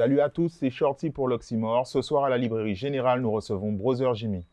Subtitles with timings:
[0.00, 1.84] Salut à tous, c'est Shorty pour l'Oxymore.
[1.88, 4.44] Ce soir à la librairie générale, nous recevons Brother Jimmy.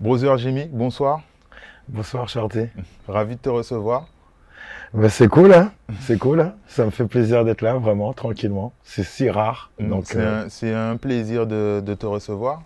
[0.00, 1.20] Brother Jimmy, bonsoir.
[1.86, 2.68] Bonsoir Shorty.
[3.06, 4.08] Ravi de te recevoir.
[4.94, 5.70] Ben, c'est cool, hein
[6.00, 6.40] c'est cool.
[6.40, 8.72] Hein ça me fait plaisir d'être là, vraiment, tranquillement.
[8.84, 9.70] C'est si rare.
[9.78, 12.62] Mm, Donc, c'est euh, un, c'est un plaisir de, de te recevoir.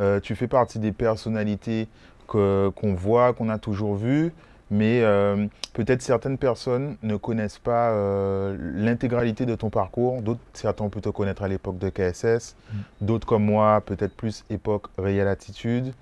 [0.00, 1.88] Euh, tu fais partie des personnalités
[2.26, 4.32] qu'on voit, qu'on a toujours vues,
[4.70, 10.22] mais euh, peut-être certaines personnes ne connaissent pas euh, l'intégralité de ton parcours.
[10.22, 12.56] D'autres, certains ont pu te connaître à l'époque de KSS.
[12.56, 12.76] Mm.
[13.02, 15.92] D'autres comme moi, peut-être plus époque Real Attitude.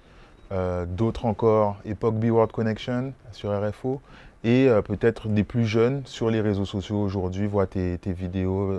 [0.53, 4.01] Euh, D'autres encore, époque Be World Connection sur RFO.
[4.47, 8.75] Et peut-être des plus jeunes sur les réseaux sociaux aujourd'hui voient tes, tes vidéos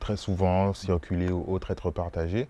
[0.00, 2.48] très souvent circuler ou autres être partagées.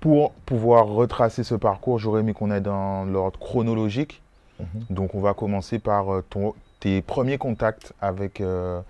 [0.00, 4.22] Pour pouvoir retracer ce parcours, j'aurais aimé qu'on aille dans l'ordre chronologique.
[4.60, 4.86] Mhm.
[4.90, 8.80] Donc on va commencer par euh, ton- tes premiers contacts avec, euh,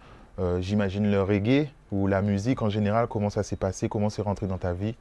[0.41, 3.09] euh, j'imagine, le reggae ou la musique en général.
[3.09, 3.89] Comment ça s'est passé?
[3.89, 4.97] Comment c'est rentré dans ta vie?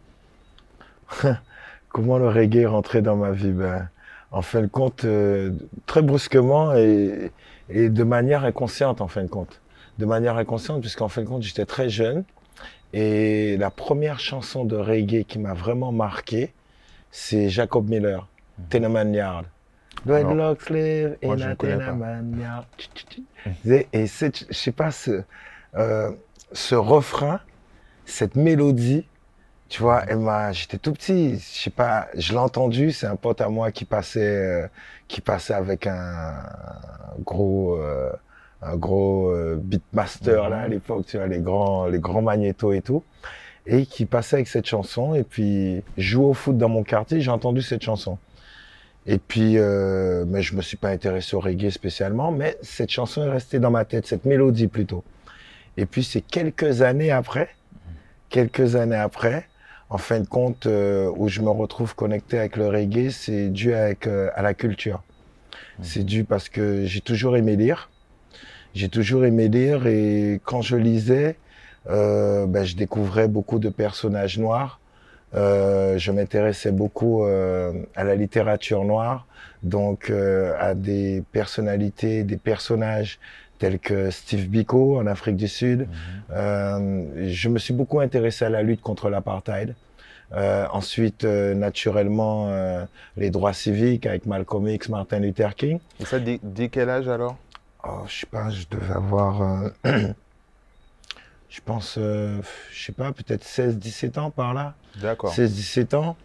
[1.90, 3.52] Comment le reggae est rentré dans ma vie?
[3.52, 3.90] Ben,
[4.32, 5.52] En fin de compte, euh,
[5.86, 7.32] très brusquement et,
[7.70, 9.62] et de manière inconsciente, en fin de compte.
[9.98, 12.24] De manière inconsciente, puisqu'en fin de compte, j'étais très jeune.
[12.94, 16.54] Et la première chanson de reggae qui m'a vraiment marqué,
[17.12, 18.28] c'est Jacob Miller,
[18.70, 19.46] Tenement Yard.
[20.06, 22.66] Dreadlocks live in a tenement yard.
[22.78, 23.22] Tch.
[23.66, 25.24] Et, je sais pas, ce,
[25.76, 26.12] euh,
[26.52, 27.42] ce refrain,
[28.06, 29.06] cette mélodie,
[29.68, 33.16] tu vois, elle m'a, j'étais tout petit, je sais pas, je l'ai entendu, c'est un
[33.16, 34.68] pote à moi qui passait, euh,
[35.08, 36.34] qui passait avec un
[37.20, 38.12] gros, euh,
[38.62, 40.72] un gros euh, beatmaster là à Mhm.
[40.74, 43.04] l'époque, tu vois, les grands, les grands magnétos et tout,
[43.66, 47.32] et qui passait avec cette chanson et puis jouer au foot dans mon quartier, j'ai
[47.32, 48.18] entendu cette chanson.
[49.06, 53.24] Et puis, euh, mais je me suis pas intéressé au reggae spécialement, mais cette chanson
[53.24, 55.04] est restée dans ma tête, cette mélodie plutôt.
[55.78, 57.50] Et puis c'est quelques années après,
[58.30, 59.48] quelques années après,
[59.90, 63.74] en fin de compte, euh, où je me retrouve connecté avec le reggae, c'est dû
[63.74, 65.02] avec, euh, à la culture.
[65.82, 67.90] C'est dû parce que j'ai toujours aimé lire.
[68.76, 71.36] J'ai toujours aimé lire et quand je lisais,
[71.90, 74.80] euh, ben, je découvrais beaucoup de personnages noirs.
[75.36, 79.28] Euh, je m'intéressais beaucoup euh, à la littérature noire,
[79.62, 83.20] donc euh, à des personnalités, des personnages
[83.60, 85.88] tels que Steve Biko en Afrique du Sud.
[86.32, 89.76] Euh, je me suis beaucoup intéressé à la lutte contre l'apartheid.
[90.32, 92.86] Euh, ensuite, euh, naturellement, euh,
[93.18, 95.80] les droits civiques avec Malcolm X, Martin Luther King.
[96.00, 97.36] Et ça, dès, dès quel âge alors?
[97.84, 99.70] Oh, je sais pas, je devais avoir, euh,
[101.50, 102.40] je pense, euh,
[102.72, 104.74] je sais pas, peut-être 16-17 ans par là.
[105.02, 105.34] D'accord.
[105.34, 106.16] 16-17 ans.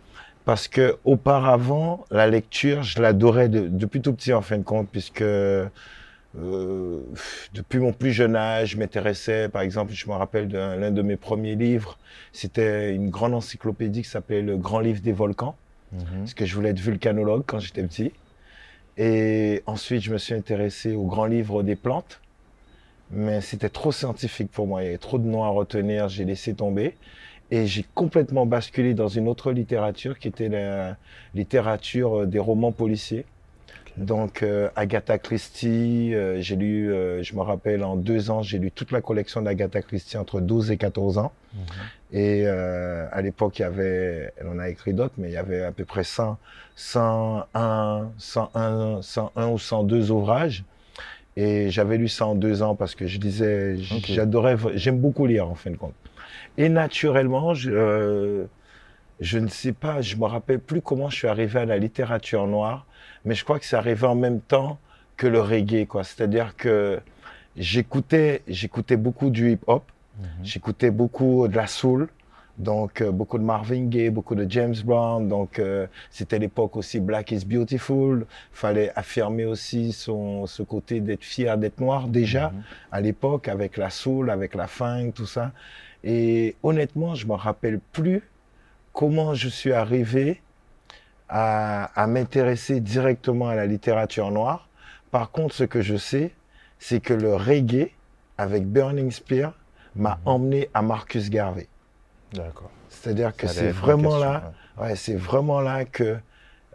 [0.44, 4.88] Parce que auparavant, la lecture, je l'adorais de- depuis tout petit en fin de compte,
[4.91, 5.66] puisque euh,
[6.34, 11.00] depuis mon plus jeune âge, je m'intéressais, par exemple, je me rappelle d'un l'un de
[11.00, 11.97] mes premiers livres,
[12.32, 15.56] c'était une grande encyclopédie qui s'appelait Le Grand Livre des Volcans,
[15.93, 16.03] Mhm.
[16.20, 18.12] parce que je voulais être vulcanologue quand j'étais petit.
[18.97, 22.21] Et ensuite, je me suis intéressé au Grand Livre des plantes,
[23.10, 26.25] mais c'était trop scientifique pour moi, il y avait trop de noms à retenir, j'ai
[26.25, 26.94] laissé tomber.
[27.50, 30.97] Et j'ai complètement basculé dans une autre littérature qui était la
[31.34, 33.27] littérature des romans policiers.
[33.97, 38.59] Donc euh, Agatha Christie, euh, j'ai lu, euh, je me rappelle, en deux ans, j'ai
[38.59, 41.32] lu toute la collection d'Agatha Christie entre 12 et 14 ans.
[41.55, 41.60] Mhm.
[42.12, 45.37] Et euh, à l'époque, il y avait, elle en a écrit d'autres, mais il y
[45.37, 46.38] avait à peu près 100,
[46.77, 50.65] 101, 101, 101 ou 102 ouvrages.
[51.37, 55.49] Et j'avais lu ça en deux ans parce que je disais, j'adorais, j'aime beaucoup lire
[55.49, 55.94] en fin de compte.
[56.56, 58.44] Et naturellement, je, euh,
[59.21, 62.47] je ne sais pas, je me rappelle plus comment je suis arrivé à la littérature
[62.47, 62.87] noire,
[63.24, 64.78] mais je crois que c'est arrivé en même temps
[65.16, 66.04] que le reggae, quoi.
[66.04, 67.00] C'est-à-dire que
[67.56, 69.84] j'écoutais, j'écoutais beaucoup du hip-hop,
[70.18, 70.26] Mhm.
[70.44, 72.08] j'écoutais beaucoup de la soul,
[72.56, 77.00] donc euh, beaucoup de Marvin Gaye, beaucoup de James Brown, donc euh, c'était l'époque aussi
[77.00, 82.62] Black is Beautiful, fallait affirmer aussi son, ce côté d'être fier d'être noir déjà Mhm.
[82.93, 85.50] à l'époque avec la soul, avec la funk, tout ça.
[86.04, 88.22] Et honnêtement, je me rappelle plus
[88.93, 90.40] comment je suis arrivé
[91.29, 94.69] à, à m'intéresser directement à la littérature noire.
[95.11, 96.32] Par contre, ce que je sais,
[96.79, 97.91] c'est que le reggae
[98.38, 99.53] avec Burning Spear
[99.97, 100.21] m'a Mhm.
[100.26, 101.69] emmené à Marcus Garvey.
[102.32, 102.71] D'accord.
[102.88, 104.87] C'est-à-dire que c'est vraiment là, ouais.
[104.88, 106.17] ouais, c'est vraiment là que,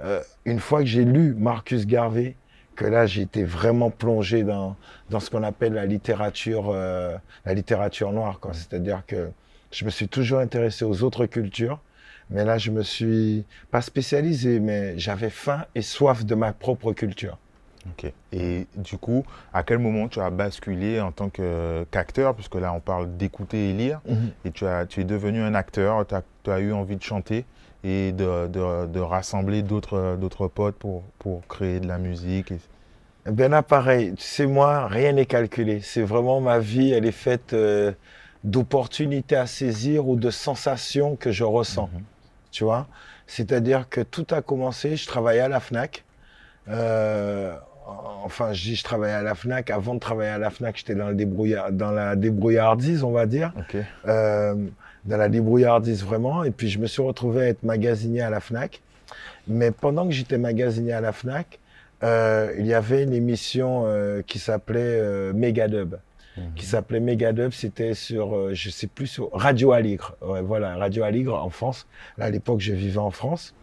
[0.03, 2.35] euh, une fois que j'ai lu Marcus Garvey,
[2.75, 4.77] que là j'ai été vraiment plongé dans,
[5.09, 8.39] dans ce qu'on appelle la littérature, euh, la littérature noire.
[8.39, 8.53] quoi.
[8.53, 9.29] C'est-à-dire que
[9.71, 11.79] je me suis toujours intéressé aux autres cultures,
[12.29, 16.93] Mais là, je me suis pas spécialisé, mais j'avais faim et soif de ma propre
[16.93, 17.37] culture.
[17.87, 18.11] Ok.
[18.33, 19.23] Et du coup,
[19.53, 23.73] à quel moment tu as basculé en tant qu'acteur, puisque là on parle d'écouter et
[23.73, 24.29] lire, Mhm.
[24.45, 27.45] et tu, as, tu es devenu un acteur, tu as, eu envie de chanter
[27.83, 32.51] et de, de- de rassembler d'autres d'autres potes pour, pour créer de la musique.
[32.51, 32.59] et-
[33.31, 35.79] Ben là, pareil, tu sais, moi, rien n'est calculé.
[35.81, 37.91] C'est vraiment ma vie, elle est faite euh,
[38.43, 41.89] d'opportunités à saisir ou de sensations que je ressens.
[41.93, 42.03] Mhm.
[42.51, 42.87] Tu vois
[43.27, 46.03] C'est-à-dire que tout a commencé, je travaillais à la FNAC.
[46.69, 47.55] Euh,
[48.23, 49.69] enfin, je dis je travaillais à la FNAC.
[49.69, 53.25] Avant de travailler à la FNAC, j'étais dans, le débrouillard, dans la débrouillardise, on va
[53.25, 53.53] dire.
[54.07, 54.55] Euh,
[55.05, 56.43] dans la débrouillardise vraiment.
[56.43, 58.81] Et puis je me suis retrouvé à être magasinier à la FNAC.
[59.47, 61.59] Mais pendant que j'étais magasinier à la FNAC,
[62.03, 63.85] euh, il y avait une émission
[64.27, 65.95] qui s'appelait Megadub.
[66.39, 66.53] Mhm.
[66.55, 70.15] Qui s'appelait Megadub, c'était sur, euh, je sais plus, sur Radio Aligre.
[70.21, 71.87] Ouais, voilà, Radio Aligre en France.
[72.17, 73.53] Là, à l'époque, je vivais en France.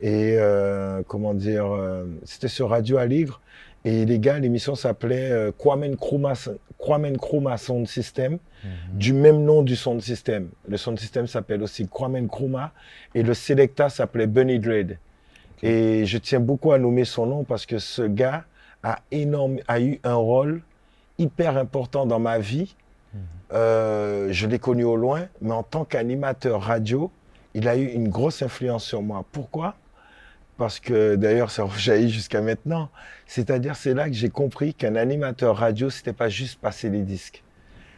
[0.00, 3.40] Et euh, comment dire, euh, c'était sur Radio Aligre.
[3.84, 6.34] Et les gars, l'émission s'appelait euh, Kwame Nkrumah,
[6.78, 8.98] Kwame Nkrumah Sound System Mhm.
[8.98, 10.48] du même nom du sound system.
[10.66, 12.72] Le sound system s'appelle aussi Kwame Nkrumah
[13.14, 14.98] et le selecta s'appelait Bunny Dread.
[15.62, 18.44] Et je tiens beaucoup à nommer son nom parce que ce gars
[18.82, 20.62] a, énorme, a eu un rôle
[21.18, 22.76] hyper important dans ma vie.
[23.52, 27.10] Euh, je l'ai connu au loin, mais en tant qu'animateur radio,
[27.54, 29.24] il a eu une grosse influence sur moi.
[29.32, 29.76] Pourquoi?
[30.58, 32.88] Parce que d'ailleurs, ça rejaillit jusqu'à maintenant.
[33.26, 37.42] C'est-à-dire, c'est là que j'ai compris qu'un animateur radio, c'était pas juste passer les disques.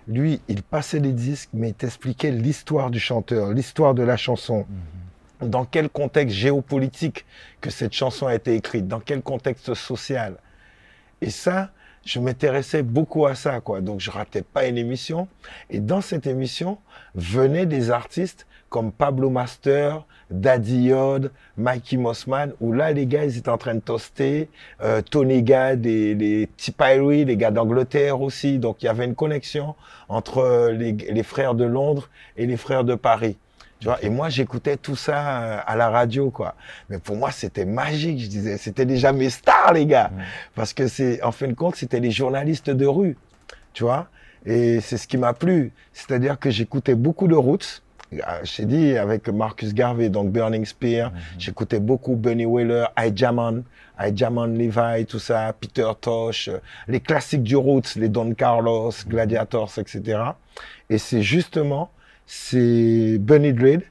[0.07, 4.67] Lui, il passait les disques, mais il t'expliquait l'histoire du chanteur, l'histoire de la chanson.
[5.41, 7.27] Dans quel contexte géopolitique
[7.61, 10.37] que cette chanson a été écrite, dans quel contexte social.
[11.21, 11.71] Et ça,
[12.05, 13.81] je m'intéressais beaucoup à ça, quoi.
[13.81, 15.29] Donc, je ratais pas une émission.
[15.71, 16.79] Et dans cette émission,
[17.15, 23.39] venaient des artistes comme Pablo Master, Daddy Yod, Mikey Mossman, où là, les gars, ils
[23.39, 24.51] étaient en train de toaster,
[24.83, 28.59] euh, Tony Gad et les Tipyree, les gars d'Angleterre aussi.
[28.59, 29.75] Donc, il y avait une connexion
[30.09, 33.37] entre euh, les frères de Londres et les frères de Paris.
[33.81, 36.55] Tu vois, et moi, j'écoutais tout ça euh, à la radio, quoi.
[36.89, 38.19] Mais pour moi, c'était magique.
[38.19, 40.11] Je disais, c'était déjà mes stars, les gars.
[40.13, 40.23] Mhm.
[40.55, 43.17] Parce que c'est, en fin de compte, c'était les journalistes de rue.
[43.73, 44.09] Tu vois?
[44.45, 45.73] Et c'est ce qui m'a plu.
[45.93, 47.83] C'est-à-dire que j'écoutais beaucoup de roots.
[48.25, 51.13] Ah, Je t'ai dit, avec Marcus Garvey, donc Burning Spear.
[51.39, 53.63] J'écoutais beaucoup Bunny Wailer, I Jaman,
[54.01, 56.59] I Jaman Levi, tout ça, Peter Tosh, euh,
[56.89, 60.21] les classiques du roots, les Don Carlos, Gladiators, etc.
[60.89, 61.91] Et c'est justement,
[62.29, 63.83] c'est Bunny Dread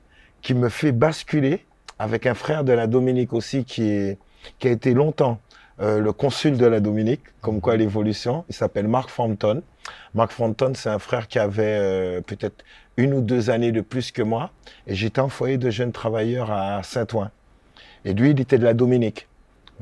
[0.43, 1.65] qui me fait basculer
[1.97, 4.19] avec un frère de la Dominique aussi qui est,
[4.59, 5.41] qui a été longtemps
[5.79, 8.45] euh, le consul de la Dominique, comme quoi l'évolution.
[8.47, 9.63] Il s'appelle Mark Frampton.
[10.13, 12.63] Mark Frampton, c'est un frère qui avait euh, peut-être
[12.95, 14.51] une ou deux années de plus que moi.
[14.85, 17.31] Et j'étais en foyer de jeunes travailleurs à Saint-Ouen.
[18.05, 19.27] Et lui, il était de la Dominique.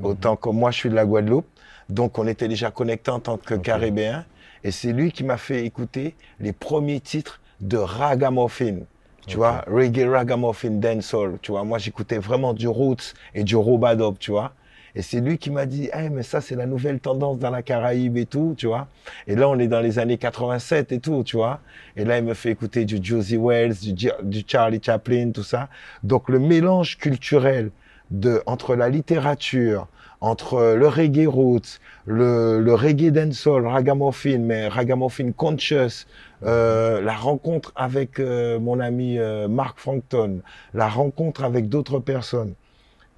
[0.02, 1.48] Autant que moi, je suis de la Guadeloupe.
[1.90, 3.64] Donc, on était déjà connectés en tant que Ok.
[3.64, 4.26] Caribéens.
[4.64, 8.80] Et c'est lui qui m'a fait écouter les premiers titres de Ragamuffin.
[9.28, 11.40] Tu vois, reggae, ragamuffin, dancehall.
[11.42, 14.54] Tu vois, moi, j'écoutais vraiment du roots et du robadop, tu vois.
[14.94, 17.62] Et c'est lui qui m'a dit, Eh, mais ça, c'est la nouvelle tendance dans la
[17.64, 18.88] Caraïbe et tout, tu vois.
[19.28, 21.60] Et là, on est dans les années 87 et tout, tu vois.
[21.98, 25.70] Et là, il me fait écouter du Josie Wells, du, du Charlie Chaplin, tout ça.
[26.04, 27.72] Donc, le mélange culturel
[28.12, 29.88] de, entre la littérature,
[30.22, 36.06] entre le reggae roots, le, le reggae dancehall, ragamuffin, mais ragamuffin conscious,
[36.44, 40.40] euh, la rencontre avec euh, mon ami euh, Mark Frankton,
[40.74, 42.54] la rencontre avec d'autres personnes,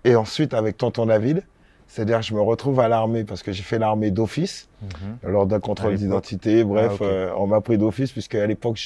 [0.04, 1.44] et ensuite avec Tonton David.
[1.90, 5.32] C'est-à-dire, je me retrouve à l'armée parce que j'ai fait l'armée d'office Mhm.
[5.32, 6.64] lors d'un contrôle d'identité.
[6.66, 8.78] Bref, Ah, euh, on m'a pris d'office puisque à l'époque,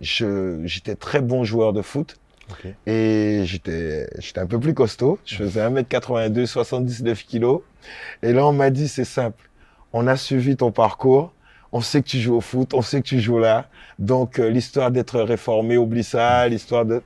[0.00, 2.16] j'étais très bon joueur de foot
[2.86, 5.18] Et j'étais j'étais un peu plus costaud.
[5.24, 7.62] Je faisais 1m82, 79 kilos.
[8.22, 9.48] Et là, on m'a dit, c'est simple.
[9.92, 11.32] On a suivi ton parcours.
[11.72, 12.74] On sait que tu joues au foot.
[12.74, 13.68] On sait que tu joues là.
[13.98, 16.46] Donc, euh, l'histoire d'être réformé, oublie ça.
[16.48, 17.02] L'histoire de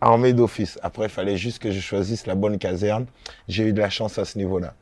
[0.00, 0.78] armée d'office.
[0.82, 3.06] Après, il fallait juste que je choisisse la bonne caserne.
[3.48, 4.74] J'ai eu de la chance à ce niveau-là.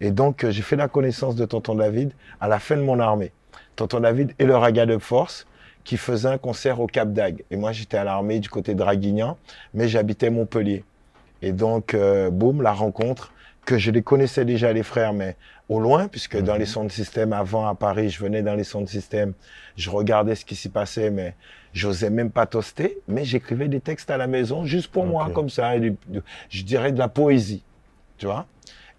[0.00, 2.98] Et donc, euh, j'ai fait la connaissance de Tonton David à la fin de mon
[2.98, 3.32] armée.
[3.76, 5.46] Tonton David et le Raga de Force
[5.84, 7.42] qui faisait un concert au Cap d'Agde.
[7.50, 9.36] Et moi, j'étais à l'armée du côté de Draguignan,
[9.74, 10.84] mais j'habitais Montpellier.
[11.42, 13.32] Et donc, euh, boum, la rencontre,
[13.64, 15.36] que je les connaissais déjà, les frères, mais
[15.68, 16.58] au loin, puisque dans Mhm.
[16.58, 19.32] les sons de système, avant à Paris, je venais dans les sons de système,
[19.76, 21.34] je regardais ce qui s'y passait, mais
[21.72, 25.48] j'osais même pas toaster, mais j'écrivais des textes à la maison, juste pour moi, comme
[25.50, 27.62] ça, et du- du- je dirais de la poésie,
[28.18, 28.46] tu vois.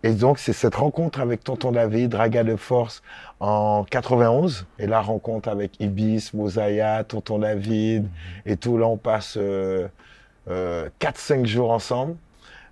[0.04, 3.04] Et donc, c'est cette rencontre avec Tonton David, Raga de Force,
[3.42, 8.08] en 91, et la rencontre avec Ibis, Mosaïa, Tonton David,
[8.46, 8.78] et tout.
[8.78, 9.88] Là, on passe euh,
[10.48, 12.16] 4-5 jours ensemble.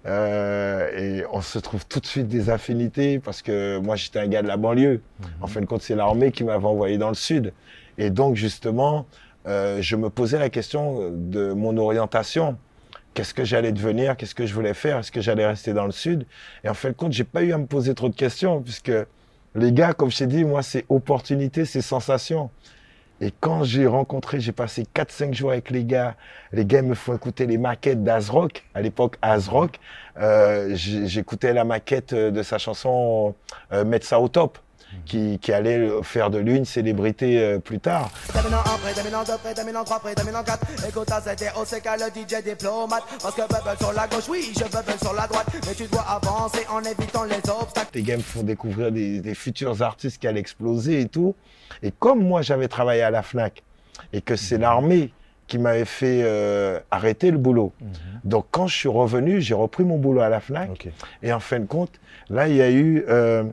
[0.05, 4.41] et on se trouve tout de suite des affinités parce que moi j'étais un gars
[4.41, 5.01] de la banlieue.
[5.41, 7.51] En fin de compte, c'est l'armée qui m'avait envoyé dans le sud.
[7.97, 9.07] Et donc justement,
[9.45, 12.57] je me posais la question de mon orientation
[13.13, 15.91] qu'est-ce que j'allais devenir, qu'est-ce que je voulais faire, est-ce que j'allais rester dans le
[15.91, 16.25] sud?
[16.63, 18.91] Et en fin de compte, j'ai pas eu à me poser trop de questions puisque
[19.59, 22.49] les gars, comme je t'ai dit, moi, c'est opportunité, c'est sensation.
[23.21, 26.15] Et quand j'ai rencontré, j'ai passé 4-5 jours avec les gars,
[26.53, 29.79] les gars me font écouter les maquettes d'Azrock, à l'époque Azrock.
[30.17, 33.35] Euh, J'écoutais la maquette de sa chanson
[33.73, 34.57] euh, Mettre ça au top
[35.05, 38.09] qui, qui, allait faire de lui une célébrité euh, plus tard.
[47.93, 51.35] Les games font découvrir des, des, futurs artistes qui allaient exploser et tout.
[51.83, 53.63] Et comme moi j'avais travaillé à la FNAC
[54.13, 55.11] et que c'est l'armée
[55.47, 57.73] qui m'avait fait euh, arrêter le boulot.
[57.81, 57.89] Mhm.
[58.23, 60.89] Donc quand je suis revenu, j'ai repris mon boulot à la FNAC.
[61.23, 61.91] Et en fin de compte,
[62.29, 63.03] là il y a eu...
[63.09, 63.43] Euh,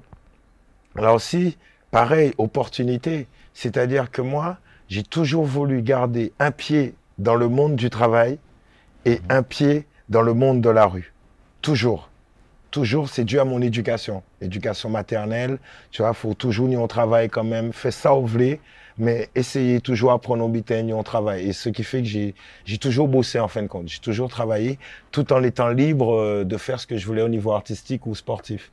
[0.99, 1.57] Là aussi,
[1.91, 3.27] pareil, opportunité.
[3.55, 8.39] C'est-à-dire que moi, j'ai toujours voulu garder un pied dans le monde du travail
[9.05, 11.13] et un pied dans le monde de la rue.
[11.63, 12.11] Toujours.
[12.71, 14.23] Toujours, c'est dû à mon éducation.
[14.41, 15.59] Éducation maternelle,
[15.91, 17.73] tu vois, faut toujours ni on travaille quand même.
[17.73, 18.61] Fais ça au vlé,
[18.99, 21.49] mais essayez toujours à prendre bitin, on travaille.
[21.49, 22.35] Et ce qui fait que j'ai,
[22.65, 23.89] j'ai toujours bossé en fin de compte.
[23.89, 24.79] J'ai toujours travaillé
[25.11, 28.15] tout en étant libre euh, de faire ce que je voulais au niveau artistique ou
[28.15, 28.71] sportif.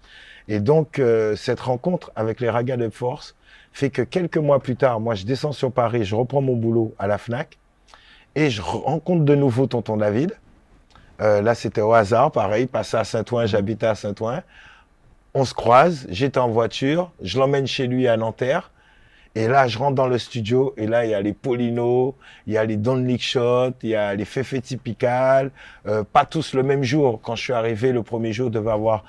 [0.48, 3.36] Et donc, euh, cette rencontre avec les Ragas de Force
[3.72, 6.94] fait que quelques mois plus tard, moi, je descends sur Paris, je reprends mon boulot
[7.00, 7.58] à la FNAC
[8.36, 10.38] et je rencontre de nouveau tonton David.
[11.22, 14.42] Euh, là, c'était au hasard, pareil, passé à Saint-Ouen, j'habitais à Saint-Ouen.
[15.34, 18.72] On se croise, j'étais en voiture, je l'emmène chez lui à Nanterre.
[19.36, 22.54] Et là, je rentre dans le studio et là, il y a les Polino, il
[22.54, 25.50] y a les Don Shot, il y a les Fefe Typical,
[25.88, 27.20] euh, pas tous le même jour.
[27.24, 29.04] Quand je suis arrivé, le premier jour, devait avoir,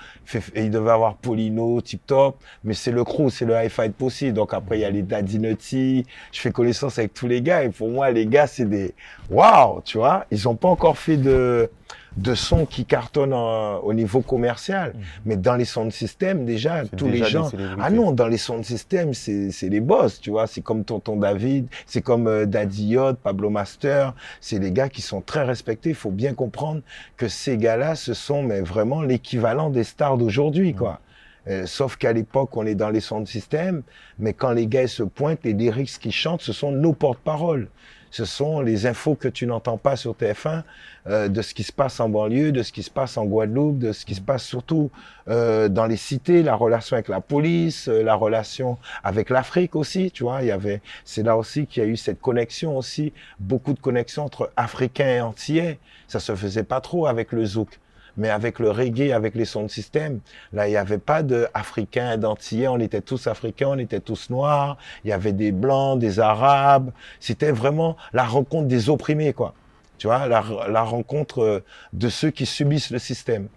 [0.56, 4.32] il devait avoir Polino, Tip Top, mais c'est le crew, c'est le High Fight possible.
[4.32, 7.62] Donc après, il y a les Daddy Nutty, je fais connaissance avec tous les gars
[7.62, 8.94] et pour moi, les gars, c'est des,
[9.28, 11.68] waouh, tu vois, ils ont pas encore fait de,
[12.16, 14.92] de sons qui cartonnent au niveau commercial.
[14.94, 15.02] Mhm.
[15.26, 17.50] Mais dans les sons de système, déjà, tous les gens.
[17.80, 20.46] Ah non, dans les sons de système, c'est les boss, tu vois.
[20.46, 24.14] C'est comme Tonton David, c'est comme euh, Daddy Yod, Pablo Master.
[24.40, 25.90] C'est des gars qui sont très respectés.
[25.90, 26.82] Il faut bien comprendre
[27.16, 30.78] que ces gars-là, ce sont mais vraiment l'équivalent des stars d'aujourd'hui, mhm.
[30.78, 31.00] quoi.
[31.46, 33.82] Euh, sauf qu'à l'époque, on est dans les sons de système,
[34.18, 37.68] mais quand les gars se pointent, les lyrics qui chantent, ce sont nos porte-paroles
[38.14, 40.62] ce sont les infos que tu n'entends pas sur TF1
[41.08, 43.80] euh, de ce qui se passe en banlieue, de ce qui se passe en Guadeloupe,
[43.80, 44.92] de ce qui se passe surtout
[45.26, 50.12] euh, dans les cités, la relation avec la police, euh, la relation avec l'Afrique aussi,
[50.12, 53.12] tu vois, il y avait, c'est là aussi qu'il y a eu cette connexion aussi,
[53.40, 55.80] beaucoup de connexions entre Africains et Antillais.
[56.06, 57.80] Ça se faisait pas trop avec le zouk.
[58.16, 60.20] Mais avec le reggae, avec les sons de système,
[60.52, 62.68] là, il n'y avait pas d'Africains, d'Antillais.
[62.68, 64.78] On était tous Africains, on était tous noirs.
[65.04, 66.92] Il y avait des Blancs, des Arabes.
[67.20, 69.54] C'était vraiment la rencontre des opprimés, quoi.
[69.98, 73.48] Tu vois, la, la rencontre euh, de ceux qui subissent le système.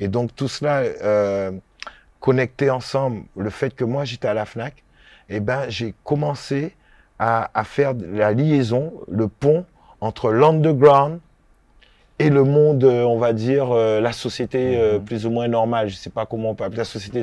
[0.00, 1.52] Et donc, tout cela euh,
[2.20, 4.82] connecté ensemble, le fait que moi, j'étais à la FNAC,
[5.28, 6.74] eh ben, j'ai commencé
[7.18, 9.64] à, à faire la liaison, le pont
[10.00, 11.20] entre l'underground
[12.18, 15.04] et le monde, euh, on va dire, euh, la société euh, mhm.
[15.04, 15.88] plus ou moins normale.
[15.88, 17.22] Je sais pas comment on peut appeler la société,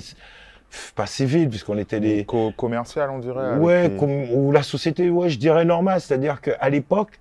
[0.95, 2.25] pas civile, puisqu'on était des...
[2.25, 3.55] Co commercial, on dirait.
[3.55, 3.91] Ouais,
[4.31, 5.99] ou la société, ouais, je dirais normale.
[5.99, 7.19] C'est-à-dire qu'à l'époque,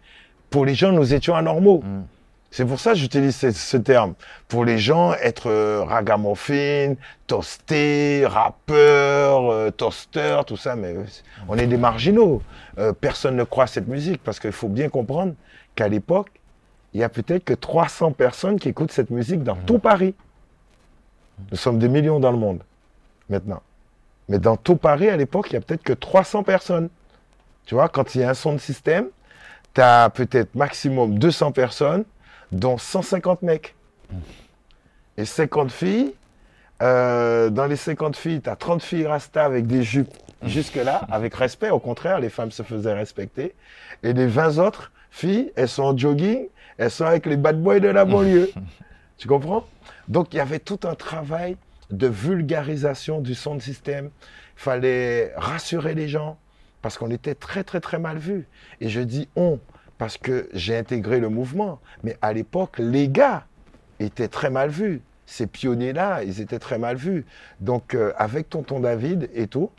[0.50, 1.83] pour les gens, nous étions anormaux.
[1.83, 2.05] Mhm.
[2.50, 4.12] C'est pour ça que j'utilise ce, ce, terme.
[4.47, 5.50] Pour les gens, être
[5.85, 10.95] ragamuffin, toasté, rappeur, toaster, tout ça, mais
[11.49, 12.43] on est des marginaux.
[13.00, 15.33] personne ne croit à cette musique parce qu'il faut bien comprendre
[15.75, 16.42] qu'à l'époque,
[16.95, 20.15] il y a peut-être que 300 personnes qui écoutent cette musique dans tout Paris.
[21.51, 22.61] Nous sommes des millions dans le monde,
[23.29, 23.63] maintenant.
[24.29, 26.89] Mais dans tout Paris, à l'époque, il y a peut-être que 300 personnes.
[27.65, 29.07] Tu vois, quand il y a un son de système,
[29.75, 32.05] tu as peut-être maximum 200 personnes,
[32.51, 33.75] dont 150 mecs.
[35.17, 36.15] Et 50 filles.
[36.83, 41.35] Euh, dans les 50 filles, tu as 30 filles rasta avec des jupes jusque-là, avec
[41.35, 41.71] respect.
[41.71, 43.55] Au contraire, les femmes se faisaient respecter.
[44.03, 46.49] Et les 20 autres filles, elles sont en jogging
[46.83, 48.51] elles sont avec les bad boys de la banlieue.
[49.17, 49.67] tu comprends?
[50.09, 51.57] Donc il y avait tout un travail
[51.91, 54.11] de vulgarisation du son de système.
[54.57, 56.39] Il fallait rassurer les gens
[56.81, 58.49] parce qu'on était très très très mal vus.
[58.81, 59.61] Et je dis on
[59.97, 61.81] parce que j'ai intégré le mouvement.
[62.03, 63.47] Mais à l'époque, les gars
[64.01, 65.03] étaient très mal vus.
[65.25, 67.25] Ces pionniers-là, ils étaient très mal vus.
[67.61, 69.71] Donc euh, avec Tonton David et tout,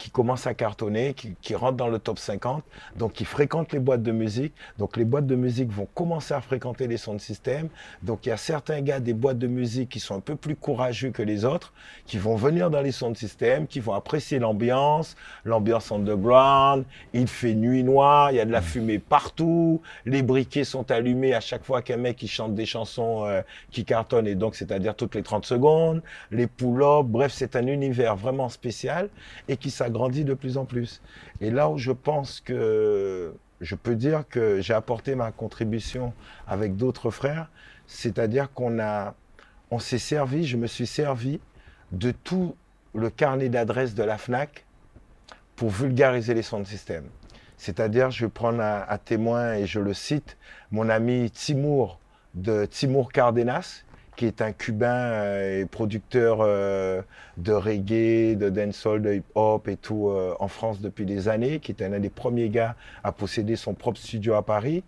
[0.00, 2.64] qui commence à cartonner, qui, qui rentre dans le top 50,
[2.96, 4.54] donc qui fréquentent les boîtes de musique.
[4.78, 7.68] Donc les boîtes de musique vont commencer à fréquenter les sons de système.
[8.02, 10.56] Donc il y a certains gars des boîtes de musique qui sont un peu plus
[10.56, 11.74] courageux que les autres,
[12.06, 16.86] qui vont venir dans les sons de système, qui vont apprécier l'ambiance, l'ambiance underground.
[17.12, 21.34] Il fait nuit noire, il y a de la fumée partout, les briquets sont allumés
[21.34, 24.94] à chaque fois qu'un mec qui chante des chansons euh, qui cartonnent, et donc c'est-à-dire
[24.94, 29.10] toutes les 30 secondes, les pull-ups, bref, c'est un univers vraiment spécial
[29.46, 31.02] et qui grandit de plus en plus.
[31.40, 36.12] Et là où je pense que je peux dire que j'ai apporté ma contribution
[36.46, 37.50] avec d'autres frères,
[37.86, 39.14] c'est-à-dire qu'on a,
[39.70, 41.40] on s'est servi, je me suis servi
[41.92, 42.54] de tout
[42.94, 44.64] le carnet d'adresses de la FNAC
[45.56, 47.04] pour vulgariser les sons de système.
[47.56, 50.38] C'est-à-dire, je vais prendre à, témoin, et je le cite,
[50.70, 52.00] mon ami Timour
[52.34, 53.84] de Timour Cardenas,
[54.20, 57.00] qui est un Cubain euh, et producteur euh,
[57.38, 61.72] de reggae, de dancehall, de hip-hop et tout euh, en France depuis des années, qui
[61.72, 64.84] est un des premiers gars à posséder son propre studio à Paris.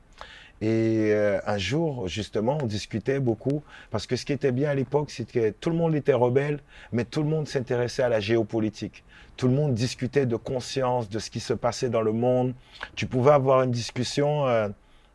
[0.61, 1.13] Et
[1.45, 5.29] un jour, justement, on discutait beaucoup, parce que ce qui était bien à l'époque, c'est
[5.29, 6.61] que tout le monde était rebelle,
[6.93, 9.03] mais tout le monde s'intéressait à la géopolitique.
[9.37, 12.55] Tout le monde discutait de conscience, de ce qui se passait dans le monde.
[12.95, 14.47] Tu pouvais avoir une discussion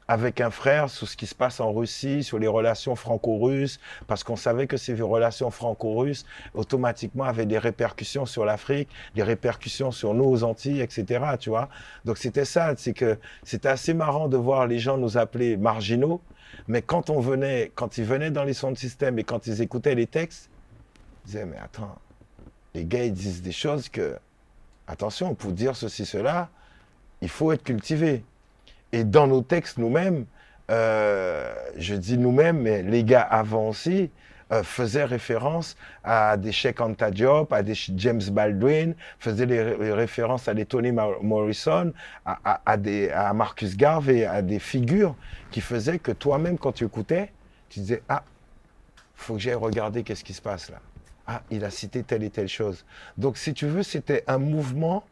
[0.08, 4.24] avec un frère sur ce qui se passe en Russie, sur les relations franco-russes, parce
[4.24, 10.14] qu'on savait que ces relations franco-russes automatiquement avaient des répercussions sur l'Afrique, des répercussions sur
[10.14, 11.26] nous aux Antilles, etc.
[11.40, 11.70] Tu vois.
[12.06, 16.22] Donc c'était ça, c'est que c'était assez marrant de voir les gens nous appeler marginaux,
[16.68, 19.62] mais quand on venait, quand ils venaient dans les sons de système et quand ils
[19.62, 20.50] écoutaient les textes,
[21.26, 21.96] ils disaient mais attends,
[22.74, 24.18] les gars ils disent des choses que
[24.88, 26.50] attention pour dire ceci cela,
[27.22, 28.24] il faut être cultivé.
[28.92, 30.26] Et dans nos textes nous-mêmes,
[30.70, 34.12] euh, je dis nous-mêmes, mais les gars avant aussi,
[34.54, 35.76] euh, faisaient référence
[36.06, 40.94] à des Sheikh Anta Diop, à des James Baldwin, faisaient les, références à des Tony
[40.94, 41.92] Morrison,
[42.26, 45.16] à, à, des, à Marcus Garvey, à des figures
[45.52, 47.34] qui faisaient que toi-même, quand tu écoutais,
[47.68, 48.24] tu disais Ah,
[49.16, 50.80] faut que j'aille regarder qu'est-ce qui se passe là.
[51.28, 52.86] Ah, il a cité telle et telle chose.
[53.18, 55.04] Donc, si tu veux, c'était un mouvement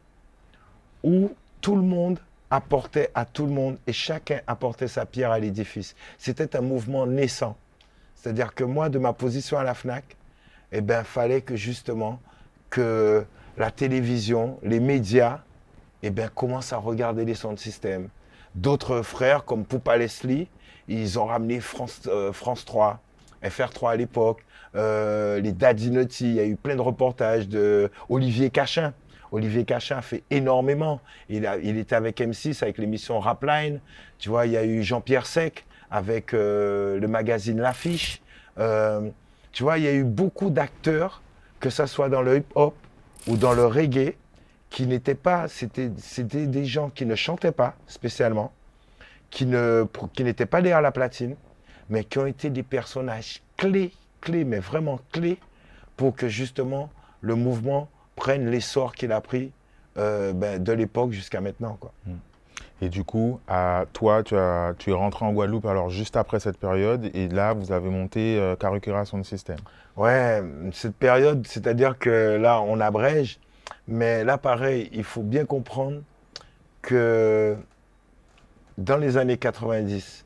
[1.03, 5.39] où tout le monde apportait à tout le monde et chacun apportait sa pierre à
[5.39, 5.95] l'édifice.
[6.17, 7.57] C'était un mouvement naissant.
[8.15, 10.03] C'est-à-dire que moi, de ma position à la FNAC,
[10.71, 12.19] eh ben, fallait que justement
[12.69, 13.25] que
[13.57, 15.41] la télévision, les médias,
[16.03, 18.09] eh ben, commencent à regarder les sons de système.
[18.55, 20.47] D'autres frères, comme Poupa Leslie,
[20.87, 22.99] ils ont ramené France, euh, France 3,
[23.43, 24.43] FR3 à l'époque,
[24.75, 28.93] euh, les Dadinotti, il y a eu plein de reportages de Olivier Cachin,
[29.35, 31.01] Olivier Cachin fait énormément.
[31.27, 33.81] Il, était avec M6, avec l'émission Rapline.
[34.17, 38.21] Tu vois, il y a eu Jean-Pierre Sec avec euh, le magazine L'Affiche.
[38.59, 39.09] Euh,
[39.51, 41.21] tu vois, il y a eu beaucoup d'acteurs,
[41.59, 42.75] que ce soit dans le hip-hop
[43.27, 44.15] ou dans le reggae,
[44.69, 48.53] qui n'étaient pas, c'était des gens qui ne chantaient pas spécialement,
[49.29, 51.35] qui n'étaient pas derrière la platine,
[51.89, 55.39] mais qui ont été des personnages clés, clés, mais vraiment clés,
[55.97, 56.89] pour que justement
[57.21, 59.51] le mouvement prenne l'essor qu'il a pris
[59.97, 61.77] euh, ben, de l'époque jusqu'à maintenant.
[61.79, 61.91] Quoi.
[62.05, 62.17] Hmm.
[62.81, 66.39] Et du coup, à toi, tu, as, tu es rentré en Guadeloupe alors juste après
[66.39, 69.57] cette période, et là, vous avez monté euh, Caricura Sound System.
[69.95, 73.39] Ouais, cette période, c'est-à-dire que là, on abrège,
[73.87, 76.01] mais là, pareil, il faut bien comprendre
[76.81, 77.55] que
[78.77, 80.25] dans les années 90,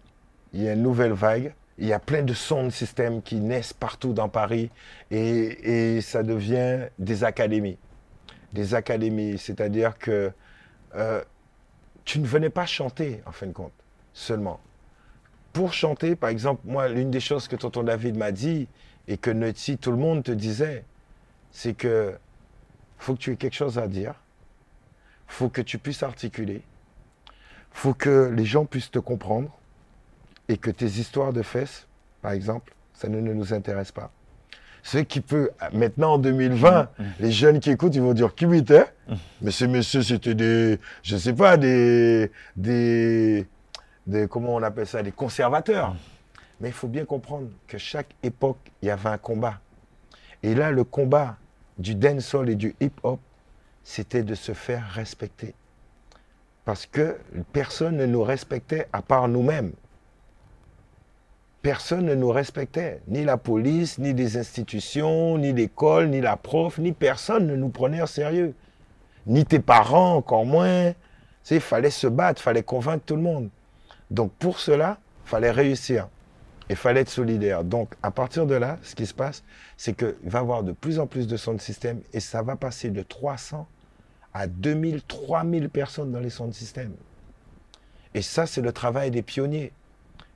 [0.54, 3.74] il y a une nouvelle vague il y a plein de sons systèmes qui naissent
[3.74, 4.70] partout dans Paris
[5.12, 7.78] et, ça devient des académies.
[8.54, 10.32] Des académies, c'est-à-dire que
[10.96, 11.24] euh,
[12.04, 13.72] tu ne venais pas chanter, en fin de compte,
[14.14, 14.60] seulement.
[15.54, 18.68] Pour chanter, par exemple, moi, l'une des choses que tonton David m'a dit
[19.08, 20.84] et que Nutty, tout le monde te disait,
[21.52, 22.18] c'est que
[22.98, 24.16] faut que tu aies quelque chose à dire,
[25.28, 26.62] faut que tu puisses articuler,
[27.72, 29.59] faut que les gens puissent te comprendre,
[30.50, 31.88] et que tes histoires de fesses,
[32.22, 34.12] par exemple, ça ne, nous intéresse pas.
[34.82, 37.04] Ce qui peut, maintenant en 2020, mm.
[37.20, 38.86] les jeunes qui écoutent, ils vont dire qui hein
[39.42, 43.48] Mais ces messieurs, c'était des, je ne sais pas, des, des,
[44.08, 45.92] des, comment on appelle ça, des conservateurs.
[45.92, 45.98] Mm.
[46.62, 49.60] Mais il faut bien comprendre que chaque époque, il y avait un combat.
[50.42, 51.38] Et là, le combat
[51.78, 53.20] du dancehall et du hip-hop,
[53.84, 55.54] c'était de se faire respecter.
[56.66, 57.18] Parce que
[57.54, 59.74] personne ne nous respectait à part nous-mêmes
[61.62, 63.02] personne ne nous respectait.
[63.08, 67.70] Ni la police, ni les institutions, ni l'école, ni la prof, ni personne ne nous
[67.70, 68.54] prenait au sérieux.
[69.28, 70.94] Ni tes parents, encore moins.
[71.52, 73.50] Il fallait se battre, il fallait convaincre tout le monde.
[74.12, 76.08] Donc pour cela, fallait réussir.
[76.70, 77.64] Il fallait être solidaire.
[77.64, 79.44] Donc à partir de là, ce qui se passe,
[79.78, 82.56] c'est qu'il va y avoir de plus en plus de de système et ça va
[82.56, 83.68] passer de 300
[84.34, 86.94] à 2000, 3000 personnes dans les de système.
[88.14, 89.72] Et ça, c'est le travail des pionniers.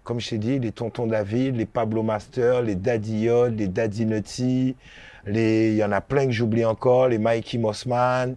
[0.03, 4.05] Comme je t'ai dit, les Tontons David, les Pablo Master, les Daddy Yod, les Daddy
[4.05, 4.75] Nutty,
[5.27, 8.35] il y en a plein que j'oublie encore, les Mikey Mossman.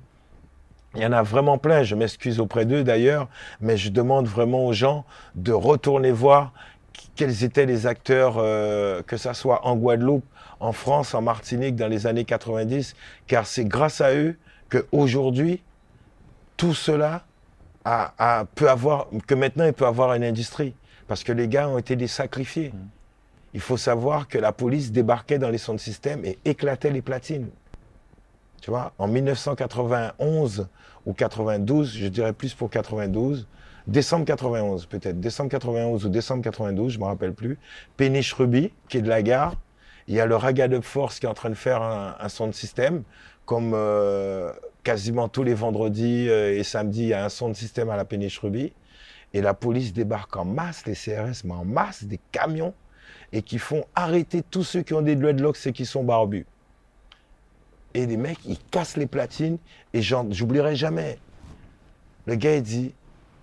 [0.94, 3.29] Il y en a vraiment plein, je m'excuse auprès d'eux d'ailleurs,
[3.61, 6.52] mais je demande vraiment aux gens de retourner voir
[7.16, 10.24] quels étaient les acteurs, euh, que ce soit en Guadeloupe,
[10.61, 12.94] en France, en Martinique dans les années 90,
[13.26, 14.38] car c'est grâce à eux
[14.70, 15.62] qu'aujourd'hui,
[16.57, 17.24] tout cela
[18.55, 20.74] peut avoir, que maintenant il peut avoir une industrie.
[21.09, 22.71] Parce que les gars ont été des sacrifiés.
[22.75, 22.88] Mm.
[23.55, 27.49] Il faut savoir que la police débarquait dans les de système et éclatait les platines.
[28.61, 30.69] Tu vois, en 1991
[31.07, 33.47] ou 92, je dirais plus pour 92,
[33.87, 37.59] décembre 91 peut-être, décembre 91 ou décembre 92, je ne me rappelle plus,
[37.97, 39.55] Péniche Ruby, qui est de la gare,
[40.09, 42.53] il y a le Raga Force qui est en train de faire un, son de
[42.53, 43.03] système,
[43.45, 47.55] comme euh, quasiment tous les vendredis euh, et samedis, il y a un son de
[47.55, 48.73] système à la Péniche Ruby.
[49.32, 52.74] Et la police débarque en masse, les CRS, mais en masse, des camions,
[53.32, 56.46] et qui font arrêter tous ceux qui ont des dreadlocks et qui sont barbus.
[57.94, 59.58] Et les mecs, ils cassent les platines,
[59.92, 61.18] et j'oublierai jamais.
[62.26, 62.94] Le gars, il dit,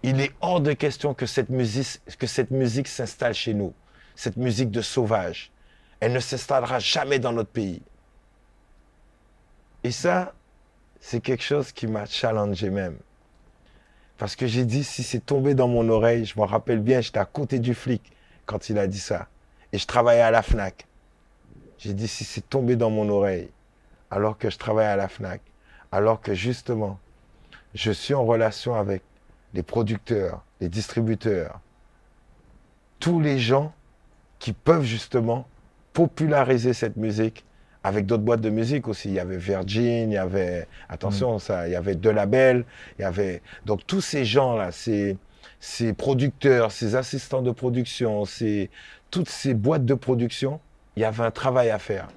[0.03, 3.73] il est hors de question que cette musique, que cette musique s'installe chez nous,
[4.15, 5.53] cette musique de sauvage
[6.03, 7.81] elle ne s'installera jamais dans notre pays.
[9.85, 10.33] Et ça,
[10.99, 12.97] c'est quelque chose qui m'a challengé même.
[14.23, 17.19] Parce que j'ai dit, si c'est tombé dans mon oreille, je me rappelle bien, j'étais
[17.19, 18.13] à côté du flic
[18.45, 19.27] quand il a dit ça.
[19.73, 20.87] Et je travaillais à la FNAC.
[21.77, 23.49] J'ai dit, si c'est tombé dans mon oreille,
[24.09, 25.41] alors que je travaille à la FNAC,
[25.91, 26.99] alors que justement,
[27.73, 29.03] je suis en relation avec
[29.53, 31.59] les producteurs, les distributeurs,
[33.01, 33.73] tous les gens
[34.39, 35.45] qui peuvent justement
[35.91, 37.43] populariser cette musique
[37.83, 39.09] avec d'autres boîtes de musique aussi.
[39.09, 41.39] Il y avait Virgin, il y avait, attention, mm.
[41.39, 42.65] ça, il y avait deux labels,
[42.97, 45.17] il y avait, donc tous ces gens-là, ces,
[45.59, 48.69] ces producteurs, ces assistants de production, ces,
[49.11, 50.59] toutes ces boîtes de production,
[50.95, 52.07] il y avait un travail à faire.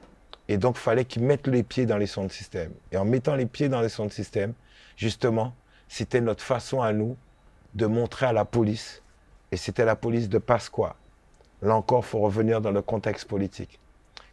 [0.49, 2.71] Et donc, il fallait qu'ils mettent les pieds dans les sons de système.
[2.93, 4.53] Et en mettant les pieds dans les sons de système,
[4.97, 5.55] justement,
[5.89, 7.17] c'était notre façon à nous
[7.75, 9.03] de montrer à la police,
[9.51, 10.97] et c'était la police de Pasqua,
[11.63, 13.81] Là encore, il faut revenir dans le contexte politique.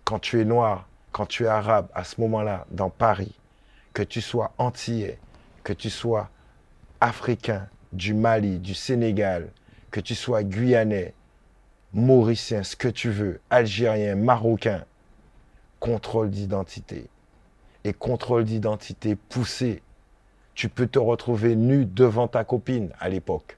[0.04, 3.34] Quand tu es noir, quand tu es arabe, à ce moment-là, dans Paris,
[3.94, 5.20] que tu sois antillais,
[5.64, 6.30] que tu sois
[7.00, 9.50] africain, du Mali, du Sénégal,
[9.92, 11.14] que tu sois guyanais,
[11.94, 14.84] mauricien, ce que tu veux, algérien, marocain,
[15.80, 17.08] contrôle d'identité.
[17.84, 19.84] Et contrôle d'identité poussé.
[20.56, 23.58] Tu peux te retrouver nu devant ta copine à l'époque.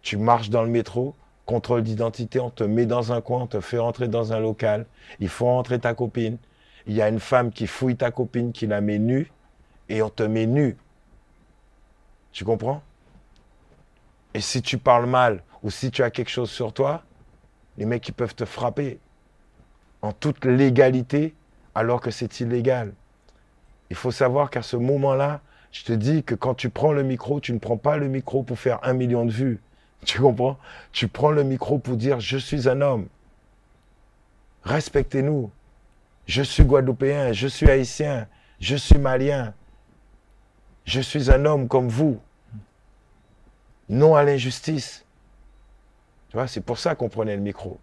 [0.00, 1.14] Tu marches dans le métro,
[1.44, 4.86] contrôle d'identité, on te met dans un coin, on te fait rentrer dans un local,
[5.18, 6.38] il faut rentrer ta copine.
[6.86, 9.30] Il y a une femme qui fouille ta copine, qui la met nue,
[9.88, 10.76] et on te met nu.
[12.32, 12.82] Tu comprends?
[14.34, 17.02] Et si tu parles mal, ou si tu as quelque chose sur toi,
[17.76, 18.98] les mecs, ils peuvent te frapper
[20.02, 21.34] en toute légalité,
[21.74, 22.92] alors que c'est illégal.
[23.90, 25.40] Il faut savoir qu'à ce moment-là,
[25.72, 28.42] je te dis que quand tu prends le micro, tu ne prends pas le micro
[28.42, 29.60] pour faire un million de vues.
[30.06, 30.58] Tu comprends?
[30.92, 33.06] Tu prends le micro pour dire je suis un homme.
[34.64, 35.50] Respectez-nous.
[36.30, 38.28] Je suis guadeloupéen, je suis haïtien,
[38.60, 39.52] je suis malien.
[40.84, 42.20] Je suis un homme comme vous.
[43.88, 45.04] Non à l'injustice.
[46.28, 47.80] Tu vois, c'est pour ça qu'on prenait le micro.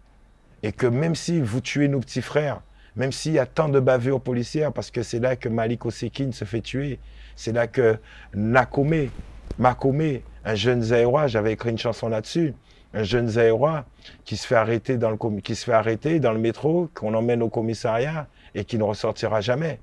[0.62, 2.62] Et que même si vous tuez nos petits frères,
[2.96, 6.32] même s'il y a tant de bavures policières, parce que c'est là que Malik Osekin
[6.32, 6.98] se fait tuer,
[7.36, 7.98] c'est là que
[8.32, 9.10] Nakome,
[9.58, 12.54] Makome, un jeune Zaïrois, j'avais écrit une chanson là-dessus,
[12.94, 13.84] un jeune Zaïrois
[14.24, 19.40] qui se fait arrêter dans le métro, qu'on emmène au commissariat et qui ne ressortira
[19.40, 19.80] jamais.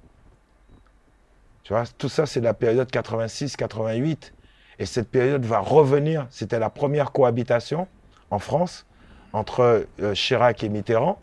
[1.64, 4.32] Tu vois, tout ça, c'est la période 86-88.
[4.78, 6.28] Et cette période va revenir.
[6.30, 7.88] C'était la première cohabitation
[8.30, 8.86] en France
[9.34, 11.20] entre euh, Chirac et Mitterrand.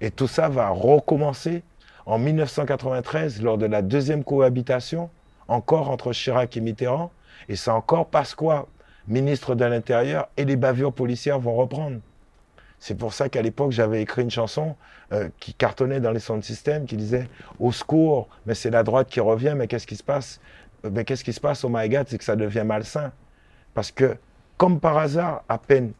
[0.00, 1.62] Et tout ça va recommencer
[2.06, 5.10] en 1993 lors de la deuxième cohabitation,
[5.48, 7.10] encore entre Chirac et Mitterrand.
[7.48, 8.68] Et c'est encore parce quoi?
[9.06, 11.98] Ministre de l'Intérieur, et les bavures policières vont reprendre.
[12.86, 14.76] C'est pour ça qu'à l'époque, j'avais écrit une chanson
[15.10, 18.82] euh, qui cartonnait dans les sons de système, qui disait Au secours, mais c'est la
[18.82, 20.38] droite qui revient, mais qu'est-ce qui se passe?
[20.84, 23.10] Euh, Mais qu'est-ce qui se passe, oh my God, c'est que ça devient malsain.
[23.72, 24.18] Parce que,
[24.58, 25.94] comme par hasard, à peine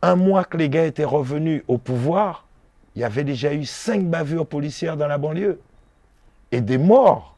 [0.00, 2.46] un mois que les gars étaient revenus au pouvoir,
[2.94, 5.60] il y avait déjà eu cinq bavures policières dans la banlieue.
[6.52, 7.36] Et des morts.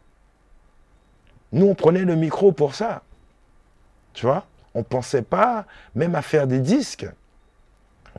[1.52, 3.02] Nous, on prenait le micro pour ça.
[4.12, 4.44] Tu vois?
[4.74, 7.06] On ne pensait pas même à faire des disques.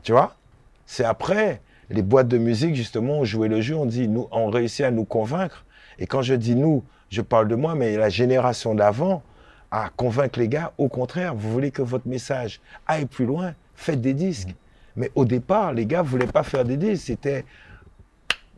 [0.02, 0.36] Tu vois?
[0.86, 4.50] C'est après, les boîtes de musique, justement, ont joué le jeu, on dit, nous, on
[4.50, 5.66] réussit à nous convaincre.
[6.00, 9.24] Et quand je dis nous, je parle de moi, mais la génération d'avant,
[9.72, 10.74] à convaincre les gars.
[10.78, 14.56] Au contraire, vous voulez que votre message aille plus loin, faites des disques.
[14.96, 17.08] Mais au départ, les gars ne voulaient pas faire des disques.
[17.08, 17.44] C'était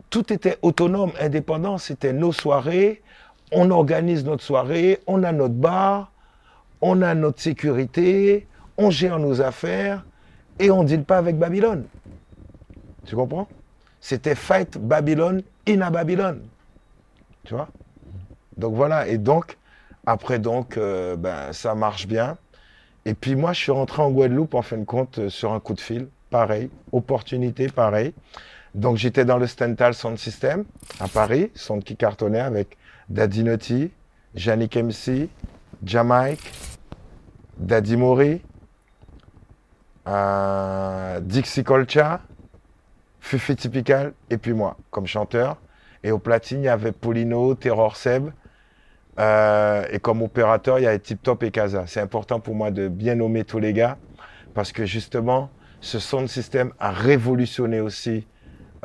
[0.10, 1.78] tout était autonome, indépendant.
[1.78, 3.02] C'était nos soirées.
[3.52, 6.12] On organise notre soirée, on a notre bar,
[6.82, 8.46] on a notre sécurité,
[8.78, 10.06] on gère nos affaires
[10.60, 11.86] et on ne deal pas avec Babylone.
[13.08, 13.48] Tu comprends?
[14.00, 16.42] C'était fight Babylone in a Babylone.
[17.46, 17.70] Tu vois?
[18.58, 19.08] Donc voilà.
[19.08, 19.58] Et donc,
[20.06, 22.38] après, donc, euh, ben, ça marche bien.
[23.06, 25.60] Et puis moi, je suis rentré en Guadeloupe, en fin de compte, euh, sur un
[25.60, 26.08] coup de fil.
[26.30, 26.70] Pareil.
[26.92, 28.14] Opportunité, pareil.
[28.76, 30.66] Donc j'étais dans le Stental Sound System
[31.00, 32.78] à Paris, son qui cartonnait avec
[33.10, 33.92] Daddy Nutty,
[34.36, 35.30] Yannick MC,
[35.84, 36.52] Jamaique,
[37.58, 38.42] Daddy Mori,
[40.08, 42.22] euh, Dixie Colcha,
[43.28, 45.58] Fufi Typical et puis moi comme chanteur.
[46.04, 48.30] Et au platine, il y avait Polino, Terror Seb.
[49.20, 51.84] Euh, et comme opérateur, il y avait Tip Top et Casa.
[51.88, 53.98] C'est important pour moi de bien nommer tous les gars
[54.54, 55.50] parce que justement,
[55.82, 58.26] ce sound system a révolutionné aussi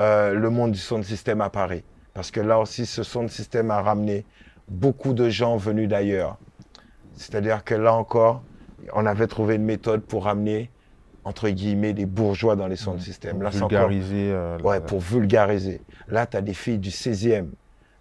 [0.00, 1.84] euh, le monde du sound system à Paris.
[2.12, 4.26] Parce que là aussi, ce sound system a ramené
[4.68, 6.36] beaucoup de gens venus d'ailleurs.
[7.14, 8.42] C'est-à-dire que là encore,
[8.92, 10.70] on avait trouvé une méthode pour ramener,
[11.24, 13.00] entre guillemets, des bourgeois dans les sound Mmh.
[13.02, 13.32] systems.
[13.34, 14.30] Pour Là, vulgariser.
[14.32, 15.80] euh, encore- Ouais, pour vulgariser.
[16.08, 17.50] Là, tu as des filles du 16e.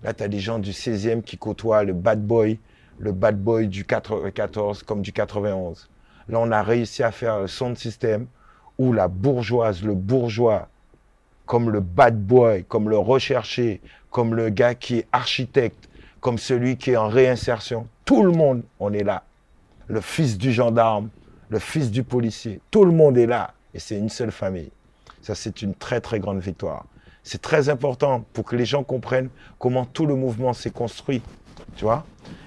[0.03, 2.59] Là, tu as des gens du 16e qui côtoient le bad boy,
[2.99, 5.87] le bad boy du 94 comme du 91.
[6.29, 8.25] Là, on a réussi à faire le sound system
[8.79, 10.67] où la bourgeoise, le bourgeois,
[11.45, 16.77] comme le bad boy, comme le recherché, comme le gars qui est architecte, comme celui
[16.77, 19.23] qui est en réinsertion, tout le monde, on est là.
[19.87, 21.09] Le fils du gendarme,
[21.51, 23.53] le fils du policier, tout le monde est là.
[23.73, 24.71] Et c'est une seule famille.
[25.21, 26.85] Ça, c'est une très, très grande victoire.
[27.23, 31.21] C'est très important pour que les gens comprennent comment tout le mouvement s'est construit.
[31.75, 32.05] Tu vois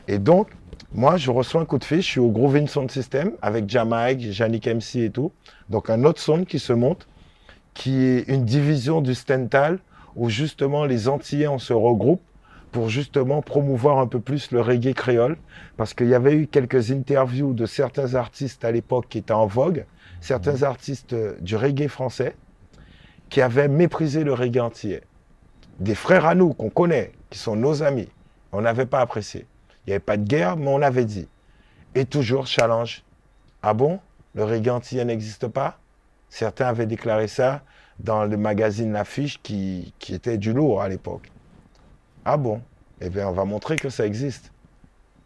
[0.09, 0.49] Et donc,
[0.93, 2.01] moi, je reçois un coup de fil.
[2.01, 5.33] Je suis au Groovin Sound System avec Jamaic, Yannick MC et tout.
[5.69, 7.07] Donc, un autre sound qui se monte,
[7.75, 9.81] qui est une division du Stental
[10.17, 12.23] où justement les Antillais, on se regroupe
[12.75, 15.37] pour justement promouvoir un peu plus le reggae créole.
[15.77, 19.47] Parce qu'il y avait eu quelques interviews de certains artistes à l'époque qui étaient en
[19.47, 19.87] vogue,
[20.21, 22.35] certains artistes euh, du reggae français
[23.31, 25.03] qui avaient méprisé le reggae antillais.
[25.79, 28.09] Des frères à nous qu'on connaît, qui sont nos amis.
[28.51, 29.47] On n'avait pas apprécié.
[29.87, 31.29] Il n'y avait pas de guerre, mais on avait dit.
[31.95, 33.05] Et toujours challenge.
[33.63, 34.01] Ah bon?
[34.35, 35.79] Le reggae antillais n'existe pas?
[36.29, 37.63] Certains avaient déclaré ça
[38.01, 41.31] dans le magazine L'Affiche qui, qui était du lourd à l'époque.
[42.25, 42.61] Ah bon?
[43.01, 44.53] Eh bien, on va montrer que ça existe.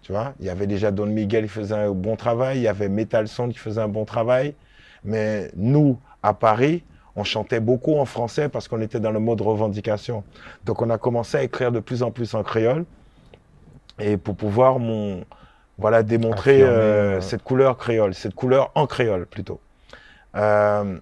[0.02, 0.34] Tu vois?
[0.40, 3.28] Il y avait déjà Don Miguel qui faisait un bon travail, il y avait Metal
[3.28, 4.54] Sound qui faisait un bon travail.
[5.04, 6.82] Mais nous, à Paris,
[7.16, 10.24] on chantait beaucoup en français parce qu'on était dans le mode revendication.
[10.64, 12.84] Donc on a commencé à écrire de plus en plus en créole
[13.98, 15.24] et pour pouvoir mon,
[15.78, 19.60] voilà, démontrer Affirmer, euh, euh, cette couleur créole, cette couleur en créole plutôt.
[20.36, 20.98] Euh,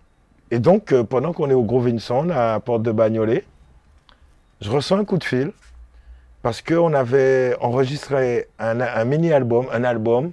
[0.51, 3.45] et donc pendant qu'on est au Gros Vincent, à Porte de Bagnolet,
[4.61, 5.53] je reçois un coup de fil
[6.47, 10.31] parce qu'on avait enregistré un, un mini-album, un album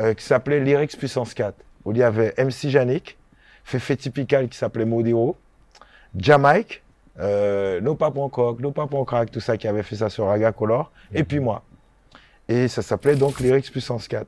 [0.00, 3.16] euh, qui s'appelait Lyrics Puissance 4, où il y avait MC Yannick,
[3.62, 5.36] Fefe Typical qui s'appelait Modéo,
[6.16, 6.82] Jamaic,
[7.20, 10.50] euh, No Pour Coq, No Pour Crack, tout ça qui avait fait ça sur Raga
[10.50, 11.62] Color, et puis moi.
[12.48, 14.26] Et ça s'appelait donc Lyrics Puissance 4.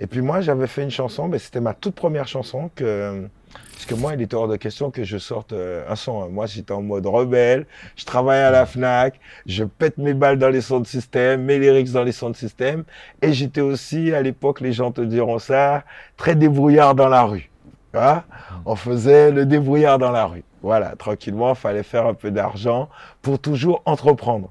[0.00, 3.28] Et puis moi, j'avais fait une chanson, mais c'était ma toute première chanson que.
[3.72, 6.22] Parce que moi, il était hors de question que je sorte euh, un son.
[6.22, 6.28] hein.
[6.30, 10.48] Moi, j'étais en mode rebelle, je travaille à la Fnac, je pète mes balles dans
[10.48, 12.84] les sons de système, mes lyrics dans les sons de système.
[13.22, 15.84] Et j'étais aussi, à l'époque, les gens te diront ça,
[16.16, 17.50] très débrouillard dans la rue.
[17.92, 18.24] Vois
[18.64, 20.42] On faisait le débrouillard dans la rue.
[20.62, 22.88] Voilà, tranquillement, il fallait faire un peu d'argent
[23.22, 24.50] pour toujours entreprendre.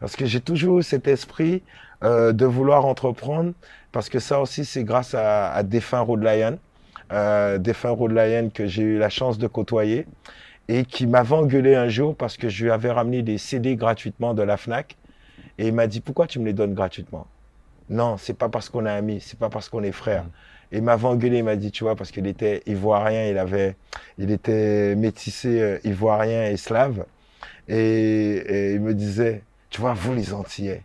[0.00, 1.62] Parce que j'ai toujours eu cet esprit
[2.02, 3.52] euh, de vouloir entreprendre,
[3.92, 6.58] parce que ça aussi, c'est grâce à, à défunt Rod Lion,
[7.12, 10.06] euh, défunt Rod Lion que j'ai eu la chance de côtoyer,
[10.68, 14.34] et qui m'avait engueulé un jour parce que je lui avais ramené des CD gratuitement
[14.34, 14.96] de la FNAC,
[15.58, 17.26] et il m'a dit, pourquoi tu me les donnes gratuitement?
[17.90, 20.24] Non, c'est pas parce qu'on est amis, c'est pas parce qu'on est frères.
[20.70, 23.76] Et il m'avait engueulé, il m'a dit, tu vois, parce qu'il était ivoirien, il avait,
[24.16, 27.04] il était métissé euh, ivoirien et slave.
[27.68, 30.82] Et, et il me disait, tu vois, vous les Antillais,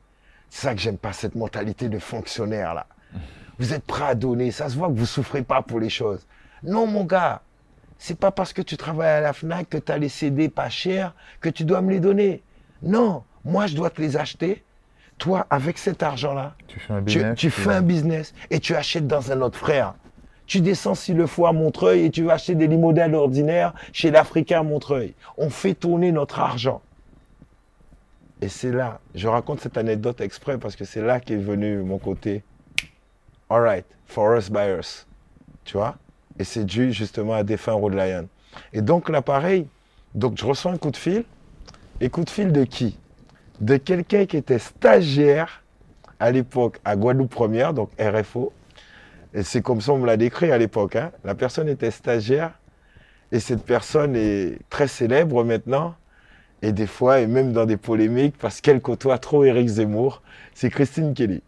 [0.50, 2.88] c'est ça que j'aime pas, cette mentalité de fonctionnaire là.
[3.60, 6.26] Vous êtes prêts à donner, ça se voit que vous souffrez pas pour les choses.
[6.64, 7.42] Non, mon gars,
[7.98, 10.70] c'est pas parce que tu travailles à la FNAC que tu as les CD pas
[10.70, 12.44] chers que tu dois me les donner.
[12.84, 14.64] Non, moi je dois te les acheter.
[15.18, 17.38] Toi, avec cet argent-là, Tu fais un business.
[17.40, 19.96] tu fais un business et tu achètes dans un autre frère.
[20.46, 24.12] Tu descends s'il le faut à Montreuil et tu vas acheter des limodèles ordinaires chez
[24.12, 25.16] l'Africain à Montreuil.
[25.38, 26.82] On fait tourner notre argent.
[28.42, 31.98] Et c'est là, je raconte cette anecdote exprès parce que c'est là qu'est venu mon
[31.98, 32.44] côté
[33.50, 35.06] All right, for us by us.
[35.64, 35.96] Tu vois?
[36.40, 38.28] Et c'est dû justement à défunt Road Lion.
[38.74, 39.68] Et donc là, pareil,
[40.16, 41.24] donc je reçois un coup de fil.
[42.02, 42.98] Et coup de fil de qui?
[43.62, 45.64] De quelqu'un qui était stagiaire
[46.20, 48.54] à l'époque à Guadeloupe Première, donc RFO.
[49.34, 50.96] Et c'est comme ça on me l'a décrit à l'époque.
[50.96, 51.12] hein.
[51.24, 52.52] La personne était stagiaire
[53.32, 55.96] et cette personne est très célèbre maintenant.
[56.62, 60.24] Et des fois, et même dans des polémiques, parce qu'elle côtoie trop Éric Zemmour,
[60.56, 61.44] c'est Christine Kelly.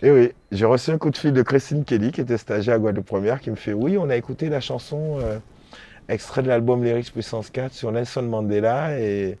[0.00, 2.78] Et oui, j'ai reçu un coup de fil de Christine Kelly, qui était stagiaire à
[2.78, 5.38] Guadeloupe Première, qui me fait Oui, on a écouté la chanson euh,
[6.08, 9.38] extrait de l'album Lyrics Puissance 4 sur Nelson Mandela et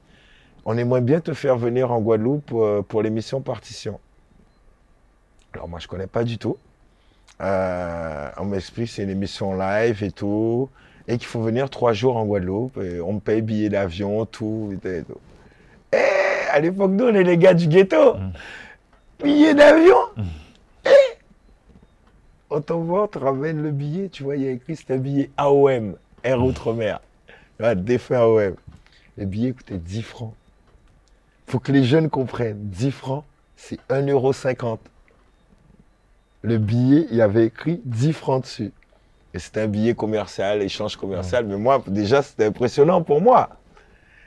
[0.64, 4.00] on aimerait bien te faire venir en Guadeloupe euh, pour l'émission Partition.
[5.54, 6.56] Alors, moi, je connais pas du tout.
[7.40, 10.68] Euh, on m'explique c'est une émission live et tout,
[11.06, 12.76] et qu'il faut venir trois jours en Guadeloupe.
[12.78, 15.14] Et on me paye billet d'avion, tout, et tout,
[15.92, 15.96] et.
[15.96, 18.16] Eh, à l'époque, nous, on est les gars du ghetto.
[19.22, 19.96] Billet d'avion?
[20.16, 20.22] Eh,
[22.58, 24.08] on t'envoie, on te ramène le billet.
[24.08, 27.00] Tu vois, il y a écrit c'est un billet AOM, Air Outre-mer.
[27.26, 28.56] Tu vois, défunt AOM.
[29.16, 30.34] Le billet coûtait 10 francs.
[31.46, 32.68] faut que les jeunes comprennent.
[32.68, 33.24] 10 francs,
[33.56, 34.78] c'est 1,50€.
[36.42, 38.72] Le billet, il y avait écrit 10 francs dessus.
[39.34, 41.46] Et c'était un billet commercial, échange commercial.
[41.46, 43.50] Mais moi, déjà, c'était impressionnant pour moi.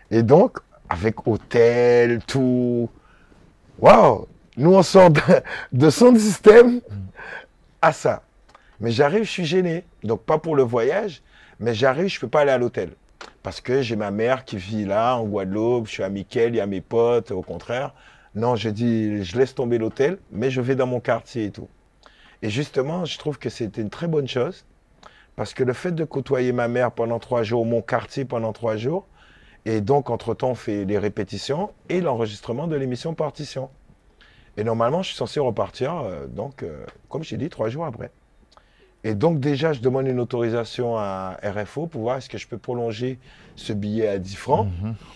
[0.09, 2.89] Et donc, avec hôtel, tout.
[3.79, 4.27] Waouh!
[4.57, 5.21] Nous, on sort de,
[5.71, 6.81] de son système
[7.81, 8.23] à ça.
[8.79, 9.83] Mais j'arrive, je suis gêné.
[10.03, 11.21] Donc, pas pour le voyage,
[11.59, 12.91] mais j'arrive, je ne peux pas aller à l'hôtel.
[13.43, 16.57] Parce que j'ai ma mère qui vit là, en Guadeloupe, je suis à Mickel, il
[16.57, 17.93] y a mes potes, au contraire.
[18.33, 21.67] Non, je dis, je laisse tomber l'hôtel, mais je vais dans mon quartier et tout.
[22.41, 24.65] Et justement, je trouve que c'était une très bonne chose.
[25.35, 28.77] Parce que le fait de côtoyer ma mère pendant trois jours, mon quartier pendant trois
[28.77, 29.05] jours,
[29.65, 33.69] et donc, entre-temps, on fait les répétitions et l'enregistrement de l'émission Partition.
[34.57, 37.85] Et normalement, je suis censé repartir, euh, donc, euh, comme je t'ai dit, trois jours
[37.85, 38.11] après.
[39.03, 42.57] Et donc, déjà, je demande une autorisation à RFO pour voir est-ce que je peux
[42.57, 43.17] prolonger
[43.55, 44.67] ce billet à 10 francs.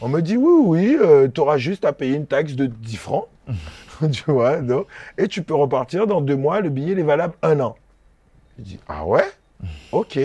[0.01, 3.27] On me dit oui, oui, tu auras juste à payer une taxe de 10 francs.
[4.11, 4.87] tu vois, donc,
[5.19, 7.75] et tu peux repartir dans deux mois, le billet il est valable un an.
[8.57, 9.25] Je dis ah ouais?
[9.91, 10.19] Ok.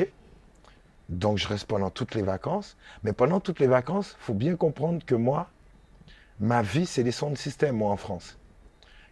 [1.10, 2.76] Donc, je reste pendant toutes les vacances.
[3.02, 5.48] Mais pendant toutes les vacances, il faut bien comprendre que moi,
[6.38, 8.38] ma vie, c'est les sons de système, moi, en France.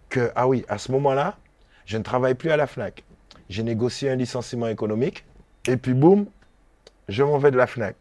[0.08, 1.36] Que, ah oui, à ce moment-là,
[1.84, 3.04] je ne travaille plus à la FNAC.
[3.48, 5.24] J'ai négocié un licenciement économique.
[5.66, 6.26] Et puis, boum,
[7.08, 7.96] je m'en vais de la FNAC.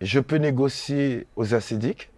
[0.00, 2.10] Je peux négocier aux acédiques.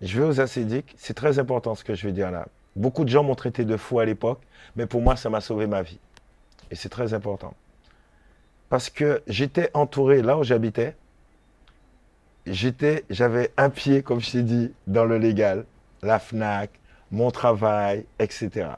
[0.00, 0.94] Je vais aux acédiques.
[0.98, 2.46] C'est très important ce que je vais dire là.
[2.76, 4.40] Beaucoup de gens m'ont traité de fou à l'époque,
[4.74, 6.00] mais pour moi, ça m'a sauvé ma vie.
[6.70, 7.54] Et c'est très important.
[8.68, 10.96] Parce que j'étais entouré, là où j'habitais,
[12.46, 15.64] j'avais un pied, comme je t'ai dit, dans le légal,
[16.02, 16.70] la FNAC,
[17.14, 18.68] mon travail, etc.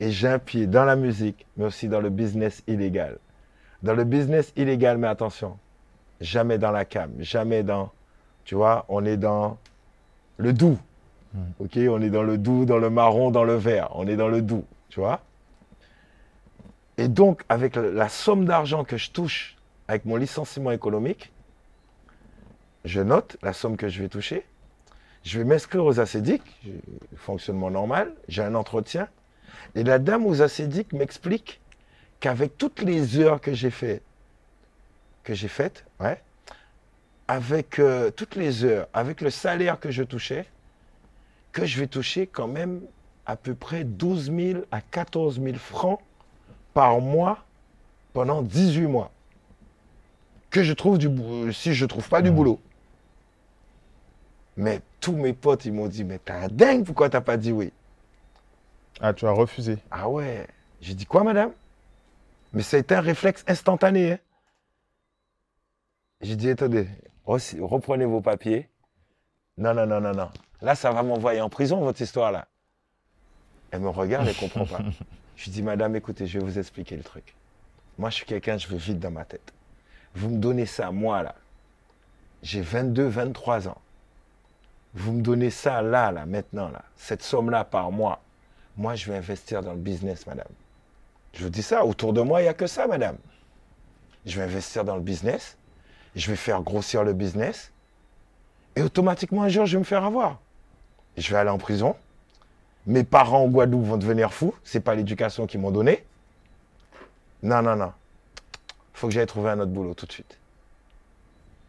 [0.00, 3.18] Et j'ai un pied dans la musique, mais aussi dans le business illégal.
[3.82, 5.56] Dans le business illégal, mais attention,
[6.20, 7.90] jamais dans la cam, jamais dans,
[8.44, 9.58] tu vois, on est dans
[10.38, 10.78] le doux.
[11.60, 13.90] Ok, on est dans le doux, dans le marron, dans le vert.
[13.94, 15.20] On est dans le doux, tu vois.
[16.96, 19.56] Et donc, avec la- la somme d'argent que je touche
[19.88, 21.30] avec mon licenciement économique,
[22.84, 24.44] je note la somme que je vais toucher.
[25.24, 26.80] Je vais m'inscrire aux acédiques, j'ai-
[27.16, 29.08] fonctionnement normal, j'ai un entretien.
[29.74, 31.60] Et la dame aux acédiques m'explique
[32.20, 34.02] qu'avec toutes les heures que j'ai fait,
[35.24, 36.20] que j'ai faites, ouais,
[37.26, 40.46] avec euh, toutes les heures, avec le salaire que je touchais,
[41.52, 42.80] que je vais toucher quand même
[43.26, 46.00] à peu près 12 000 à 14 000 francs
[46.72, 47.44] par mois
[48.14, 49.10] pendant 18 mois.
[50.50, 52.58] Que je trouve du boulot, si je trouve pas du boulot.
[54.56, 57.52] Mais tous mes potes, ils m'ont dit, mais t'es un dingue, pourquoi t'as pas dit
[57.52, 57.72] oui?
[59.00, 59.78] Ah, tu as refusé.
[59.90, 60.46] Ah ouais.
[60.80, 61.52] J'ai dit quoi, madame?
[62.52, 64.12] Mais ça a été un réflexe instantané.
[64.12, 64.18] hein.
[66.20, 66.88] J'ai dit, attendez,
[67.26, 68.68] re- reprenez vos papiers.
[69.56, 70.30] Non, non, non, non, non.
[70.62, 72.48] Là, ça va m'envoyer en prison, votre histoire, là.
[73.70, 74.80] Elle me regarde, elle comprend pas.
[75.36, 77.36] Je lui dis, madame, écoutez, je vais vous expliquer le truc.
[77.96, 79.52] Moi, je suis quelqu'un, je veux vite dans ma tête.
[80.16, 81.36] Vous me donnez ça, moi, là.
[82.42, 83.78] J'ai 22, 23 ans.
[84.98, 86.82] Vous me donnez ça, là, là, maintenant, là.
[86.96, 88.20] Cette somme-là par mois.
[88.76, 90.48] Moi, je vais investir dans le business, madame.
[91.34, 93.16] Je vous dis ça, autour de moi, il n'y a que ça, madame.
[94.26, 95.56] Je vais investir dans le business.
[96.16, 97.70] Je vais faire grossir le business.
[98.74, 100.40] Et automatiquement, un jour, je vais me faire avoir.
[101.16, 101.94] Je vais aller en prison.
[102.84, 104.54] Mes parents en Guadeloupe vont devenir fous.
[104.64, 106.04] C'est pas l'éducation qu'ils m'ont donnée.
[107.44, 107.92] Non, non, non.
[108.94, 110.38] faut que j'aille trouver un autre boulot tout de suite.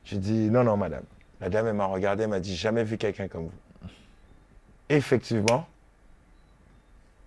[0.03, 1.03] J'ai dit, non, non, madame.
[1.42, 3.90] La dame, elle m'a regardé, elle m'a dit, jamais vu quelqu'un comme vous.
[4.90, 5.68] Effectivement,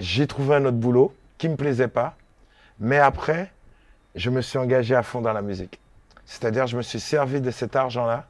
[0.00, 2.16] j'ai trouvé un autre boulot qui ne me plaisait pas.
[2.78, 3.52] Mais après,
[4.14, 5.78] je me suis engagé à fond dans la musique.
[6.26, 8.26] C'est-à-dire, je me suis servi de cet argent-là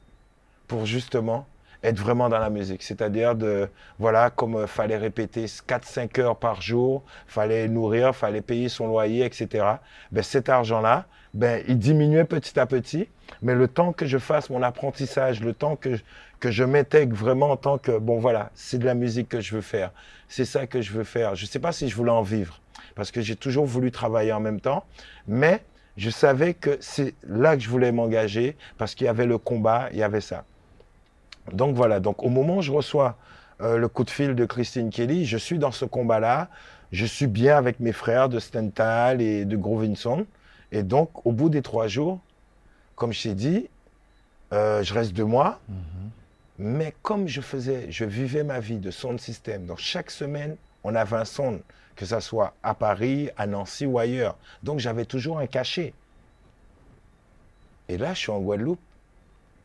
[0.68, 1.46] pour justement
[1.82, 2.82] être vraiment dans la musique.
[2.82, 3.68] C'est-à-dire de,
[3.98, 9.24] voilà, comme il fallait répéter 4-5 heures par jour, fallait nourrir, fallait payer son loyer,
[9.24, 9.66] etc.
[10.12, 13.08] Ben, cet argent-là, ben, il diminuait petit à petit.
[13.40, 15.98] Mais le temps que je fasse mon apprentissage, le temps que,
[16.40, 19.54] que je m'intègre vraiment en tant que, bon voilà, c'est de la musique que je
[19.54, 19.90] veux faire.
[20.28, 21.34] C'est ça que je veux faire.
[21.34, 22.60] Je ne sais pas si je voulais en vivre,
[22.94, 24.84] parce que j'ai toujours voulu travailler en même temps.
[25.26, 25.62] Mais
[25.96, 29.88] je savais que c'est là que je voulais m'engager, parce qu'il y avait le combat,
[29.92, 30.44] il y avait ça.
[31.52, 33.16] Donc voilà, donc au moment où je reçois
[33.60, 36.48] euh, le coup de fil de Christine Kelly, je suis dans ce combat-là,
[36.92, 40.26] je suis bien avec mes frères de Stental et de Grovinson.
[40.72, 42.20] Et donc, au bout des trois jours,
[43.02, 43.68] comme je t'ai dit,
[44.52, 45.58] euh, je reste deux mois.
[45.68, 46.10] Mhm.
[46.58, 49.66] Mais comme je faisais, je vivais ma vie de sound système.
[49.66, 51.60] Donc chaque semaine, on avait un son,
[51.96, 54.36] que ce soit à Paris, à Nancy ou ailleurs.
[54.62, 55.94] Donc j'avais toujours un cachet.
[57.88, 58.78] Et là, je suis en Guadeloupe,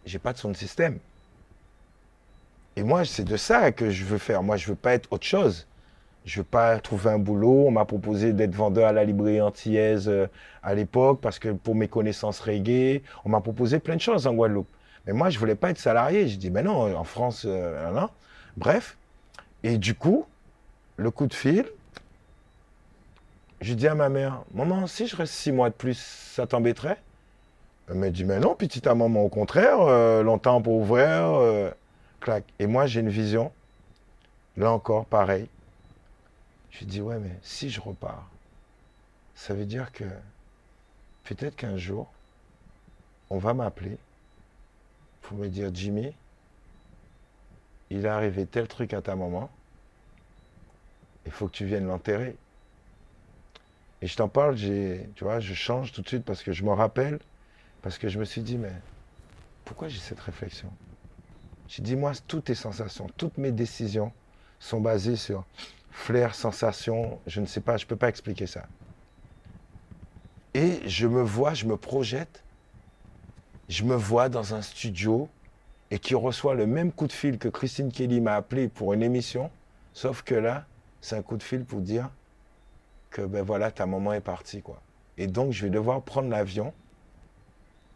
[0.07, 0.97] j'ai pas de sound système.
[2.75, 4.41] Et moi, c'est de ça que je veux faire.
[4.41, 5.67] Moi, je veux pas être autre chose.
[6.27, 7.63] Je veux pas trouver un boulot.
[7.67, 10.27] On m'a proposé d'être vendeur à la librairie antillaise euh,
[10.61, 14.33] à l'époque parce que pour mes connaissances reggae, on m'a proposé plein de choses en
[14.33, 14.67] Guadeloupe.
[15.05, 16.27] Mais moi, je voulais pas être salarié.
[16.27, 18.09] Je dis, mais non, en France, euh, non.
[18.57, 18.97] Bref.
[19.63, 20.25] Et du coup,
[20.97, 21.65] le coup de fil,
[23.61, 26.97] je dis à ma mère, maman, si je reste six mois de plus, ça t'embêterait?
[27.89, 31.05] Elle me dit, mais non, petite à maman, au contraire, euh, longtemps pour ouvrir.
[31.07, 31.71] euh,
[32.19, 32.43] clac.
[32.59, 33.49] Et moi, j'ai une vision.
[34.57, 35.47] Là encore, pareil.
[36.71, 38.29] Je dis, ouais, mais si je repars,
[39.35, 40.05] ça veut dire que
[41.23, 42.11] peut-être qu'un jour,
[43.29, 43.97] on va m'appeler
[45.21, 46.13] pour me dire, Jimmy,
[47.89, 49.49] il est arrivé tel truc à ta maman,
[51.25, 52.35] il faut que tu viennes l'enterrer.
[54.01, 56.63] Et je t'en parle, j'ai, tu vois, je change tout de suite parce que je
[56.63, 57.19] me rappelle,
[57.81, 58.73] parce que je me suis dit, mais
[59.65, 60.71] pourquoi j'ai cette réflexion?
[61.67, 64.13] J'ai dit, moi, toutes tes sensations, toutes mes décisions
[64.59, 65.43] sont basées sur
[65.97, 68.65] flair, sensation, je ne sais pas, je ne peux pas expliquer ça.
[70.53, 72.43] Et je me vois, je me projette,
[73.67, 75.27] je me vois dans un studio
[75.89, 79.01] et qui reçoit le même coup de fil que Christine Kelly m'a appelé pour une
[79.01, 79.49] émission,
[79.93, 80.65] sauf que là,
[81.01, 82.09] c'est un coup de fil pour dire
[83.09, 84.79] que ben voilà, ta maman est partie quoi.
[85.17, 86.73] Et donc je vais devoir prendre l'avion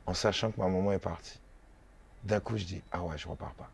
[0.08, 1.40] en sachant que ma maman est partie.
[2.24, 3.70] D'un coup, je dis ah ouais, je repars pas.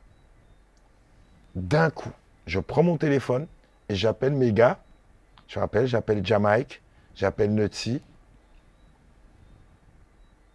[1.55, 2.11] D'un coup,
[2.45, 3.47] je prends mon téléphone
[3.89, 4.79] et j'appelle mes gars.
[5.47, 6.81] Je rappelle, j'appelle Jamaïque,
[7.15, 8.01] j'appelle Nutty.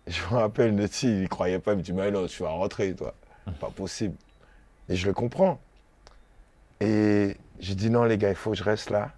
[0.07, 2.51] Je me rappelle Nutty, il ne croyait pas, il me dit mais non, tu vas
[2.51, 3.15] rentrer toi.
[3.61, 4.17] Pas possible.
[4.89, 5.61] Et je le comprends.
[6.81, 9.13] Et j'ai dit non les gars, il faut que je reste là.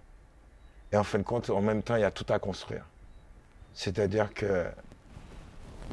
[0.91, 2.85] Et en fin de compte, en même temps, il y a tout à construire.
[3.73, 4.65] C'est-à-dire que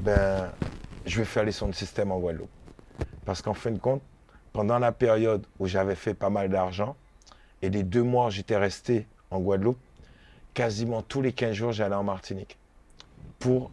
[0.03, 0.51] ben,
[1.07, 2.51] je vais faire les sons de système en Guadeloupe.
[3.25, 4.03] Parce qu'en fin de compte,
[4.53, 6.97] pendant la période où j'avais fait pas mal d'argent,
[7.63, 9.79] et les deux mois j'étais resté en Guadeloupe,
[10.55, 12.59] quasiment tous les 15 jours, j'allais en Martinique
[13.39, 13.71] pour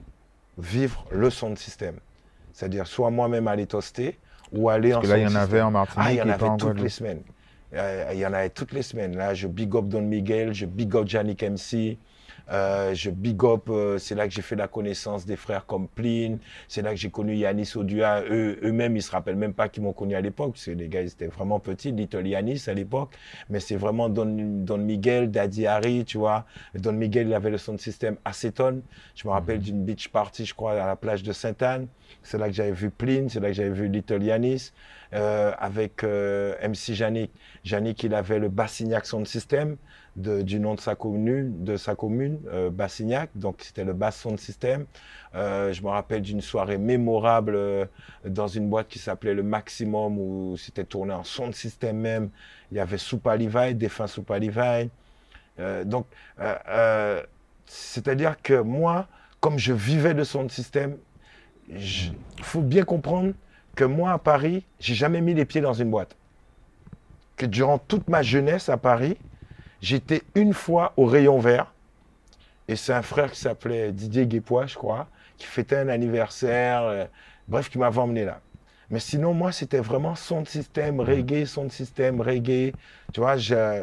[0.57, 1.95] vivre le son de système.
[2.53, 4.17] C'est-à-dire soit moi-même aller toaster
[4.51, 5.43] ou aller en Parce que là, il y en système.
[5.43, 7.21] avait en Martinique Ah, il y en avait en toutes les semaines.
[7.73, 9.15] Euh, il y en avait toutes les semaines.
[9.15, 11.97] Là, je big up Don Miguel, je big up Yannick MC.
[12.51, 15.87] Euh, je big up, euh, c'est là que j'ai fait la connaissance des frères comme
[15.87, 19.69] Pline, c'est là que j'ai connu Yanis Odua, eux, eux-mêmes, ils se rappellent même pas
[19.69, 22.63] qu'ils m'ont connu à l'époque, parce que les gars, ils étaient vraiment petits, Little Yanis
[22.67, 23.15] à l'époque,
[23.49, 26.45] mais c'est vraiment Don, Don Miguel, Daddy Harry, tu vois.
[26.75, 28.81] Don Miguel, il avait le son de système acétone.
[29.15, 31.87] Je me rappelle d'une beach party, je crois, à la plage de Sainte-Anne.
[32.23, 34.71] C'est là que j'avais vu Pline, c'est là que j'avais vu Little Yanis.
[35.11, 37.31] Euh, avec euh, MC Yannick.
[37.65, 39.75] Yannick, il avait le Bassignac Sound System,
[40.19, 43.29] de- du nom de sa commune, de sa commune euh, Bassignac.
[43.35, 44.85] Donc, c'était le Bass Sound System.
[45.35, 47.85] Euh, je me rappelle d'une soirée mémorable euh,
[48.25, 52.29] dans une boîte qui s'appelait le Maximum, où c'était tourné en sound system même.
[52.71, 54.89] Il y avait Soupa Levi, défunt Soupa Levi.
[55.85, 56.05] Donc,
[57.65, 59.07] c'est-à-dire que moi,
[59.39, 60.97] comme je vivais de sound system,
[61.69, 63.33] il faut bien comprendre
[63.75, 66.15] que moi, à Paris, j'ai jamais mis les pieds dans une boîte.
[67.35, 69.17] Que durant toute ma jeunesse à Paris,
[69.81, 71.73] j'étais une fois au rayon vert.
[72.67, 75.07] Et c'est un frère qui s'appelait Didier Guépois, je crois,
[75.37, 76.83] qui fêtait un anniversaire.
[76.83, 77.05] euh,
[77.47, 78.41] bref, qui m'avait emmené là.
[78.91, 82.73] Mais sinon, moi, c'était vraiment son système, reggae, son système, reggae.
[83.13, 83.35] Tu vois,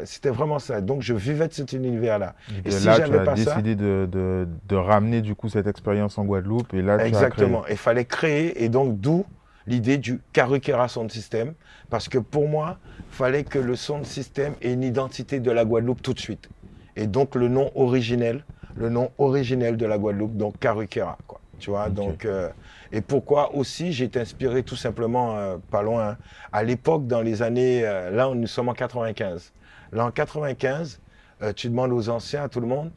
[0.05, 0.81] c'était vraiment ça.
[0.81, 2.35] Donc, je vivais de cet univers-là.
[2.65, 5.49] Et Et si là, tu as pas ça- décidé de, de- de ramener du coup
[5.49, 7.63] cette expérience en Guadeloupe et là, tu Exactement.
[7.71, 9.25] Il fallait créer, et donc d'où
[9.67, 11.55] l'idée du Karukera Sound System,
[11.91, 15.65] parce que pour moi, il fallait que le sound system ait une identité de la
[15.65, 16.49] Guadeloupe tout de suite.
[16.97, 18.45] Et donc le nom originel,
[18.77, 21.41] le nom originel de la Guadeloupe, donc Karukera, quoi.
[21.59, 22.51] Tu vois, donc euh,
[22.93, 26.17] et pourquoi aussi j'ai été inspiré tout simplement euh, pas loin hein.
[26.53, 29.53] à l'époque dans les années euh, là nous sommes en 95.
[29.93, 31.01] Là en 95,
[31.43, 32.91] euh, tu demandes aux anciens, à tout le monde,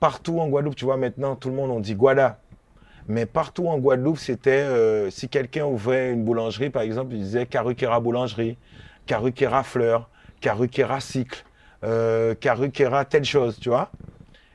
[0.00, 2.38] partout en Guadeloupe, tu vois maintenant tout le monde on dit Guada.
[3.06, 7.46] Mais partout en Guadeloupe, c'était euh, si quelqu'un ouvrait une boulangerie par exemple, il disait
[7.46, 8.56] Karukera boulangerie,
[9.06, 10.08] Karukera fleur,
[10.40, 11.44] Karukera cycle,
[11.84, 13.90] euh, Karukera telle chose, tu vois.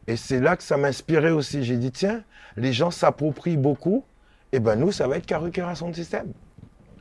[0.08, 1.64] Et c'est là que ça m'inspirait aussi.
[1.64, 2.24] J'ai dit, tiens,
[2.58, 4.04] les gens s'approprient beaucoup,
[4.52, 6.34] et ben nous, ça va être Karukera son système.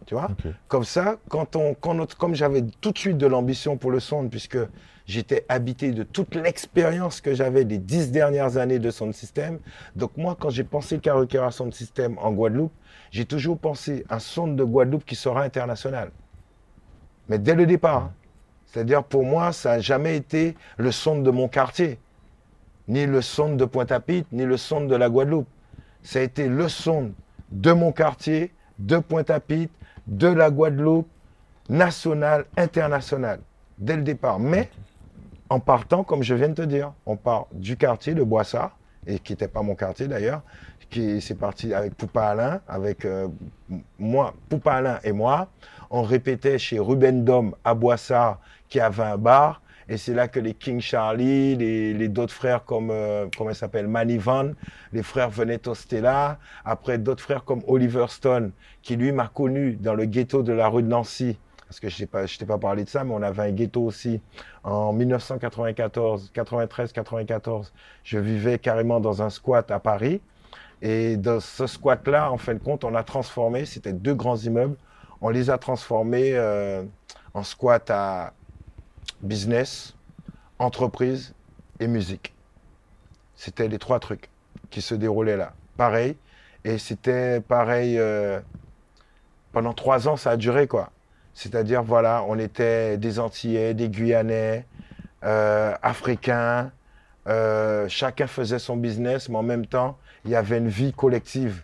[0.04, 0.28] Tu vois?
[0.68, 4.00] Comme ça, quand on, quand notre- comme j'avais tout de suite de l'ambition pour le
[4.00, 4.58] son, puisque
[5.08, 9.58] j'étais habité de toute l'expérience que j'avais des dix dernières années de son système.
[9.96, 12.72] Donc moi, quand j'ai pensé Karukera son système en Guadeloupe,
[13.10, 16.10] j'ai toujours pensé un son de Guadeloupe qui sera international.
[17.28, 17.96] Mais dès le départ.
[17.96, 18.12] hein.
[18.66, 21.98] C'est-à-dire, pour moi, ça n'a jamais été le son de mon quartier,
[22.86, 25.48] ni le son de Pointe-à-Pitre, ni le son de la Guadeloupe.
[26.02, 27.12] Ça a été le son
[27.50, 29.72] de mon quartier, de Pointe-à-Pitre,
[30.06, 31.08] de la Guadeloupe,
[31.70, 33.40] national, international,
[33.78, 34.38] dès le départ.
[34.38, 34.68] Mais
[35.50, 38.76] en partant, comme je viens de te dire, on part du quartier de Boissard,
[39.06, 40.42] et qui n'était pas mon quartier d'ailleurs,
[40.90, 43.28] qui c'est parti avec Poupa Alain, avec euh,
[43.98, 45.48] moi, Poupa Alain et moi.
[45.90, 49.62] On répétait chez Ruben Dom à Boissard, qui avait un bar.
[49.90, 53.56] Et c'est là que les King Charlie, les, les d'autres frères comme, euh, comment il
[53.56, 54.52] s'appelle, Manivan,
[54.92, 56.38] les frères Veneto Stella.
[56.66, 60.68] Après, d'autres frères comme Oliver Stone, qui lui m'a connu dans le ghetto de la
[60.68, 61.38] rue de Nancy.
[61.68, 64.20] Parce que je ne t'ai pas parlé de ça, mais on avait un ghetto aussi.
[64.64, 67.72] En 1994, 93, 94,
[68.04, 70.22] je vivais carrément dans un squat à Paris.
[70.80, 74.76] Et dans ce squat-là, en fin de compte, on a transformé, c'était deux grands immeubles,
[75.20, 76.84] on les a transformés euh,
[77.34, 78.32] en squat à
[79.22, 79.94] business,
[80.58, 81.34] entreprise
[81.80, 82.34] et musique.
[83.34, 84.30] C'était les trois trucs
[84.70, 85.52] qui se déroulaient là.
[85.76, 86.16] Pareil.
[86.64, 87.98] Et c'était pareil.
[87.98, 88.40] euh,
[89.52, 90.90] pendant trois ans, ça a duré, quoi.
[91.34, 94.66] C'est-à-dire, voilà, on était des Antillais, des Guyanais,
[95.24, 96.70] euh, Africains.
[97.28, 101.62] euh, chacun faisait son business, mais en même temps, il y avait une vie collective.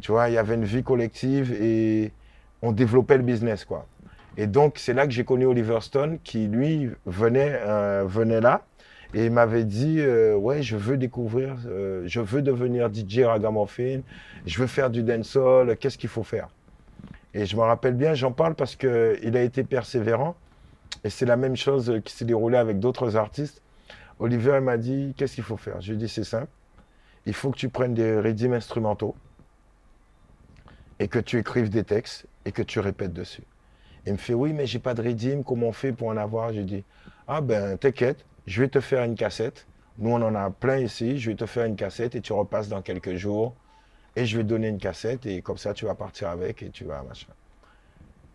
[0.00, 2.12] Tu vois, il y avait une vie collective et
[2.62, 3.86] on développait le business, quoi.
[4.36, 8.62] Et donc, c'est là que j'ai connu Oliver Stone, qui, lui, venait, euh, venait là
[9.14, 10.00] et m'avait dit
[10.36, 11.56] Ouais, je veux découvrir,
[12.04, 14.00] je veux devenir DJ ragamuffin,
[14.46, 16.48] je veux faire du dancehall, qu'est-ce qu'il faut faire?
[17.34, 20.36] Et je me rappelle bien, j'en parle parce qu'il a été persévérant
[21.02, 23.60] et c'est la même chose qui s'est déroulée avec d'autres artistes.
[24.20, 25.80] Oliver m'a dit Qu'est-ce qu'il faut faire?
[25.80, 26.50] Je lui ai dit C'est simple,
[27.26, 29.16] il faut que tu prennes des rythmes instrumentaux
[31.00, 33.42] et que tu écrives des textes et que tu répètes dessus.
[34.06, 36.52] Il me fait oui, mais j'ai pas de redeem, comment on fait pour en avoir?
[36.52, 36.84] J'ai dit
[37.26, 39.66] ah ben t'inquiète, je vais te faire une cassette.
[39.98, 42.68] Nous on en a plein ici, je vais te faire une cassette et tu repasses
[42.68, 43.56] dans quelques jours
[44.16, 46.70] et je vais te donner une cassette et comme ça tu vas partir avec et
[46.70, 47.28] tu vas machin.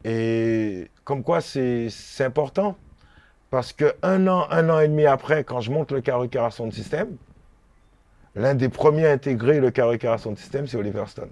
[0.04, 2.76] Et comme quoi c'est important
[3.50, 6.72] parce que un an, un an et demi après, quand je monte le Carré Sound
[6.72, 7.18] System,
[8.36, 11.32] l'un des premiers à intégrer le Carré Sound System, c'est Oliver Stone.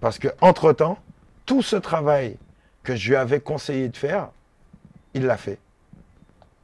[0.00, 0.98] Parce que entre temps,
[1.44, 2.36] tout ce travail
[2.82, 4.28] que je lui avais conseillé de faire,
[5.14, 5.58] il l'a fait.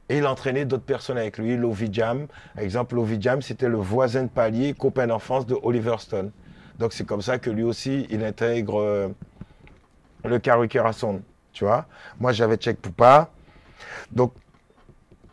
[0.07, 1.55] Et il a entraîné d'autres personnes avec lui.
[1.55, 5.95] Lovi Jam, par exemple, Lovi Jam, c'était le voisin de palier, copain d'enfance de Oliver
[5.99, 6.31] Stone.
[6.79, 9.09] Donc c'est comme ça que lui aussi, il intègre euh,
[10.23, 11.21] le Karukera Sound.
[11.51, 11.85] Tu vois
[12.19, 13.29] Moi, j'avais Check Poupa.
[14.11, 14.33] Donc,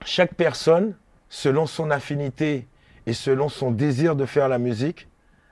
[0.05, 0.95] chaque personne,
[1.29, 2.67] selon son affinité
[3.07, 5.09] et selon son désir de faire la musique,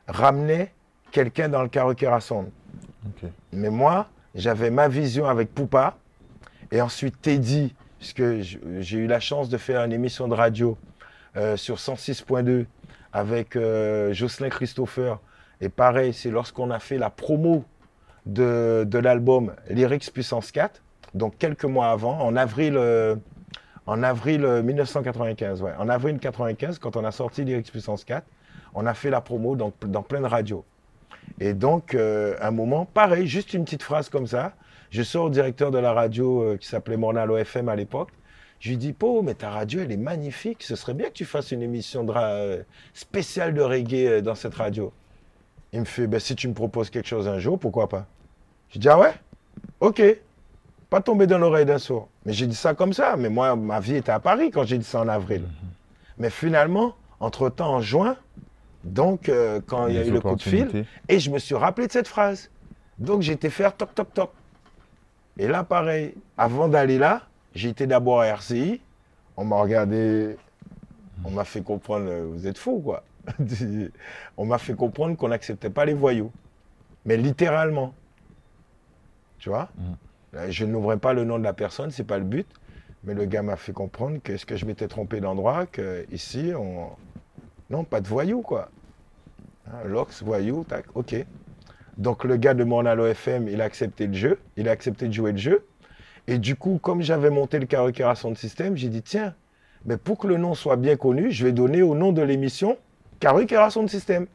[0.09, 0.72] ramenait
[1.12, 2.49] quelqu'un dans le Karukera Sound.
[3.07, 3.30] Ok.
[3.53, 5.97] Mais moi, j'avais ma vision avec Poupa.
[6.72, 10.76] Et ensuite Teddy, puisque j'ai eu la chance de faire une émission de radio
[11.36, 12.66] euh, sur 106.2
[13.12, 15.20] avec euh, Jocelyn Christopher.
[15.61, 17.65] Et pareil, c'est lorsqu'on a fait la promo
[18.27, 20.83] de, de l'album Lyrics Puissance 4,
[21.15, 23.17] donc quelques mois avant, en avril, euh,
[23.87, 25.63] en avril euh, 1995.
[25.63, 25.73] Ouais.
[25.79, 28.27] En avril 1995, quand on a sorti Lyrics Puissance 4,
[28.75, 30.65] on a fait la promo dans, dans plein de radios.
[31.41, 34.55] Et donc, euh, un moment, pareil, juste une petite phrase comme ça.
[34.91, 38.11] Je sors au directeur de la radio euh, qui s'appelait Mornalo FM à l'époque.
[38.61, 40.63] Je lui dis, Po, mais ta radio, elle est magnifique.
[40.63, 44.55] Ce serait bien que tu fasses une émission euh, spéciale de reggae euh, dans cette
[44.55, 44.93] radio.
[45.75, 48.07] Il me fait, ben, si tu me proposes quelque chose un jour, pourquoi pas?
[48.70, 49.12] Je dis, ah ouais?
[49.81, 50.01] Ok.
[50.89, 52.09] Pas tomber dans l'oreille d'un sourd.
[52.25, 53.16] Mais j'ai dit ça comme ça.
[53.16, 55.43] Mais moi, ma vie était à Paris quand j'ai dit ça en avril.
[56.16, 58.16] Mais finalement, entre-temps, en juin,
[58.85, 61.57] donc, euh, quand il y a eu le coup de fil, et je me suis
[61.57, 62.51] rappelé de cette phrase.
[62.99, 64.31] Donc j'ai été faire toc toc toc.
[65.39, 67.22] Et là, pareil, avant d'aller là,
[67.57, 68.81] j'ai été d'abord à RCI.
[69.37, 70.37] On m'a regardé
[71.25, 73.03] On m'a fait comprendre, euh, vous êtes fou, quoi.
[74.37, 76.33] on m'a fait comprendre qu'on n'acceptait pas les voyous.
[77.05, 77.95] Mais littéralement.
[79.39, 79.93] Tu vois Mm.
[80.37, 82.47] Euh, Je n'ouvrais pas le nom de la personne, c'est pas le but.
[83.05, 86.53] Mais le gars m'a fait comprendre que ce que je m'étais trompé d'endroit, que ici,
[86.57, 86.89] on.
[87.70, 88.70] Non, pas de voyous, quoi.
[89.66, 91.14] Hein, Lox, voyou, tac, ok.
[91.97, 95.12] Donc le gars de Mornalo FM, il a accepté le jeu, il a accepté de
[95.12, 95.66] jouer le jeu.
[96.27, 99.35] Et du coup, comme j'avais monté le Karukera Sound System, j'ai dit, tiens,
[99.85, 102.79] mais pour que le nom soit bien connu, je vais donner au nom de l'émission
[103.25, 104.27] Karukera Sound System.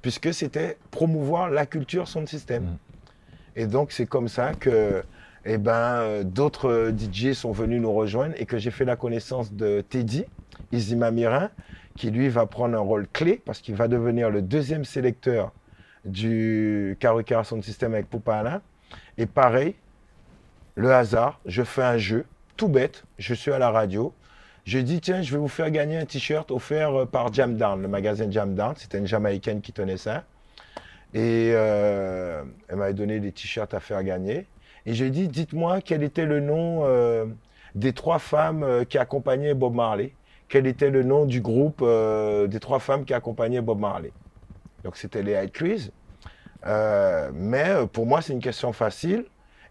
[0.00, 2.64] Puisque c'était promouvoir la culture Sound System.
[2.64, 2.76] Mm.
[3.56, 5.02] Et donc c'est comme ça que
[5.44, 8.96] eh ben, euh, d'autres euh, DJ sont venus nous rejoindre et que j'ai fait la
[8.96, 10.24] connaissance de Teddy,
[10.72, 11.50] Izima Mirin,
[11.98, 15.52] qui lui va prendre un rôle clé parce qu'il va devenir le deuxième sélecteur
[16.06, 18.62] du Karukara Sound System avec Poupa Alain.
[19.18, 19.74] Et pareil,
[20.76, 22.24] le hasard, je fais un jeu,
[22.56, 24.14] tout bête, je suis à la radio.
[24.64, 27.80] Je dis, tiens, je vais vous faire gagner un t-shirt offert euh, par Jam Down,
[27.80, 28.74] le magasin Jam Down.
[28.76, 30.24] C'était une Jamaïcaine qui tenait ça.
[31.14, 34.46] Et euh, elle m'avait donné des t-shirts à faire gagner.
[34.86, 37.26] Et j'ai dit, dites-moi quel était le nom euh,
[37.74, 40.12] des trois femmes qui accompagnaient Bob Marley.
[40.48, 44.10] Quel était le nom du groupe des trois femmes qui accompagnaient Bob Marley.
[44.82, 45.90] Donc c'était les High Trees.
[46.64, 49.26] Mais pour moi, c'est une question facile.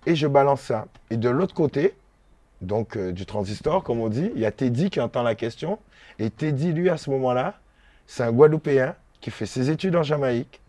[0.05, 0.85] Et je balance ça.
[1.09, 1.95] Et de l'autre côté,
[2.61, 5.79] donc euh, du transistor, comme on dit, il y a Teddy qui entend la question.
[6.17, 7.55] Et Teddy, lui, à ce moment-là,
[8.07, 10.61] c'est un Guadeloupéen qui fait ses études en Jamaïque,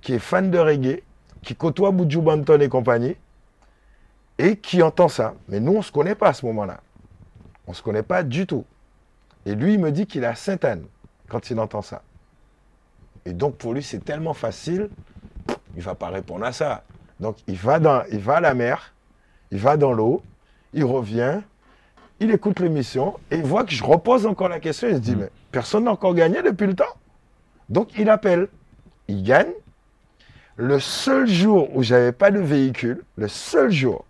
[0.00, 1.02] qui est fan de reggae,
[1.42, 3.16] qui côtoie Buju Banton et compagnie,
[4.38, 5.34] et qui entend ça.
[5.48, 6.80] Mais nous, on ne se connaît pas à ce moment-là.
[7.66, 8.64] On ne se connaît pas du tout.
[9.46, 10.84] Et lui, il me dit qu'il est à Sainte-Anne
[11.28, 12.02] quand il entend ça.
[13.26, 14.88] Et donc, pour lui, c'est tellement facile,
[15.74, 16.84] il ne va pas répondre à ça.
[17.20, 18.94] Donc, il va, dans, il va à la mer,
[19.50, 20.22] il va dans l'eau,
[20.74, 21.40] il revient,
[22.20, 24.88] il écoute l'émission et il voit que je repose encore la question.
[24.88, 26.84] Il se dit, mais personne n'a encore gagné depuis le temps.
[27.68, 28.48] Donc, il appelle.
[29.08, 29.52] Il gagne.
[30.56, 34.04] Le seul jour où j'avais pas de véhicule, le seul jour,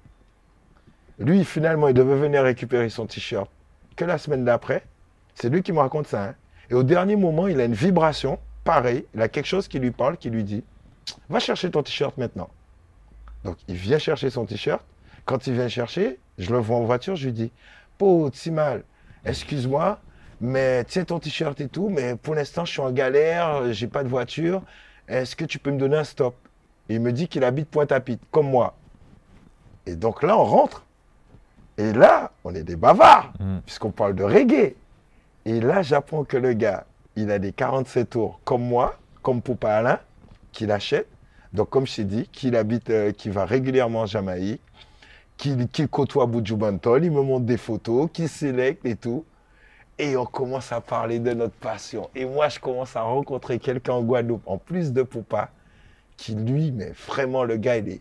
[1.18, 3.48] lui, finalement, il devait venir récupérer son t-shirt
[3.96, 4.84] que la semaine d'après.
[5.34, 6.24] C'est lui qui me raconte ça.
[6.24, 6.34] hein.
[6.70, 9.90] Et au dernier moment, il a une vibration, pareil, il a quelque chose qui lui
[9.90, 10.62] parle, qui lui dit,
[11.28, 12.50] va chercher ton t-shirt maintenant.
[13.44, 14.82] Donc, il vient chercher son t-shirt.
[15.24, 17.53] Quand il vient chercher, je le vois en voiture, je lui dis,
[17.99, 18.82] Pau, mal,
[19.24, 20.01] excuse-moi,
[20.41, 24.03] mais tiens ton t-shirt et tout, mais pour l'instant, je suis en galère, j'ai pas
[24.03, 24.62] de voiture.
[25.09, 26.35] Est-ce que tu peux me donner un stop?
[26.89, 28.74] Et il me dit qu'il habite Pointe-à-Pitre, comme moi.
[29.87, 30.85] Et donc là, on rentre.
[31.78, 33.59] Et là, on est des bavards, Mm.
[33.66, 34.74] puisqu'on parle de reggae.
[35.45, 36.85] Et là, j'apprends que le gars,
[37.16, 39.99] il a des 47 tours comme moi, comme Poupa Alain,
[40.53, 41.09] qu'il achète.
[41.53, 44.61] Donc, comme je t'ai dit, qu'il habite, euh, qu'il va régulièrement en Jamaïque,
[45.37, 49.24] qu'il qu'il côtoie Buju Banton, il me montre des photos, qu'il sélecte et tout.
[49.99, 52.11] Et on commence à parler de notre passion.
[52.16, 55.51] Et moi, je commence à rencontrer quelqu'un en Guadeloupe, en plus de Poupa,
[56.16, 58.01] qui lui, mais vraiment, le gars, il est,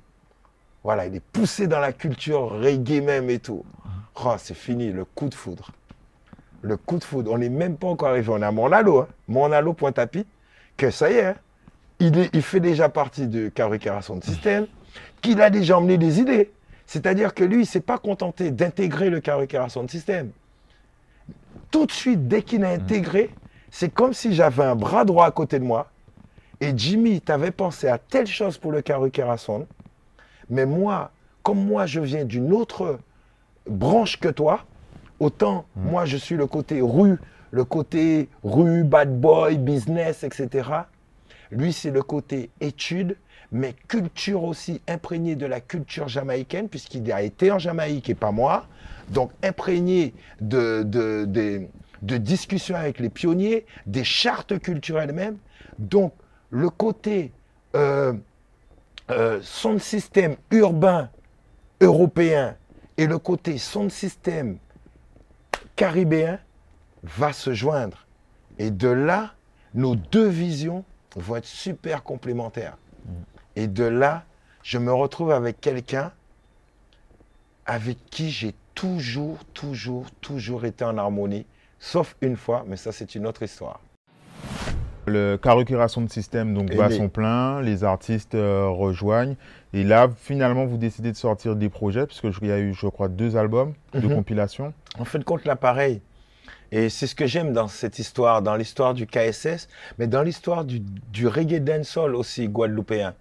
[0.83, 3.63] voilà, il est poussé dans la culture reggae même et tout.
[4.25, 5.71] Oh, c'est fini, le coup de foudre.
[6.61, 7.31] Le coup de foudre.
[7.31, 8.29] On n'est même pas encore arrivé.
[8.31, 9.07] On à Monalo, hein.
[9.27, 10.29] Monalo, Pointe-à-Pitre,
[10.77, 11.35] que ça y est, hein.
[11.99, 14.65] il, est- il fait déjà partie de Karikara Sound System,
[15.21, 16.51] qu'il a déjà emmené des idées.
[16.85, 20.31] C'est-à-dire que lui, il ne s'est pas contenté d'intégrer le Karikara Sound System.
[21.71, 23.29] Tout de suite, dès qu'il a intégré,
[23.71, 25.89] c'est comme si j'avais un bras droit à côté de moi.
[26.61, 29.65] Et Jimmy, tu avais pensé à telle chose pour le Karikara Sound.
[30.49, 31.11] Mais moi,
[31.41, 32.99] comme moi, je viens d'une autre
[33.67, 34.65] branche que toi,
[35.19, 37.17] autant moi, je suis le côté rue,
[37.51, 40.69] le côté rue, bad boy, business, etc.
[41.51, 43.15] Lui, c'est le côté études,
[43.53, 48.31] mais culture aussi imprégnée de la culture jamaïcaine, puisqu'il a été en Jamaïque et pas
[48.31, 48.65] moi.
[49.09, 55.37] Donc, imprégné de, de discussions avec les pionniers, des chartes culturelles même.
[55.79, 56.13] Donc,
[56.49, 57.31] le côté
[57.75, 58.13] euh,
[59.09, 61.09] euh, son système urbain
[61.81, 62.55] européen
[62.97, 64.57] et le côté son système
[65.75, 66.39] caribéen
[67.03, 68.05] va se joindre.
[68.59, 69.33] Et de là,
[69.73, 70.85] nos deux visions
[71.15, 72.77] vont être super complémentaires.
[73.55, 74.23] Et de là,
[74.63, 76.11] je me retrouve avec quelqu'un
[77.65, 81.45] avec qui j'ai toujours, toujours, toujours été en harmonie,
[81.79, 83.79] sauf une fois, mais ça c'est une autre histoire.
[85.05, 89.35] Le Karukira Sound System donc, Et bat les- son plein, les artistes euh, rejoignent.
[89.73, 92.73] Et là, finalement, vous décidez de sortir des projets, puisque je- il y a eu,
[92.73, 94.15] je crois, deux albums de Mhm.
[94.15, 94.73] compilation.
[94.97, 96.01] En fin de compte, l'appareil.
[96.71, 99.67] Et c'est ce que j'aime dans cette histoire, dans l'histoire du KSS,
[99.99, 103.13] mais dans l'histoire du, du reggae dancehall aussi guadeloupéen.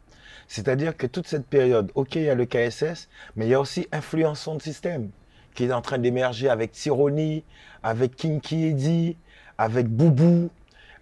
[0.52, 3.60] C'est-à-dire que toute cette période, ok, il y a le KSS, mais il y a
[3.60, 5.08] aussi Influence Sound System
[5.54, 7.42] qui est en train d'émerger avec Tyranny,
[7.82, 9.16] avec Kinky Eddie,
[9.56, 10.50] avec Boubou,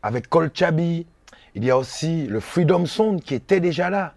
[0.04, 1.04] avec Kolchabi.
[1.56, 4.14] Il y a aussi le Freedom Sound qui était déjà là,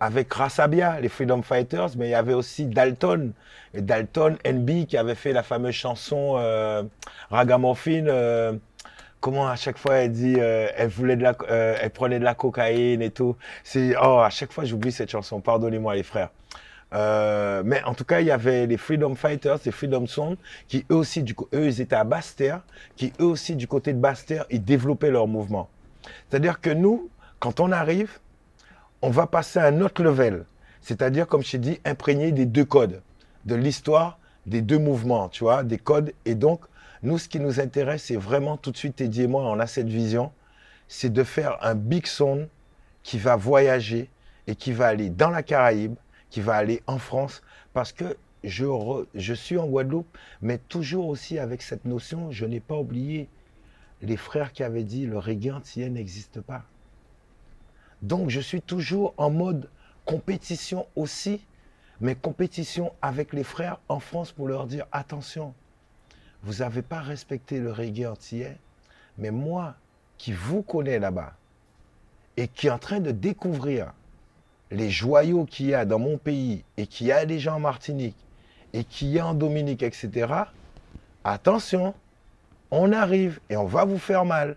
[0.00, 3.34] avec Rasabia, les Freedom Fighters, mais il y avait aussi Dalton,
[3.74, 6.82] et Dalton NB qui avait fait la fameuse chanson euh,
[7.28, 8.06] Ragamuffin.
[8.06, 8.54] euh,
[9.20, 12.24] comment à chaque fois elle dit, euh, elle voulait de la, euh, elle prenait de
[12.24, 13.36] la cocaïne et tout.
[13.64, 15.40] C'est, oh, à chaque fois j'oublie cette chanson.
[15.40, 16.30] Pardonnez-moi les frères.
[16.92, 20.84] Euh, mais en tout cas, il y avait les Freedom Fighters, les Freedom Sound, qui
[20.90, 22.62] eux aussi, du coup, eux, ils étaient à Basse-Terre,
[22.96, 25.68] qui eux aussi, du côté de Basse-Terre, ils développaient leur mouvement.
[26.28, 27.08] C'est-à-dire que nous,
[27.38, 28.18] quand on arrive,
[29.02, 30.44] on va passer à un autre level.
[30.80, 33.02] C'est-à-dire, comme je t'ai dit, imprégné des deux codes,
[33.44, 36.12] de l'histoire des deux mouvements, tu vois, des codes.
[36.24, 36.60] Et donc,
[37.02, 39.66] nous, ce qui nous intéresse, c'est vraiment tout de suite, Teddy et moi, on a
[39.66, 40.32] cette vision,
[40.88, 42.48] c'est de faire un big sound
[43.02, 44.10] qui va voyager
[44.46, 45.94] et qui va aller dans la Caraïbe,
[46.28, 47.42] qui va aller en France,
[47.72, 52.76] parce que je suis en Guadeloupe, mais toujours aussi avec cette notion, je n'ai pas
[52.76, 53.28] oublié
[54.02, 56.64] les frères qui avaient dit le reggae antillais n'existe pas.
[58.02, 59.68] Donc je suis toujours en mode
[60.06, 61.44] compétition aussi,
[62.00, 65.54] mais compétition avec les frères en France pour leur dire attention,
[66.42, 68.56] vous n'avez pas respecté le reggae antillais,
[69.18, 69.74] mais moi
[70.18, 71.34] qui vous connais là-bas
[72.36, 73.92] et qui est en train de découvrir
[74.70, 78.16] les joyaux qu'il y a dans mon pays et qu'il y a déjà en Martinique
[78.72, 80.32] et qu'il y a en Dominique, etc.,
[81.24, 81.94] attention,
[82.70, 84.56] on arrive et on va vous faire mal.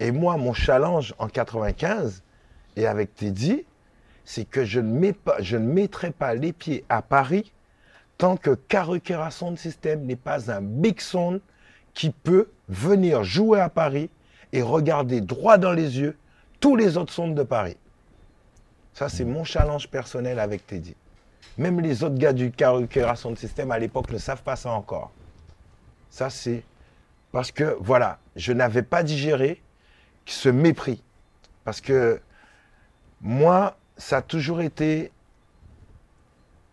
[0.00, 2.22] Et moi, mon challenge en 95,
[2.76, 3.64] et avec Teddy,
[4.24, 7.52] c'est que je ne, je ne mettrai pas les pieds à Paris
[8.18, 11.40] tant que Karukera Sound System n'est pas un big sound
[11.94, 14.10] qui peut venir jouer à Paris
[14.52, 16.16] et regarder droit dans les yeux
[16.60, 17.76] tous les autres sondes de Paris.
[18.92, 20.96] Ça, c'est mon challenge personnel avec Teddy.
[21.58, 25.10] Même les autres gars du Karukera Sound System à l'époque ne savent pas ça encore.
[26.10, 26.62] Ça, c'est
[27.32, 29.62] parce que, voilà, je n'avais pas digéré
[30.24, 31.02] ce mépris.
[31.64, 32.20] Parce que
[33.20, 35.10] moi, ça a toujours été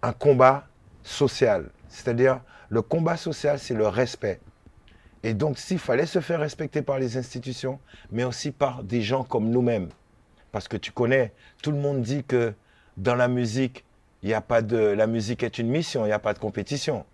[0.02, 0.68] un combat
[1.04, 1.70] social.
[1.89, 4.39] C'est-à-dire, le combat social, c'est le respect.
[5.24, 7.80] Et donc, s'il fallait se faire respecter par les institutions,
[8.12, 9.89] mais aussi par des gens comme nous-mêmes.
[10.51, 12.54] Parce que tu connais, tout le monde dit que
[12.97, 13.86] dans la musique,
[14.22, 14.78] il n'y a pas de.
[14.78, 17.06] La musique est une mission, il n'y a pas de compétition.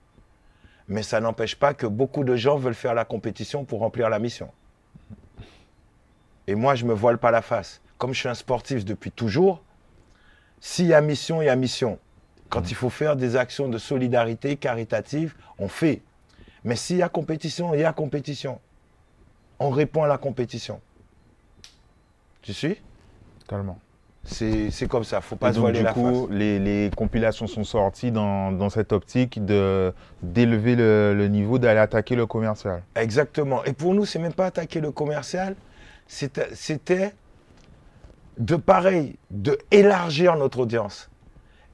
[0.88, 4.20] Mais ça n'empêche pas que beaucoup de gens veulent faire la compétition pour remplir la
[4.20, 4.52] mission.
[6.48, 7.80] Et moi, je ne me voile pas la face.
[8.00, 9.62] Comme je suis un sportif depuis toujours,
[10.60, 12.00] s'il y a mission, il y a mission.
[12.50, 16.02] Quand il faut faire des actions de solidarité caritative, on fait.
[16.64, 18.60] Mais s'il y a compétition, il y a compétition.
[19.60, 20.82] On répond à la compétition.
[22.42, 22.78] Tu suis?
[23.42, 23.80] Totalement.
[24.24, 26.38] C'est comme ça, faut pas Et se donc, voiler du la coup, face.
[26.38, 32.16] les, les compilations sont sorties dans, dans cette optique d'élever le, le niveau, d'aller attaquer
[32.16, 32.84] le commercial.
[32.96, 33.64] Exactement.
[33.64, 35.56] Et pour nous, c'est même pas attaquer le commercial,
[36.06, 37.14] c'était c'était
[38.38, 41.09] de pareil, de élargir notre audience.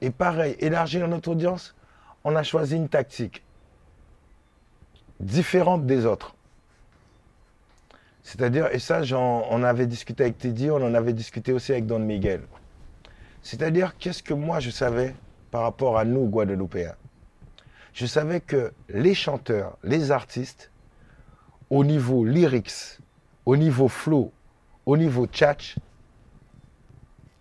[0.00, 1.74] Et pareil, élargir notre audience,
[2.24, 3.42] on a choisi une tactique
[5.20, 6.34] différente des autres.
[8.22, 12.00] C'est-à-dire, et ça, on avait discuté avec Teddy, on en avait discuté aussi avec Don
[12.00, 12.42] Miguel.
[13.40, 15.14] C'est-à-dire, qu'est-ce que moi je savais
[15.52, 16.96] par rapport à nous, Guadeloupéens?
[17.92, 20.70] Je savais que les chanteurs, les artistes,
[21.70, 22.98] au niveau lyrics,
[23.46, 24.32] au niveau flow,
[24.84, 25.76] au niveau tchatch,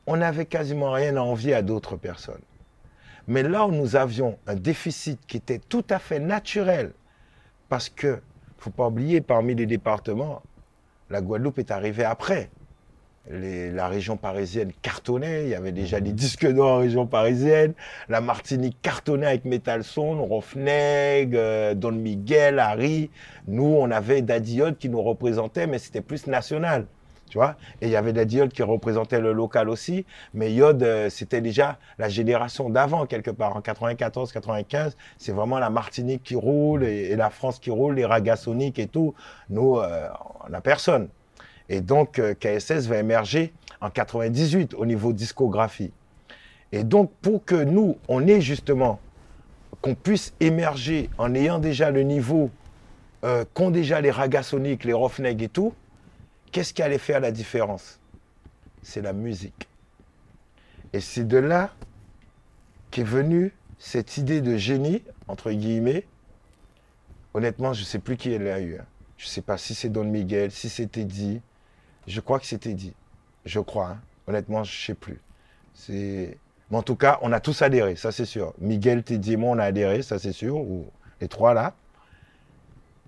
[0.08, 2.41] on n'avait quasiment rien à envier à d'autres personnes.
[3.28, 6.91] Mais là où nous avions un déficit qui était tout à fait naturel,
[7.70, 8.20] parce que,
[8.58, 10.41] faut pas oublier, parmi les départements,
[11.10, 12.49] la Guadeloupe est arrivée après.
[13.28, 17.74] La région parisienne cartonnait, il y avait déjà des disques d'or en région parisienne.
[18.08, 23.10] La Martinique cartonnait avec Metal Son, euh, Don Miguel, Harry.
[23.47, 26.86] Nous, on avait Daddy Yod qui nous représentait, mais c'était plus national.
[27.82, 30.05] Et il y avait Daddy Yod qui représentait le local aussi.
[30.34, 33.55] Mais Yod, euh, c'était déjà la génération d'avant, quelque part.
[33.55, 38.05] En 94, 95, c'est vraiment la Martinique qui roule et, la France qui roule, les
[38.05, 39.13] ragasoniques et tout.
[39.49, 40.07] Nous, euh,
[40.45, 41.09] on n'a personne.
[41.67, 45.91] Et donc, euh, KSS va émerger en 98 au niveau discographie.
[46.71, 48.99] Et donc, pour que nous, on ait justement,
[49.82, 52.49] qu'on puisse émerger en ayant déjà le niveau
[53.23, 55.73] euh, qu'ont déjà les ragasoniques, les Rofneg et tout,
[56.56, 57.99] qu'est-ce qui allait faire la différence?
[58.82, 59.68] C'est la musique.
[60.93, 61.74] Et c'est de là
[62.91, 66.08] qu'est venue cette idée de génie, entre guillemets.
[67.34, 68.78] Honnêtement, je ne sais plus qui elle a eu.
[68.78, 68.86] hein.
[69.18, 71.41] Je ne sais pas si c'est Don Miguel, si c'était dit.
[72.08, 72.93] Je crois que c'était dit.
[73.43, 73.89] Je crois.
[73.89, 74.01] hein.
[74.26, 75.20] Honnêtement, je ne sais plus.
[75.89, 76.38] Mais
[76.72, 78.53] en tout cas, on a tous adhéré, ça c'est sûr.
[78.60, 80.56] Miguel, Teddy et moi, on a adhéré, ça c'est sûr.
[80.56, 80.89] Ou
[81.20, 81.74] les trois là.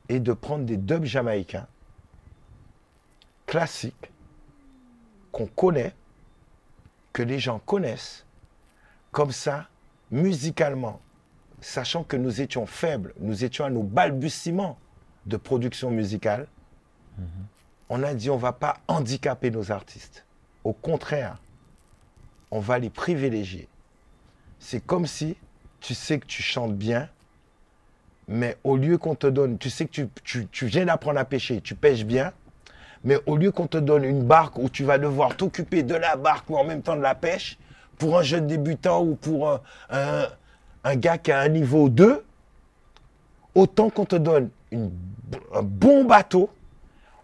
[0.10, 1.68] Et de prendre des dubs jamaïcains
[3.48, 4.12] classique
[5.32, 5.93] qu'on connaît,
[7.14, 8.26] que les gens connaissent,
[9.12, 9.68] comme ça,
[10.12, 11.00] musicalement,
[11.62, 14.78] sachant que nous étions faibles, nous étions à nos balbutiements
[15.26, 16.48] de production musicale,
[17.89, 20.24] on a dit on va pas handicaper nos artistes.
[20.64, 21.39] Au contraire,
[22.52, 23.68] on va les privilégier.
[24.60, 25.36] C'est comme si
[25.80, 27.10] tu sais que tu chantes bien,
[28.28, 31.26] mais au lieu qu'on te donne, tu sais que tu, tu- tu viens d'apprendre à
[31.26, 32.34] pêcher, tu pêches bien,
[33.04, 36.16] mais au lieu qu'on te donne une barque où tu vas devoir t'occuper de la
[36.16, 37.58] barque, mais en même temps de la pêche,
[37.98, 40.28] pour un jeune débutant ou pour un, un-
[40.84, 42.24] un gars qui a un niveau 2,
[43.56, 44.91] autant qu'on te donne une-
[45.54, 46.50] un bon bateau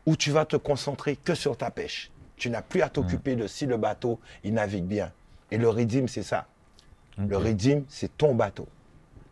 [0.05, 2.11] où tu vas te concentrer que sur ta pêche.
[2.35, 5.11] Tu n'as plus à t'occuper de si le bateau, il navigue bien.
[5.51, 6.47] Et le redeem, c'est ça.
[7.17, 8.67] Le redeem, c'est ton bateau.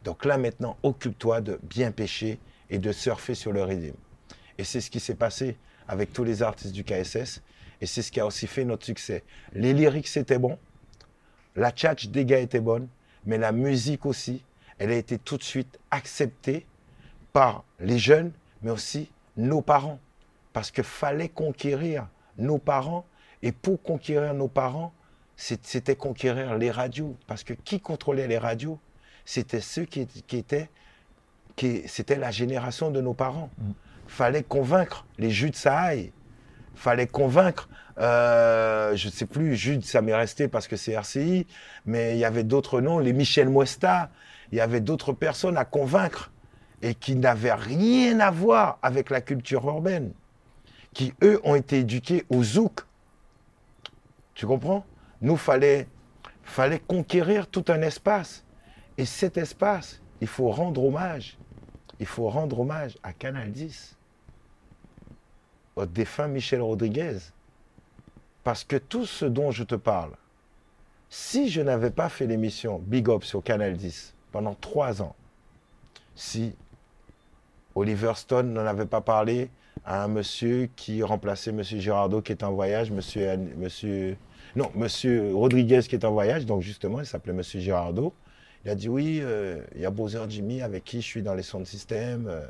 [0.04, 2.40] Donc là, maintenant, occupe-toi de bien pêcher
[2.70, 3.94] et de surfer sur le redeem.
[4.58, 5.58] Et c'est ce qui s'est passé
[5.92, 7.42] avec tous les artistes du KSS.
[7.82, 9.24] Et c'est ce qui a aussi fait notre succès.
[9.52, 10.58] Les lyrics étaient bons.
[11.58, 12.88] La tchatch des gars était bonne.
[13.26, 14.42] Mais la musique aussi,
[14.80, 16.66] elle a été tout de suite acceptée
[17.34, 18.32] par les jeunes,
[18.62, 20.00] mais aussi nos parents.
[20.54, 23.06] Parce qu'il fallait conquérir nos parents.
[23.44, 24.94] Et pour conquérir nos parents,
[25.36, 27.18] c'était conquérir les radios.
[27.28, 28.80] Parce que qui contrôlait les radios?
[29.26, 30.70] C'était ceux qui, étaient.
[31.58, 33.50] Qui, c'était la génération de nos parents.
[34.12, 36.12] Fallait convaincre les Judes Sahaï.
[36.76, 41.48] Fallait convaincre, euh, je ne sais plus, Jude, ça m'est resté parce que c'est RCI,
[41.86, 44.10] mais il y avait d'autres noms, les Michel Muesta,
[44.52, 46.34] il y avait d'autres personnes à convaincre
[46.82, 50.12] et qui n'avaient rien à voir avec la culture urbaine,
[50.94, 52.82] qui eux ont été éduqués au zouk.
[54.34, 54.86] Tu comprends?
[55.22, 55.88] Nous, fallait,
[56.44, 58.44] fallait conquérir tout un espace.
[58.98, 61.38] Et cet espace, il faut rendre hommage.
[62.02, 63.98] Il faut rendre hommage à Canal 10,
[65.76, 67.18] au défunt Michel Rodriguez.
[68.44, 70.12] Parce que tout ce dont je te parle,
[71.10, 75.16] si je n'avais pas fait l'émission Big Up sur Canal 10 pendant trois ans,
[76.16, 76.54] si
[77.76, 79.50] Oliver Stone n'en avait pas parlé
[79.86, 84.18] à un monsieur qui remplaçait monsieur Girardot qui est en voyage, monsieur,
[85.34, 88.14] Rodriguez qui est en voyage, donc justement, il s'appelait monsieur Girardot.
[88.64, 91.34] Il a dit oui, euh, il y a Bowser Jimmy avec qui je suis dans
[91.34, 92.28] les sons de système.
[92.28, 92.46] euh,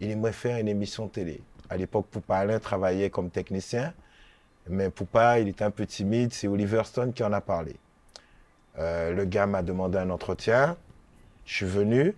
[0.00, 1.40] il aimerait faire une émission télé.
[1.70, 3.92] À l'époque, Poupa Alain travaillait comme technicien,
[4.68, 6.32] mais Poupa, il était un peu timide.
[6.32, 7.76] C'est Oliver Stone qui en a parlé.
[8.78, 10.76] Euh, le gars m'a demandé un entretien.
[11.44, 12.14] Je suis venu.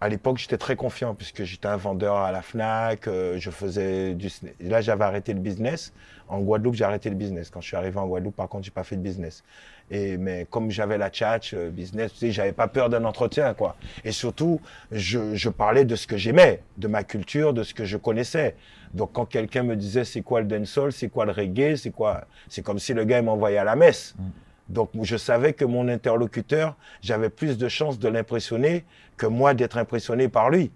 [0.00, 3.08] À l'époque, j'étais très confiant puisque j'étais un vendeur à la Fnac.
[3.08, 4.28] euh, je faisais du.
[4.60, 5.92] Là, j'avais arrêté le business.
[6.28, 7.50] En Guadeloupe, j'ai arrêté le business.
[7.50, 9.44] Quand je suis arrivé en Guadeloupe, par contre, j'ai pas fait de business.
[9.90, 13.54] Et mais comme j'avais la tchatch, euh, business, tu sais, j'avais pas peur d'un entretien,
[13.54, 13.76] quoi.
[14.04, 14.60] Et surtout,
[14.90, 18.56] je, je parlais de ce que j'aimais, de ma culture, de ce que je connaissais.
[18.94, 22.24] Donc, quand quelqu'un me disait c'est quoi le dancehall, c'est quoi le reggae, c'est quoi,
[22.48, 24.14] c'est comme si le gars m'envoyait à la messe.
[24.68, 28.84] Donc, je savais que mon interlocuteur, j'avais plus de chances de l'impressionner
[29.16, 30.72] que moi d'être impressionné par lui.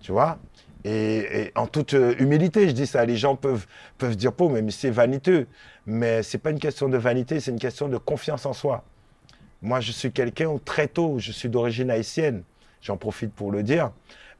[0.00, 0.38] Tu vois?
[0.84, 3.04] Et, en toute euh, humilité, je dis ça.
[3.04, 3.66] Les gens peuvent,
[3.98, 5.46] peuvent dire, oh, mais c'est vaniteux.
[5.86, 8.84] Mais c'est pas une question de vanité, c'est une question de confiance en soi.
[9.60, 12.42] Moi, je suis quelqu'un où très tôt, je suis d'origine haïtienne,
[12.80, 13.92] j'en profite pour le dire,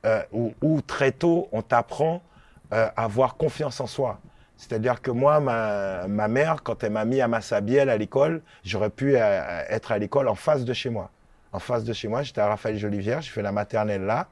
[0.04, 2.22] euh, où, très tôt, on t'apprend
[2.72, 4.20] euh, à avoir confiance en soi.
[4.56, 8.90] C'est-à-dire que moi, ma, ma mère, quand elle m'a mis à Massabielle à l'école, j'aurais
[8.90, 11.10] pu être à l'école en face de chez moi.
[11.52, 14.28] En face de chez moi, j'étais à Raphaël Jolivière, j'ai fait la maternelle là.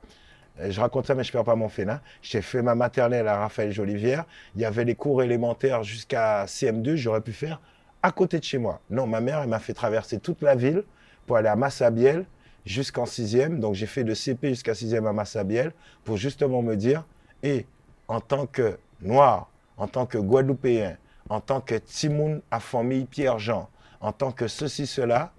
[0.60, 2.00] Euh, Je raconte ça, mais je perds pas mon félin.
[2.22, 4.24] J'ai fait ma maternelle à Raphaël Jolivière.
[4.54, 7.60] Il y avait les cours élémentaires jusqu'à CM2, j'aurais pu faire
[8.02, 8.80] à côté de chez moi.
[8.88, 10.84] Non, ma mère, elle m'a fait traverser toute la ville
[11.26, 12.24] pour aller à Massabielle
[12.64, 13.60] jusqu'en sixième.
[13.60, 15.72] Donc j'ai fait de CP jusqu'à sixième à Massabielle
[16.04, 17.04] pour justement me dire,
[17.42, 17.66] et
[18.08, 20.96] en tant que noir, en tant que guadeloupéen,
[21.28, 23.68] en tant que Timoun à famille Pierre-Jean,
[24.00, 25.32] en tant que ceci, cela,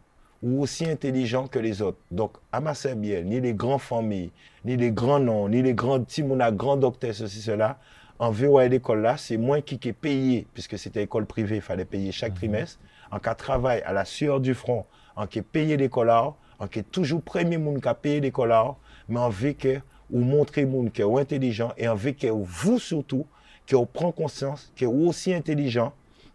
[0.44, 2.00] ou aussi intelligent que les autres.
[2.10, 4.32] Donc, à Massabielle, ni les grandes familles,
[4.66, 7.78] ni les grands noms, ni les grands Timoun à grands docteurs, ceci, cela,
[8.20, 11.86] en VOA l'école là, c'est moi qui est payé, puisque c'était école privée, il fallait
[11.86, 12.80] payer chaque trimestre,
[13.12, 14.86] en cas de travail à la sueur du front,
[15.16, 18.20] en qui est payé l'école là, en qui est toujours premier monde qui a payé
[18.20, 18.76] l'école là,
[19.10, 19.80] mais en vu que,
[20.12, 23.26] ou montrer monde qui est intelligent, et en que vous surtout,
[23.66, 25.94] qui prend conscience, qui est aussi intelligent,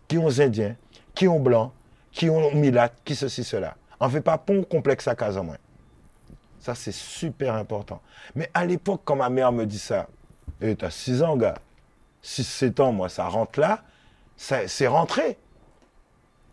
[0.09, 0.77] qui ont indiens,
[1.15, 1.73] qui ont blancs,
[2.13, 3.77] qui ont milat, qui ceci, cela.
[4.01, 5.59] On ne fait pas pont complexe à casa moins.
[6.59, 8.01] Ça, c'est super important.
[8.35, 10.09] Mais à l'époque, quand ma mère me dit ça,
[10.61, 11.55] tu as 6 ans, gars.
[12.25, 13.83] 6-7 ans, moi, ça rentre là.
[14.37, 15.39] C'est rentré.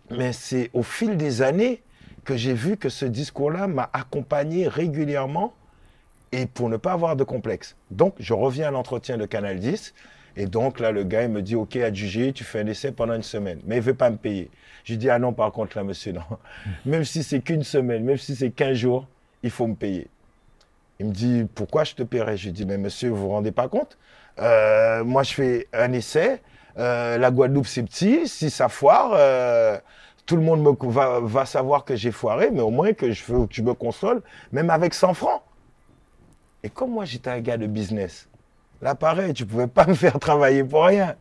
[0.09, 1.81] Mais c'est au fil des années
[2.23, 5.53] que j'ai vu que ce discours-là m'a accompagné régulièrement
[6.31, 7.75] et pour ne pas avoir de complexe.
[7.91, 9.93] Donc, je reviens à l'entretien de Canal 10.
[10.35, 13.13] Et donc là, le gars, il me dit, OK, adjugé, tu fais un essai pendant
[13.13, 14.49] une semaine, mais il veut pas me payer.
[14.84, 16.21] Je dis, ah non, par contre, là, monsieur, non.
[16.86, 19.07] Même si c'est qu'une semaine, même si c'est 15 jours,
[19.41, 20.07] il faut me payer.
[20.99, 23.51] Il me dit, pourquoi je te paierai Je lui dis, mais monsieur, vous vous rendez
[23.51, 23.97] pas compte?
[24.39, 26.41] Euh, Moi, je fais un essai.
[26.77, 28.27] Euh, la Guadeloupe, c'est petit.
[28.27, 29.77] Si ça foire, euh,
[30.25, 33.23] tout le monde me, va, va savoir que j'ai foiré, mais au moins que je
[33.25, 34.21] veux que tu me consoles,
[34.51, 35.41] même avec 100 francs.
[36.63, 38.27] Et comme moi, j'étais un gars de business,
[38.81, 41.15] là, pareil, tu pouvais pas me faire travailler pour rien.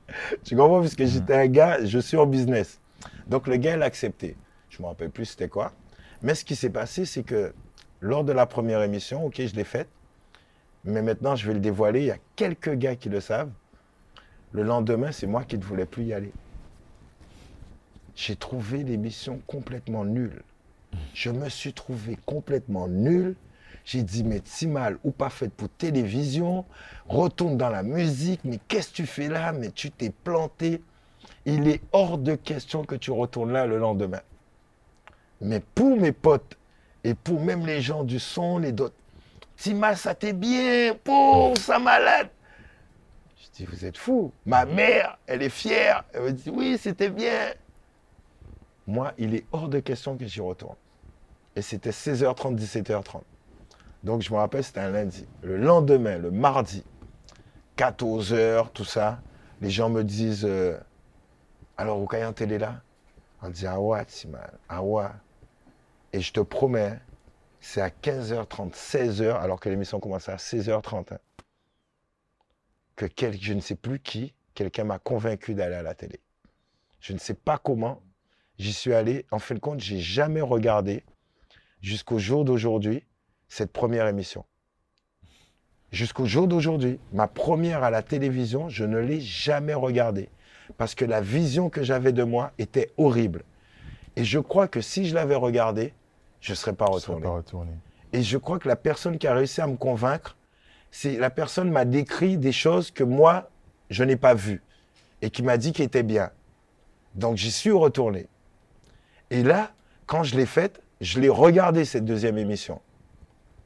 [0.44, 0.80] Tu comprends?
[0.80, 2.80] Parce que j'étais un gars, je suis en business.
[3.26, 4.36] Donc, le gars, il a accepté.
[4.68, 5.72] Je me rappelle plus c'était quoi.
[6.22, 7.52] Mais ce qui s'est passé, c'est que
[8.00, 9.88] lors de la première émission, ok, je l'ai faite.
[10.84, 12.00] Mais maintenant, je vais le dévoiler.
[12.00, 13.50] Il y a quelques gars qui le savent.
[14.52, 16.32] Le lendemain, c'est moi qui ne voulais plus y aller.
[18.14, 20.42] J'ai trouvé l'émission complètement nulle.
[21.14, 23.36] Je me suis trouvé complètement nul.
[23.84, 26.64] J'ai dit, mais Timal, ou pas faite pour télévision,
[27.08, 29.52] retourne dans la musique, mais qu'est-ce que tu fais là?
[29.52, 30.82] Mais tu t'es planté.
[31.44, 34.20] Il est hors de question que tu retournes là le lendemain.
[35.40, 36.56] Mais pour mes potes
[37.04, 38.94] et pour même les gens du son, les d'autres,
[39.56, 42.28] Timal, ça t'est bien, pour ça malade.
[43.36, 44.32] Je dis, vous êtes fous.
[44.44, 46.02] Ma mère, elle est fière.
[46.12, 47.52] Elle me dit, oui, c'était bien.
[48.88, 50.74] Moi, il est hors de question que j'y retourne.
[51.54, 53.20] Et c'était 16h30, 17h30.
[54.02, 55.26] Donc, je me rappelle, c'était un lundi.
[55.42, 56.84] Le lendemain, le mardi,
[57.76, 59.20] 14h, tout ça,
[59.60, 60.76] les gens me disent euh,
[61.76, 62.82] Alors, Oukayan, t'es là
[63.40, 65.06] On dit Ah ouais, Timan, ah ouais.
[66.12, 66.98] Et je te promets,
[67.60, 71.18] c'est à 15h30, 16h, alors que l'émission commençait à 16h30, hein,
[72.96, 76.20] que je ne sais plus qui, quelqu'un m'a convaincu d'aller à la télé.
[77.00, 78.00] Je ne sais pas comment,
[78.58, 79.26] j'y suis allé.
[79.30, 81.04] En fin de compte, j'ai jamais regardé
[81.80, 83.04] jusqu'au jour d'aujourd'hui
[83.48, 84.44] cette première émission.
[85.90, 90.30] Jusqu'au jour d'aujourd'hui, ma première à la télévision, je ne l'ai jamais regardée
[90.76, 93.44] parce que la vision que j'avais de moi était horrible.
[94.16, 95.94] Et je crois que si je l'avais regardée,
[96.40, 97.22] je ne serais pas serais retourné.
[97.22, 97.72] pas retourné.
[98.12, 100.36] Et je crois que la personne qui a réussi à me convaincre,
[100.90, 103.50] c'est la personne m'a décrit des choses que moi,
[103.90, 104.62] je n'ai pas vues
[105.22, 106.30] et qui m'a dit qu'elle était bien.
[107.14, 108.26] Donc j'y suis retourné.
[109.30, 109.72] Et là,
[110.06, 112.80] quand je l'ai faite, je l'ai regardé cette deuxième émission.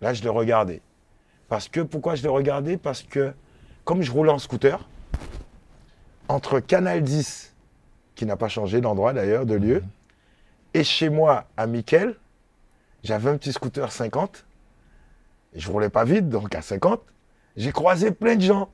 [0.01, 0.81] Là, je l'ai regardé.
[1.49, 3.33] Parce que, pourquoi je l'ai regardé Parce que,
[3.85, 4.89] comme je roule en scooter,
[6.29, 7.55] entre Canal 10,
[8.15, 9.83] qui n'a pas changé d'endroit d'ailleurs, de lieu,
[10.75, 12.17] et chez moi, à Miquel,
[13.03, 14.45] j'avais un petit scooter 50.
[15.55, 17.01] Et je roulais pas vite, donc à 50,
[17.57, 18.71] j'ai croisé plein de gens.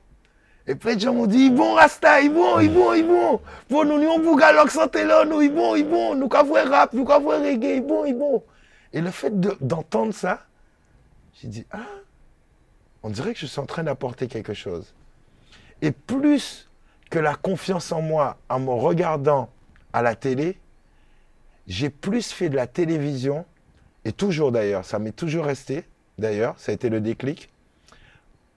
[0.65, 3.41] Et plein de gens m'ont dit, ils vont Rasta, ils vont, ils vont, ils vont.
[3.69, 6.15] Pour nous, nous, on bouge à santé là, nous, ils vont, ils vont.
[6.15, 8.43] Nous, qu'à voir rap, nous, qu'à voir reggae, ils vont, ils vont.
[8.93, 10.45] Et le fait de- d'entendre ça,
[11.41, 11.79] j'ai dit, ah,
[13.01, 14.93] on dirait que je suis en train d'apporter quelque chose.
[15.81, 16.69] Et plus
[17.13, 19.51] que la confiance en moi en me regardant
[19.93, 20.57] à la télé,
[21.67, 23.45] j'ai plus fait de la télévision,
[24.03, 25.83] et toujours d'ailleurs, ça m'est toujours resté,
[26.17, 27.51] d'ailleurs, ça a été le déclic,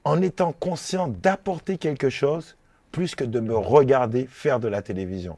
[0.05, 2.57] en étant conscient d'apporter quelque chose
[2.93, 5.37] plus que de me regarder faire de la télévision.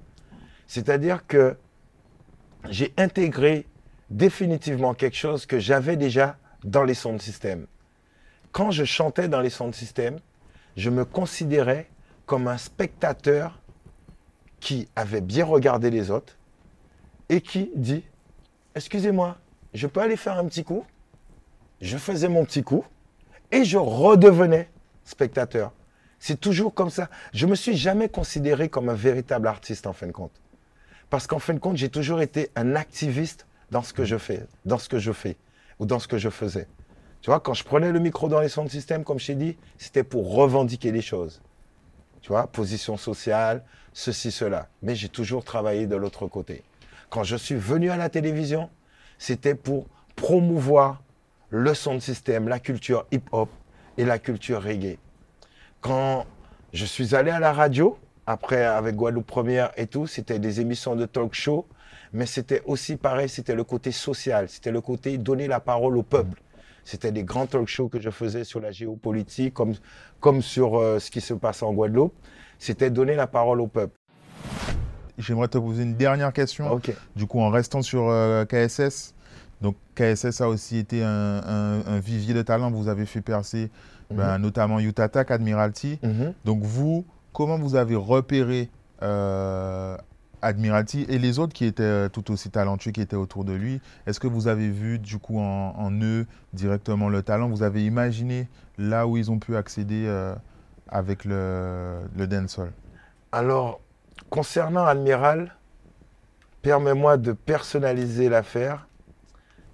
[0.68, 1.56] C'est-à-dire que
[2.70, 3.66] j'ai intégré
[4.10, 7.66] définitivement quelque chose que j'avais déjà dans les sons de système.
[8.52, 10.20] Quand je chantais dans les sons de système,
[10.76, 11.88] je me considérais
[12.28, 13.58] comme un spectateur
[14.60, 16.36] qui avait bien regardé les autres
[17.28, 18.04] et qui dit
[18.74, 19.38] Excusez-moi,
[19.74, 20.84] je peux aller faire un petit coup?
[21.80, 22.84] Je faisais mon petit coup
[23.50, 24.68] et je redevenais
[25.04, 25.72] spectateur.
[26.20, 27.08] C'est toujours comme ça.
[27.32, 30.42] Je me suis jamais considéré comme un véritable artiste en fin de compte.
[31.08, 34.46] Parce qu'en fin de compte, j'ai toujours été un activiste dans ce que je fais,
[34.66, 35.36] dans ce que je fais
[35.78, 36.68] ou dans ce que je faisais.
[37.22, 39.34] Tu vois, quand je prenais le micro dans les sons de système, comme je t'ai
[39.34, 41.40] dit, c'était pour revendiquer les choses.
[42.20, 44.68] Tu vois, position sociale, ceci, cela.
[44.82, 46.62] Mais j'ai toujours travaillé de l'autre côté.
[47.10, 48.68] Quand je suis venu à la télévision,
[49.18, 51.02] c'était pour promouvoir
[51.50, 53.48] le son de système, la culture hip-hop
[53.96, 54.98] et la culture reggae.
[55.80, 56.26] Quand
[56.72, 60.96] je suis allé à la radio, après avec Guadeloupe Première et tout, c'était des émissions
[60.96, 61.66] de talk show,
[62.12, 66.02] mais c'était aussi pareil, c'était le côté social, c'était le côté donner la parole au
[66.02, 66.42] peuple.
[66.88, 69.74] C'était des grands talk shows que je faisais sur la géopolitique, comme,
[70.20, 72.14] comme sur euh, ce qui se passe en Guadeloupe.
[72.58, 73.94] C'était donner la parole au peuple.
[75.18, 76.72] J'aimerais te poser une dernière question.
[76.72, 76.90] Ok.
[77.14, 79.14] Du coup, en restant sur euh, KSS,
[79.60, 82.70] donc KSS a aussi été un, un- un vivier de talent.
[82.70, 83.70] Vous avez fait percer
[84.10, 84.78] ben, notamment
[85.30, 85.98] Admiralty.
[86.02, 86.32] Mhm.
[86.46, 88.70] Donc vous, comment vous avez repéré
[89.02, 89.94] euh,
[90.42, 93.80] Admiralty et les autres qui étaient euh, tout aussi talentueux, qui étaient autour de lui
[94.06, 97.48] Est-ce que vous avez vu du coup en, eux directement le talent?
[97.48, 100.34] Vous avez imaginé là où ils ont pu accéder euh,
[100.88, 102.72] avec le, le dancehall?
[103.32, 103.80] Alors,
[104.30, 105.54] concernant Admiral,
[106.62, 108.86] permets-moi de personnaliser l'affaire.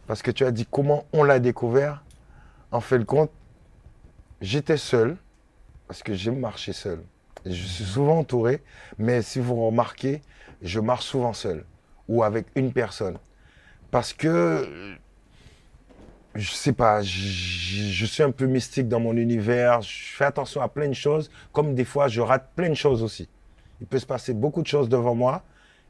[0.07, 2.05] Parce que tu as dit comment on l'a découvert.
[2.71, 3.31] En fait, le compte,
[4.41, 5.17] j'étais seul.
[5.89, 7.03] Parce que j'aime marcher seul.
[7.47, 8.63] Je suis souvent entouré.
[8.99, 10.23] Mais si vous remarquez,
[10.65, 11.65] je marche souvent seul.
[12.09, 13.19] Ou avec une personne.
[13.91, 14.97] Parce que
[16.35, 19.83] je sais pas, je, suis un peu mystique dans mon univers.
[19.83, 23.03] Je fais attention à plein de choses, comme des fois je rate plein de choses
[23.03, 23.29] aussi.
[23.81, 25.43] Il peut se passer beaucoup de choses devant moi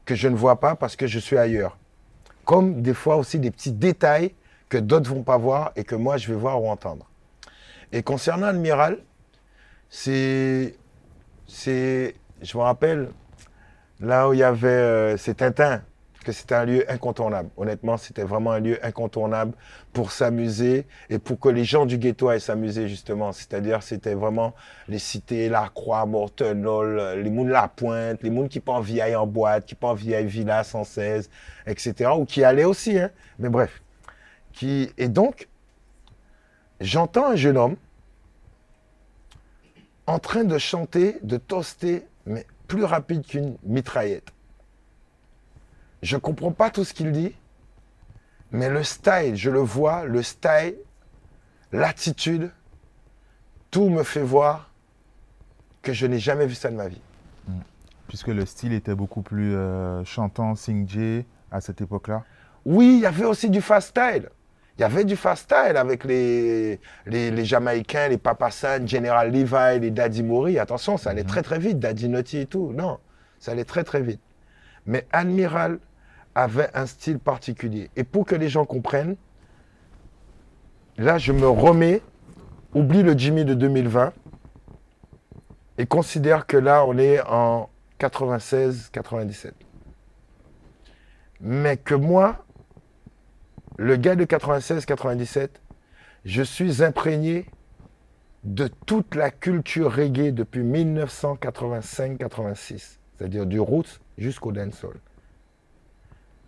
[0.05, 1.77] que je ne vois pas parce que je suis ailleurs.
[2.43, 4.35] Comme des fois aussi des petits détails
[4.69, 7.09] que d'autres vont pas voir et que moi je vais voir ou entendre.
[7.91, 8.99] Et concernant Admiral,
[9.89, 10.75] c'est,
[11.47, 13.09] c'est, je me rappelle
[13.99, 15.41] là où il y avait, euh, c'est
[16.25, 17.49] que c'était un lieu incontournable.
[17.55, 19.53] Honnêtement, c'était vraiment un lieu incontournable
[19.93, 23.31] pour s'amuser et pour que les gens du ghetto aillent s'amuser justement.
[23.31, 24.53] C'est-à-dire, c'était vraiment
[24.87, 28.95] les cités, la Croix, Mortenol, les mouns de la Pointe, les mouns qui pas envie
[28.95, 31.29] d'aller en boîte, qui pas envie d'aller Villa 116,
[31.67, 32.09] etc.
[32.17, 33.11] Ou qui allaient aussi, hein.
[33.39, 33.81] Mais bref.
[34.51, 34.91] Qui...
[34.97, 35.47] Et donc,
[36.81, 37.75] j'entends un jeune homme
[40.07, 44.31] en train de chanter, de toaster, mais plus rapide qu'une mitraillette.
[46.01, 47.33] Je ne comprends pas tout ce qu'il dit,
[48.51, 50.75] mais le style, je le vois, le style,
[51.71, 52.51] l'attitude,
[53.71, 54.71] tout me fait voir
[55.81, 57.01] que je n'ai jamais vu ça de ma vie.
[58.07, 62.23] Puisque le style était beaucoup plus euh, chantant, sing à cette époque-là.
[62.65, 64.29] Oui, il y avait aussi du fast style.
[64.77, 69.31] Il y avait du fast style avec les, les, les Jamaïcains, les Papa San, General
[69.31, 70.59] Levi, les Daddy Mori.
[70.59, 71.27] Attention, ça allait Mhm.
[71.29, 72.73] très très vite, Daddy Naughty et tout.
[72.73, 72.99] Non,
[73.39, 74.19] ça allait très très vite.
[74.85, 75.79] Mais Admiral
[76.35, 77.89] avait un style particulier.
[77.95, 79.15] Et pour que les gens comprennent,
[80.97, 82.01] là, je me remets,
[82.73, 84.11] oublie le Jimmy de 2020
[85.77, 87.69] et considère que là, on est en
[87.99, 89.53] 96-97.
[91.39, 92.44] Mais que moi,
[93.77, 95.49] le gars de 96-97,
[96.23, 97.45] je suis imprégné
[98.43, 104.97] de toute la culture reggae depuis 1985-86, c'est-à-dire du roots jusqu'au dancehall.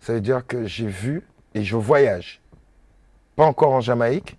[0.00, 2.40] Ça veut dire que j'ai vu et je voyage.
[3.36, 4.36] Pas encore en Jamaïque.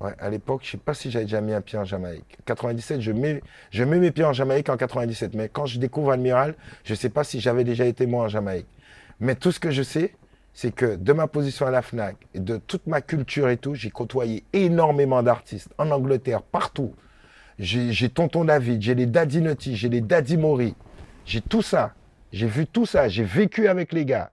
[0.00, 2.36] À l'époque, je ne sais pas si j'avais déjà mis un pied en Jamaïque.
[2.44, 5.34] 97, je mets, je mets mes pieds en Jamaïque en 97.
[5.34, 8.28] Mais quand je découvre Admiral, je ne sais pas si j'avais déjà été moi en
[8.28, 8.68] Jamaïque.
[9.18, 10.14] Mais tout ce que je sais,
[10.54, 13.74] c'est que de ma position à la FNAC et de toute ma culture et tout,
[13.74, 16.94] j'ai côtoyé énormément d'artistes en Angleterre, partout.
[17.58, 20.74] J'ai Tonton David, j'ai les Daddy Nutty, j'ai les Daddy Mori.
[21.24, 21.94] J'ai tout ça.
[22.32, 23.08] J'ai vu tout ça.
[23.08, 24.30] J'ai vécu avec les gars.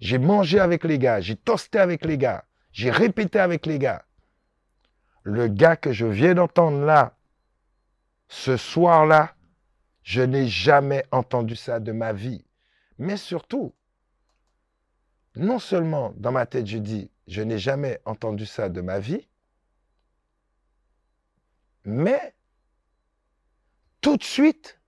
[0.00, 1.20] J'ai mangé avec les gars.
[1.20, 2.44] J'ai toasté avec les gars.
[2.72, 4.04] J'ai répété avec les gars.
[5.22, 7.16] Le gars que je viens d'entendre là,
[8.28, 9.34] ce soir-là,
[10.02, 12.44] je n'ai jamais entendu ça de ma vie.
[12.98, 13.74] Mais surtout,
[15.40, 19.26] non seulement dans ma tête, je dis, je n'ai jamais entendu ça de ma vie,
[21.86, 22.34] mais
[24.02, 24.78] tout de suite,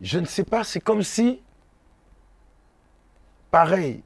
[0.00, 1.40] je ne sais pas, c'est comme si,
[3.52, 4.02] pareil,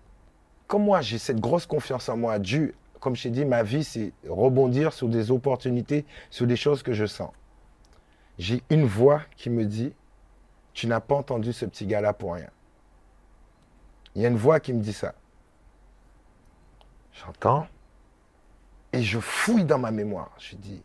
[0.67, 3.85] comme moi, j'ai cette grosse confiance en moi, dû, comme je t'ai dit, ma vie,
[3.85, 7.31] c'est rebondir sur des opportunités, sur des choses que je sens.
[8.39, 9.95] J'ai une voix qui me dit,
[10.75, 12.51] tu n'as pas entendu ce petit gars-là pour rien.
[14.15, 15.15] Il y a une voix qui me dit ça.
[17.13, 17.67] J'entends
[18.93, 20.31] et je fouille dans ma mémoire.
[20.39, 20.83] Je dis,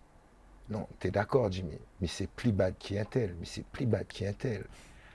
[0.69, 3.85] non, tu es d'accord, Jimmy, mais c'est plus bad qui un tel, mais c'est plus
[3.85, 4.65] bad qui un tel.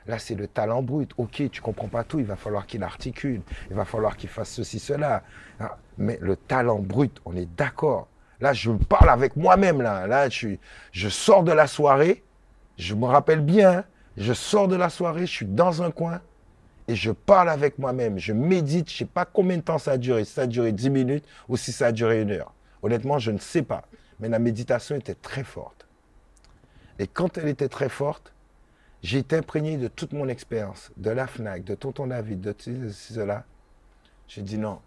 [0.06, 1.12] Là, c'est le talent brut.
[1.16, 3.40] Ok, tu comprends pas tout, il va falloir qu'il articule,
[3.70, 5.22] il va falloir qu'il fasse ceci, cela.
[5.60, 8.08] Ah, Mais le talent brut, on est d'accord.
[8.40, 9.80] Là, je parle avec moi-même.
[9.80, 12.24] Là, je, sors de la soirée,
[12.76, 13.84] je me rappelle bien,
[14.16, 16.20] je sors de la soirée, je suis dans un coin
[16.92, 18.18] et je parle avec moi-même.
[18.18, 20.46] Je médite, je ne sais pas combien de temps ça a duré, si ça a
[20.46, 22.52] duré 10 minutes ou si ça a duré une heure.
[22.82, 23.84] Honnêtement, je ne sais pas.
[24.20, 25.86] Mais la méditation était très forte.
[26.98, 28.34] Et quand elle était très forte,
[29.02, 33.14] j'ai été imprégné de toute mon expérience, de la FNAC, de Tonton David, de ceci,
[33.14, 33.46] cela.
[34.28, 34.78] J'ai dit non,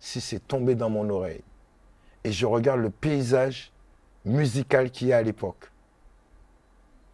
[0.00, 1.44] si c'est tombé dans mon oreille,
[2.24, 3.70] et je regarde le paysage
[4.24, 5.70] musical qu'il y a à l'époque,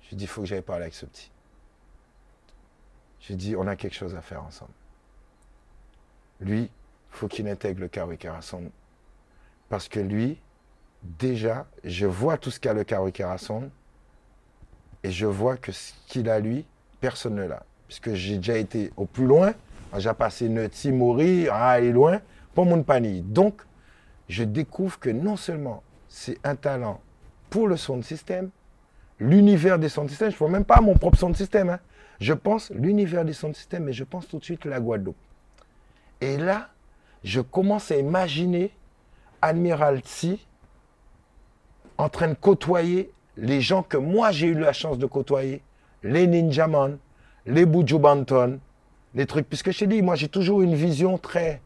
[0.09, 1.31] j'ai dit, il faut que j'aille parler avec ce petit.
[3.27, 4.71] J'ai dit, on a quelque chose à faire ensemble.
[6.41, 6.71] Lui, il
[7.11, 8.71] faut qu'il intègre le Kawi Karason.
[9.69, 10.39] Parce que lui,
[11.03, 13.71] déjà, je vois tout ce qu'a le Kawi Karason.
[15.03, 16.65] Et je vois que ce qu'il a lui,
[17.01, 17.65] personne ne l'a.
[17.89, 19.55] Puisque j'ai déjà été au plus loin.
[19.99, 22.21] J'ai passé Nutty, Mori, à aller loin,
[22.55, 23.23] pour mon panier.
[23.23, 23.63] Donc,
[24.29, 27.01] je découvre que non seulement c'est un talent
[27.51, 28.51] pour le sound system,
[29.19, 31.71] l'univers des sound systems, je ne pense même pas mon propre sound system.
[31.71, 31.81] hein.
[32.21, 35.17] Je pense l'univers des sound systems, mais je pense tout de suite la Guadeloupe.
[36.21, 36.71] Et là,
[37.25, 38.73] je commence à imaginer
[39.43, 40.47] Admiralty
[41.99, 45.63] en train de côtoyer les gens que moi j'ai eu la chance de côtoyer,
[46.03, 46.99] les Ninjaman,
[47.45, 48.59] les Buju Banton,
[49.15, 49.49] les trucs.
[49.49, 51.61] Puisque je t'ai dit, moi j'ai toujours une vision très.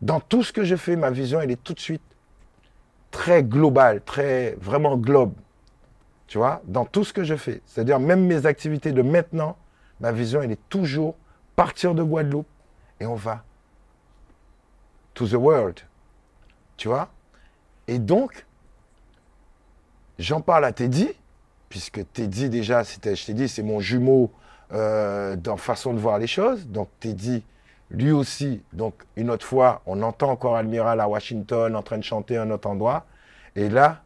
[0.00, 2.02] Dans tout ce que je fais, ma vision elle est tout de suite
[3.10, 5.32] très globale, très vraiment globe.
[6.32, 7.60] Tu vois, dans tout ce que je fais.
[7.66, 9.58] C'est-à-dire même mes activités de maintenant,
[10.00, 11.14] ma vision elle est toujours
[11.56, 12.46] partir de Guadeloupe
[13.00, 13.44] et on va
[15.12, 15.78] to the world.
[16.78, 17.10] Tu vois?
[17.86, 18.46] Et donc,
[20.18, 21.10] j'en parle à Teddy,
[21.68, 24.32] puisque Teddy, déjà, je t'ai dit, c'est mon jumeau
[24.72, 26.66] euh, dans façon de voir les choses.
[26.66, 27.44] Donc, Teddy,
[27.90, 32.04] lui aussi, donc, une autre fois, on entend encore Admiral à Washington en train de
[32.04, 33.04] chanter à un autre endroit.
[33.54, 34.02] Et là,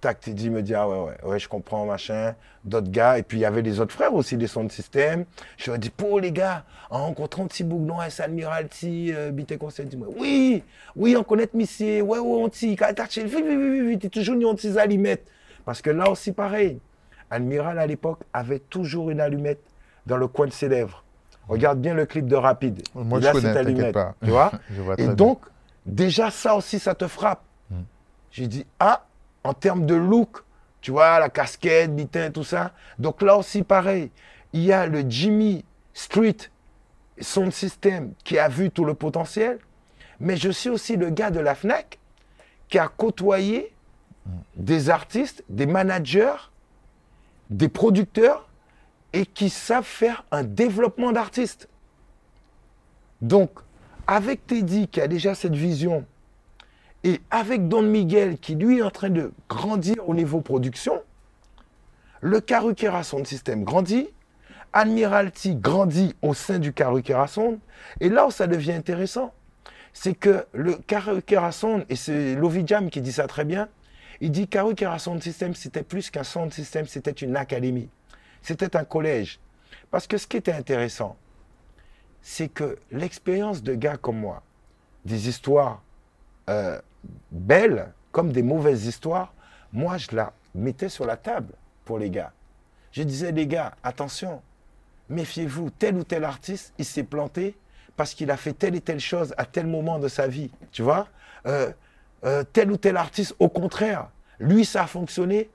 [0.00, 3.18] tac, Teddy me dit, ah ouais, ouais, ouais, je comprends, machin, d'autres gars.
[3.18, 5.24] Et puis, il y avait les autres frères aussi, des sons de système.
[5.56, 8.20] Je leur ai dit, pour les gars, en rencontrant Ti Bouglon, S.
[8.20, 10.62] Admiralty, euh, Bité Conseil, dis-moi, oui,
[10.96, 12.80] oui, on connaît Missier, ouais, ouais, on t'y, vite,
[13.16, 15.26] vite, vite, vite, t'es toujours une petite allumette.
[15.64, 16.80] Parce que là aussi, pareil,
[17.30, 19.60] Admiral à l'époque avait toujours une allumette
[20.06, 21.04] dans le coin de ses lèvres.
[21.48, 22.82] Regarde bien le clip de Rapide.
[22.94, 24.14] Moi, Il je connais, allumette, pas.
[24.22, 25.14] Tu vois Je vois Et bien.
[25.14, 25.40] donc,
[25.86, 27.42] déjà ça aussi, ça te frappe.
[27.70, 27.74] Mm.
[28.30, 29.04] J'ai dit, ah,
[29.44, 30.42] en termes de look,
[30.80, 32.72] tu vois, la casquette, bitin, tout ça.
[32.98, 34.10] Donc là aussi, pareil,
[34.52, 35.64] il y a le Jimmy
[35.94, 36.36] Street
[37.20, 39.58] Sound System qui a vu tout le potentiel,
[40.18, 41.98] mais je suis aussi le gars de la FNAC
[42.68, 43.74] qui a côtoyé
[44.56, 46.36] des artistes, des managers,
[47.48, 48.48] des producteurs
[49.12, 51.68] et qui savent faire un développement d'artistes.
[53.20, 53.50] Donc,
[54.06, 56.06] avec Teddy qui a déjà cette vision
[57.04, 61.02] et avec Don Miguel qui lui est en train de grandir au niveau production,
[62.20, 64.08] le Karukera Sound System grandit,
[64.72, 67.58] Admiralty grandit au sein du Karukera Sound,
[68.00, 69.32] et là où ça devient intéressant,
[69.92, 73.68] c'est que le Karukera Sound, et c'est Lovijam qui dit ça très bien,
[74.20, 77.88] il dit Karukera Sound System, c'était plus qu'un sound system, c'était une académie.
[78.42, 79.40] C'était un collège.
[79.90, 81.16] Parce que ce qui était intéressant,
[82.22, 84.42] c'est que l'expérience de gars comme moi,
[85.06, 85.82] des histoires
[86.50, 86.78] euh,
[87.30, 89.32] belles comme des mauvaises histoires,
[89.72, 91.54] moi je la mettais sur la table
[91.84, 92.32] pour les gars.
[92.92, 94.42] Je disais les gars, attention,
[95.08, 97.56] méfiez-vous, tel ou tel artiste, il s'est planté
[97.96, 100.50] parce qu'il a fait telle et telle chose à tel moment de sa vie.
[100.72, 101.08] Tu vois
[101.46, 101.72] Euh,
[102.24, 104.08] euh, Tel ou tel artiste, au contraire,
[104.38, 105.48] lui, ça a fonctionné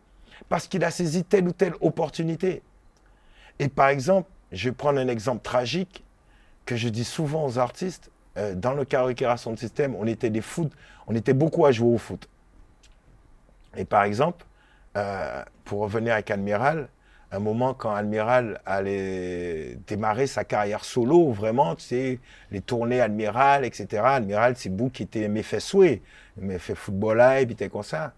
[0.50, 2.64] parce qu'il a saisi telle ou telle opportunité.
[3.60, 6.04] Et par exemple, je vais prendre un exemple tragique
[6.66, 8.10] que je dis souvent aux artistes.
[8.38, 10.72] Euh, dans le Karukera Sound System, on était des foot,
[11.08, 12.28] on était beaucoup à jouer au foot.
[13.78, 14.46] Et par exemple,
[14.98, 16.88] euh, pour revenir avec Admiral,
[17.32, 22.20] un moment quand Admiral allait démarrer sa carrière solo, vraiment, tu sais,
[22.52, 24.04] les tournées Admiral, etc.
[24.06, 26.02] Admiral, c'est Bou qui était mes fait souhait,
[26.38, 28.14] mes fait football live, il était comme ça.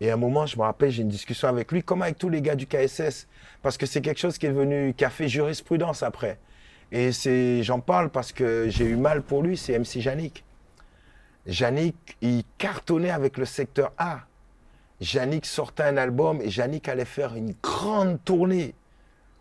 [0.00, 2.28] Et à un moment, je me rappelle, j'ai une discussion avec lui, comme avec tous
[2.28, 3.26] les gars du KSS,
[3.62, 6.38] parce que c'est quelque chose qui est venu, qui a fait jurisprudence après.
[6.92, 7.10] Et
[7.62, 10.44] j'en parle parce que j'ai eu mal pour lui, c'est MC Yannick.
[11.46, 14.20] Yannick, il cartonnait avec le secteur A.
[15.00, 18.74] Yannick sortait un album et Yannick allait faire une grande tournée.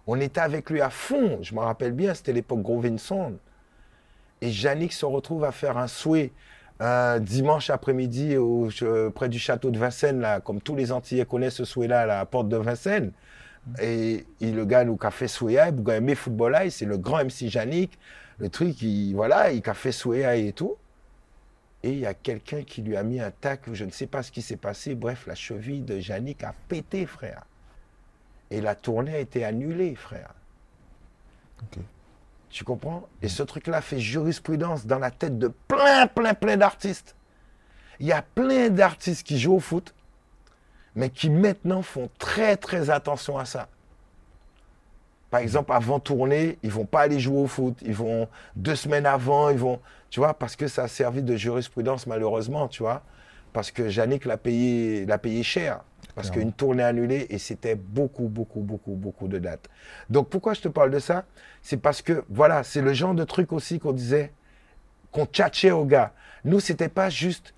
[0.07, 3.37] On était avec lui à fond, je me rappelle bien, c'était l'époque Grovinson.
[4.41, 6.31] Et Yannick se retrouve à faire un souhait
[7.21, 12.01] dimanche après-midi euh, près du château de Vincennes, comme tous les Antillais connaissent ce souhait-là,
[12.01, 13.11] à la porte de Vincennes.
[13.81, 17.23] Et, et le gars nous a fait souhait, il a aimé football, c'est le grand
[17.23, 17.97] MC Yannick.
[18.37, 20.75] Le truc, il, voilà, il a fait souhait et tout.
[21.83, 24.23] Et il y a quelqu'un qui lui a mis un tac, je ne sais pas
[24.23, 24.95] ce qui s'est passé.
[24.95, 27.45] Bref, la cheville de Yannick a pété, frère.
[28.51, 30.33] Et la tournée a été annulée, frère.
[32.49, 33.07] Tu comprends?
[33.21, 37.15] Et ce truc-là fait jurisprudence dans la tête de plein, plein, plein d'artistes.
[37.99, 39.94] Il y a plein d'artistes qui jouent au foot,
[40.95, 43.67] mais qui maintenant font très, très attention à ça.
[45.29, 47.77] Par exemple, avant tournée, ils vont pas aller jouer au foot.
[47.81, 51.35] Ils vont deux semaines avant, ils vont, tu vois, parce que ça a servi de
[51.35, 53.01] jurisprudence malheureusement, tu vois,
[53.51, 55.81] parce que Yannick l'a payé, l'a payé cher,
[56.15, 59.67] parce qu'une tournée annulée et c'était beaucoup, beaucoup, beaucoup, beaucoup de dates.
[60.09, 61.25] Donc pourquoi je te parle de ça?
[61.61, 64.31] C'est parce que voilà, c'est le genre de truc aussi qu'on disait,
[65.11, 66.13] qu'on tchatchait aux gars.
[66.45, 67.53] Nous, c'était pas juste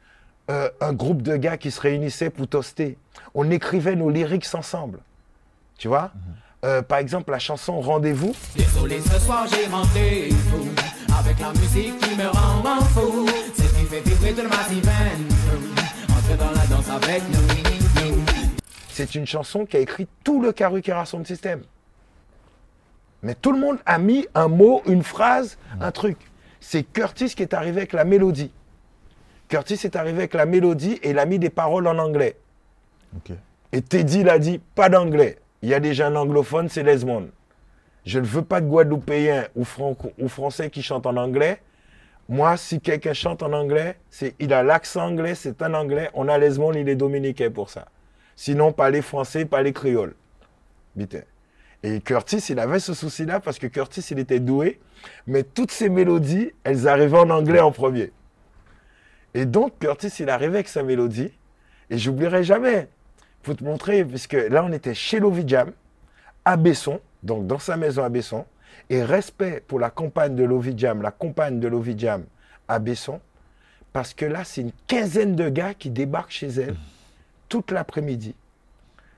[0.49, 2.97] euh, un groupe de gars qui se réunissaient pour toaster.
[3.33, 4.99] On écrivait nos lyrics ensemble.
[5.77, 6.11] Tu vois?
[6.65, 8.33] Euh, Par exemple, la chanson Rendez-vous.
[8.55, 10.69] Désolé, ce soir j'ai rendez-vous
[11.19, 13.25] avec la musique qui me rend fou.
[13.53, 15.27] C'est ce qui fait vibrer de ma veine.
[16.09, 18.15] Entre dans la danse avec nous.
[18.15, 18.23] nous.
[18.89, 21.61] c'est une chanson qui a écrit tout le Karukera Sound System.
[23.21, 26.17] Mais tout le monde a mis un mot, une phrase, un truc.
[26.59, 28.51] C'est Curtis qui est arrivé avec la mélodie.
[29.47, 32.35] Curtis est arrivé avec la mélodie et il a mis des paroles en anglais.
[33.71, 35.37] Et Teddy l'a dit, pas d'anglais.
[35.61, 37.29] Il y a déjà un anglophone, c'est Lesmond.
[38.05, 41.61] Je ne veux pas de Guadeloupéens ou, Français qui chantent en anglais.
[42.29, 46.09] Moi, si quelqu'un chante en anglais, c'est, il a l'accent anglais, c'est un anglais.
[46.13, 47.87] On a Lesmond, il est dominicain pour ça.
[48.35, 50.15] Sinon, pas les Français, pas les créoles.
[50.97, 51.21] Putain.
[51.83, 54.79] Et Curtis, il avait ce souci-là parce que Curtis, il était doué.
[55.25, 58.11] Mais toutes ces mélodies, elles arrivaient en anglais en premier.
[59.37, 61.31] Et donc, Curtis, il arrivait avec sa mélodie.
[61.91, 62.89] Et j'oublierai jamais.
[63.43, 65.73] Faut te montrer, puisque là, on était chez Lovijam,
[66.43, 68.45] à Besson, donc dans sa maison à Besson.
[68.89, 72.25] Et respect pour la compagne de Lovijam, la compagne de Lovijam
[72.67, 73.21] à Besson,
[73.93, 76.75] parce que là, c'est une quinzaine de gars qui débarquent chez elle
[77.47, 78.33] toute l'après-midi.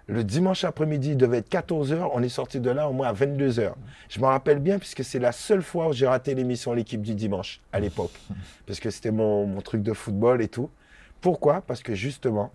[0.09, 2.09] Le dimanche après-midi, il devait être 14h.
[2.13, 3.73] On est sorti de là au moins à 22h.
[4.09, 7.13] Je m'en rappelle bien puisque c'est la seule fois où j'ai raté l'émission L'équipe du
[7.13, 8.13] dimanche à l'époque.
[8.65, 10.71] Parce que c'était mon, mon truc de football et tout.
[11.21, 11.61] Pourquoi?
[11.61, 12.51] Parce que justement,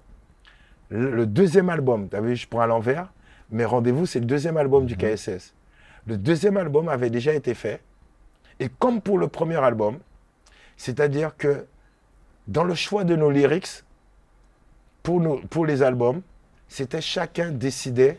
[0.88, 3.12] le, le deuxième album, tu as vu, je prends à l'envers,
[3.50, 5.54] mais rendez-vous, c'est le deuxième album du KSS.
[6.06, 7.80] Le deuxième album avait déjà été fait.
[8.58, 9.98] Et comme pour le premier album,
[10.76, 11.66] c'est-à-dire que
[12.48, 13.84] dans le choix de nos lyrics,
[15.04, 16.20] pour, nos- pour les albums,
[16.68, 18.18] c'était chacun décidait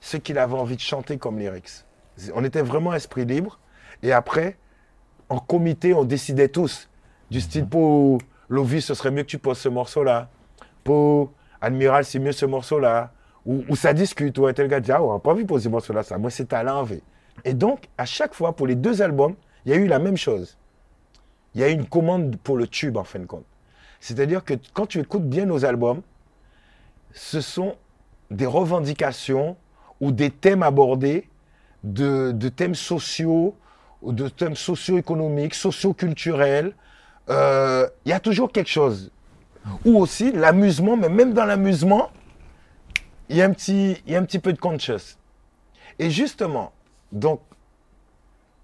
[0.00, 1.84] ce qu'il avait envie de chanter comme lyrics.
[2.34, 3.58] On était vraiment esprit libre.
[4.02, 4.56] Et après,
[5.28, 6.88] en comité, on décidait tous.
[7.30, 10.28] Du style, pour Lovi, ce serait mieux que tu poses ce morceau-là.
[10.84, 13.12] Pour Admiral, c'est mieux ce morceau-là.
[13.46, 15.48] Ou, ou ça discute, ou un tel gars dit, ah, on n'a pas envie de
[15.48, 16.18] poser ce morceau-là, ça.
[16.18, 17.00] Moi, c'est à l'envers.
[17.44, 19.34] Et donc, à chaque fois, pour les deux albums,
[19.64, 20.58] il y a eu la même chose.
[21.54, 23.44] Il y a eu une commande pour le tube, en fin de compte.
[24.00, 26.02] C'est-à-dire que quand tu écoutes bien nos albums,
[27.12, 27.76] ce sont
[28.30, 29.56] des revendications
[30.00, 31.28] ou des thèmes abordés
[31.84, 33.54] de, thèmes sociaux,
[34.02, 36.74] ou de thèmes socio-économiques, socio-culturels.
[37.28, 39.10] Euh, Il y a toujours quelque chose.
[39.84, 42.10] Ou aussi l'amusement, mais même dans l'amusement,
[43.28, 45.16] il y, a un petit- y a un peu de conscious.
[45.98, 46.72] Et justement,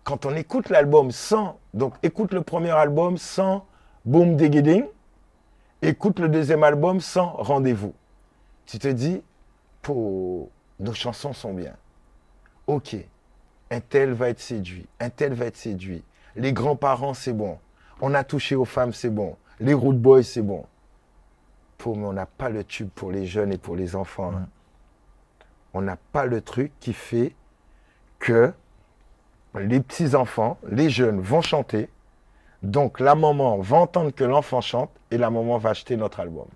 [0.05, 3.67] quand on écoute l'album sans, donc écoute le premier album sans
[4.05, 4.85] Boom Digging,
[5.83, 7.93] écoute le deuxième album sans Rendez-vous.
[8.67, 9.23] Tu te dis,
[9.89, 11.75] nos chansons sont bien.
[12.67, 12.97] Ok,
[13.71, 16.03] un tel va être séduit, un tel va être séduit.
[16.35, 17.59] Les grands-parents, c'est bon.
[18.01, 19.37] On a touché aux femmes, c'est bon.
[19.61, 20.67] Les road boys, c'est bon.
[21.79, 24.33] Pour, mais on n'a pas le tube pour les jeunes et pour les enfants.
[24.33, 24.47] là.
[25.73, 27.35] On n'a pas le truc qui fait
[28.19, 28.53] que
[29.55, 31.89] les petits-enfants, les jeunes vont chanter.
[32.63, 36.47] Donc la maman va entendre que l'enfant chante et la maman va acheter notre album.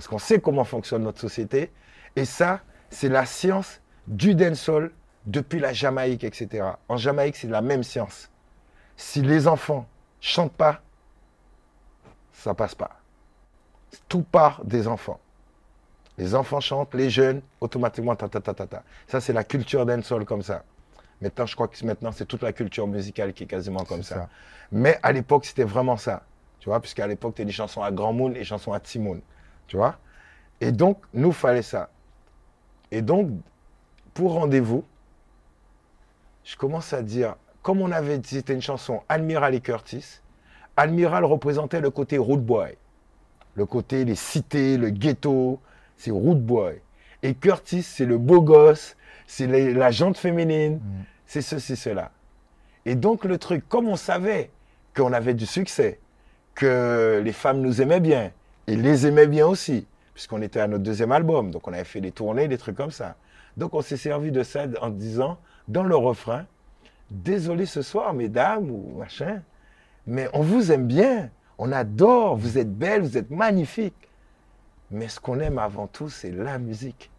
[0.00, 1.70] Parce qu'on sait comment fonctionne notre société.
[2.16, 4.92] Et ça, c'est la science du dancehall
[5.26, 6.70] depuis la Jamaïque, etc.
[6.88, 8.30] En Jamaïque, c'est la même science.
[8.96, 9.86] Si les enfants
[10.18, 10.80] chantent pas,
[12.32, 13.02] ça passe pas.
[14.08, 15.20] Tout part des enfants.
[16.16, 18.82] Les enfants chantent, les jeunes, automatiquement, ta ta ta ta ta.
[19.06, 20.64] Ça, c'est la culture dancehall comme ça.
[21.20, 24.14] Maintenant, je crois que maintenant, c'est toute la culture musicale qui est quasiment comme ça.
[24.14, 24.28] ça.
[24.72, 26.22] Mais à l'époque, c'était vraiment ça.
[26.58, 28.80] Tu vois, puisqu'à l'époque, tu as des chansons à Grand Moon et des chansons à
[28.80, 29.20] Timoun.
[29.70, 29.98] Tu vois
[30.60, 31.90] Et donc, nous, fallait ça.
[32.90, 33.30] Et donc,
[34.14, 34.84] pour rendez-vous,
[36.42, 40.22] je commence à dire, comme on avait dit, c'était une chanson Admiral et Curtis,
[40.76, 42.76] Admiral représentait le côté root boy.
[43.54, 45.60] Le côté les cités, le ghetto,
[45.96, 46.80] c'est root boy.
[47.22, 48.96] Et Curtis, c'est le beau gosse,
[49.28, 50.80] c'est la jante féminine,
[51.26, 52.10] c'est ceci, cela.
[52.86, 54.50] Et donc le truc, comme on savait
[54.96, 56.00] qu'on avait du succès,
[56.56, 58.32] que les femmes nous aimaient bien,
[58.66, 62.00] et les aimaient bien aussi, puisqu'on était à notre deuxième album, donc on avait fait
[62.00, 63.16] des tournées, des trucs comme ça.
[63.56, 65.38] Donc on s'est servi de ça en disant,
[65.68, 66.46] dans le refrain,
[67.10, 69.42] désolé ce soir, mesdames, ou machin,
[70.06, 74.08] mais on vous aime bien, on adore, vous êtes belles, vous êtes magnifiques.
[74.90, 77.10] Mais ce qu'on aime avant tout, c'est la musique.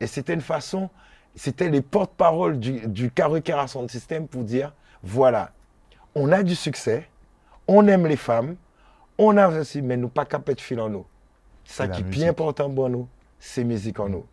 [0.00, 0.88] Et c'était une façon,
[1.34, 4.72] c'était les porte-paroles du, du Karukera Sound System pour dire,
[5.02, 5.52] voilà,
[6.14, 7.08] on a du succès,
[7.68, 8.56] on aime les femmes,
[9.22, 11.06] on a aussi, mais nous pas capable de fil en nous.
[11.64, 13.06] Ça qui est bien important pour nous,
[13.38, 14.26] c'est musique en nous.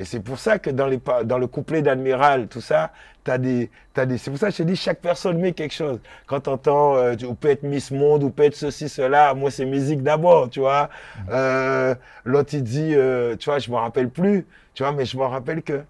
[0.00, 2.90] Et c'est pour ça que dans, les, pa- dans le couplet d'Admiral, tout ça,
[3.22, 5.72] t'as des, t'as des, c'est pour ça que je te dis, chaque personne met quelque
[5.74, 6.00] chose.
[6.26, 9.34] Quand tu entends, euh, tu- ou peut être Miss Monde, ou peut être ceci, cela,
[9.34, 10.90] moi c'est musique d'abord, tu vois.
[11.30, 11.94] Euh,
[12.24, 15.22] L'autre il dit, euh, tu vois, je me rappelle plus, tu vois, mais je me
[15.24, 15.82] rappelle que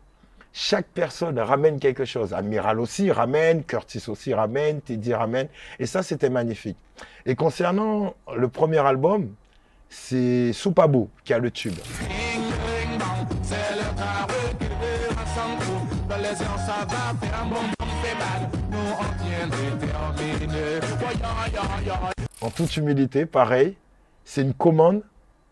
[0.56, 2.32] chaque personne ramène quelque chose.
[2.32, 5.48] Admiral aussi ramène, Curtis aussi ramène, Teddy ramène.
[5.80, 6.76] Et ça, c'était magnifique.
[7.26, 9.34] Et concernant le premier album,
[9.88, 11.74] c'est Soupabou qui a le tube.
[22.40, 23.76] En toute humilité, pareil,
[24.24, 25.02] c'est une commande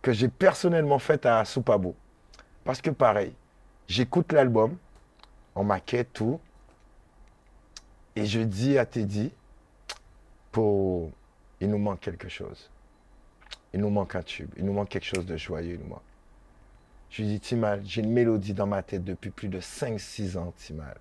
[0.00, 1.96] que j'ai personnellement faite à Soupabo.
[2.64, 3.32] Parce que pareil,
[3.88, 4.76] j'écoute l'album,
[5.54, 6.40] en maquette, tout,
[8.16, 9.32] et je dis à Teddy,
[10.50, 11.10] pour...
[11.60, 12.70] il nous manque quelque chose.
[13.72, 15.96] Il nous manque un tube, il nous manque quelque chose de joyeux, il nous.
[17.08, 20.52] Je lui dis, Timal, j'ai une mélodie dans ma tête depuis plus de 5-6 ans,
[20.56, 20.96] Timal.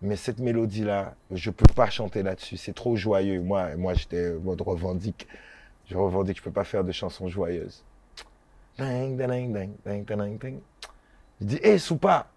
[0.00, 2.56] Mais cette mélodie-là, je ne peux pas chanter là-dessus.
[2.56, 3.40] C'est trop joyeux.
[3.40, 5.26] Moi, moi j'étais mode revendique.
[5.86, 7.84] Je revendique, je ne peux pas faire de chansons joyeuses.
[8.78, 10.60] Ding, ding, ding, ding, ding, ding.
[11.40, 12.30] Je dis, hé, Soupa,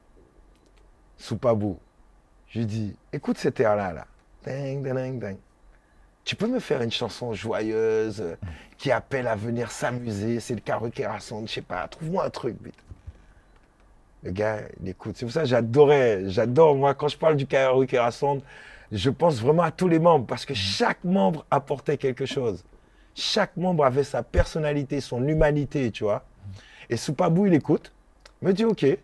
[1.22, 1.78] Soupabou.
[2.50, 4.08] Je lui dis, écoute cet air-là, là.
[4.46, 5.38] Ding, ding, ding, ding.
[6.24, 8.36] Tu peux me faire une chanson joyeuse euh,
[8.78, 11.88] qui appelle à venir s'amuser C'est le carreau qui rassemble, je sais pas.
[11.88, 12.76] Trouve-moi un truc, vite.
[14.24, 15.16] Le gars, il écoute.
[15.18, 18.42] C'est pour ça que j'adorais, j'adore, moi, quand je parle du carreau qui rassemble,
[18.92, 22.64] je pense vraiment à tous les membres parce que chaque membre apportait quelque chose.
[23.16, 26.24] Chaque membre avait sa personnalité, son humanité, tu vois.
[26.90, 27.92] Et Soupabou, il écoute,
[28.42, 28.84] me dit OK.
[28.84, 29.00] Et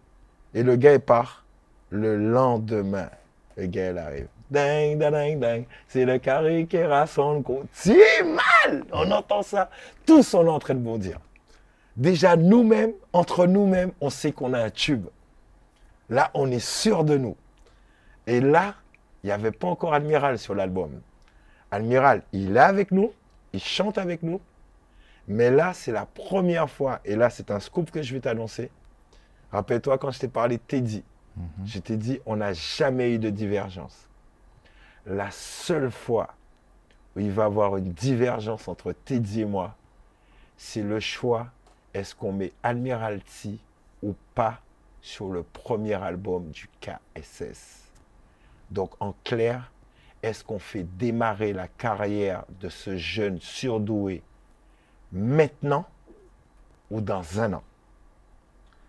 [0.53, 1.46] le gars, il part.
[1.89, 3.09] Le lendemain,
[3.55, 4.27] le gars, arrive.
[4.49, 5.65] Ding, ding, ding, ding.
[5.87, 7.43] C'est le carré qui rassemble.
[7.73, 9.69] Si mal On entend ça.
[10.05, 11.19] Tous, on est en train de bondir.
[11.95, 15.07] Déjà, nous-mêmes, entre nous-mêmes, on sait qu'on a un tube.
[16.09, 17.35] Là, on est sûr de nous.
[18.27, 18.75] Et là,
[19.23, 21.01] il n'y avait pas encore Admiral sur l'album.
[21.71, 23.11] Admiral, il est avec nous,
[23.51, 24.39] il chante avec nous.
[25.27, 28.69] Mais là, c'est la première fois, et là, c'est un scoop que je vais t'annoncer.
[29.51, 31.03] Rappelle-toi quand je t'ai parlé de Teddy.
[31.65, 34.07] Je t'ai dit, on n'a jamais eu de divergence.
[35.05, 36.33] La seule fois
[37.15, 39.75] où il va y avoir une divergence entre Teddy et moi,
[40.57, 41.47] c'est le choix,
[41.93, 43.59] est-ce qu'on met Admiralty
[44.03, 44.61] ou pas
[45.01, 47.83] sur le premier album du KSS.
[48.71, 49.71] Donc en clair,
[50.21, 54.21] est-ce qu'on fait démarrer la carrière de ce jeune surdoué
[55.11, 55.85] maintenant
[56.91, 57.63] ou dans un an?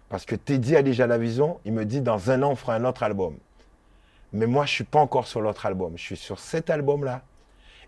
[0.08, 2.74] Parce que Teddy a déjà la vision, il me dit dans un an on fera
[2.74, 3.36] un autre album.
[4.32, 7.22] Mais moi je suis pas encore sur l'autre album, je suis sur cet album-là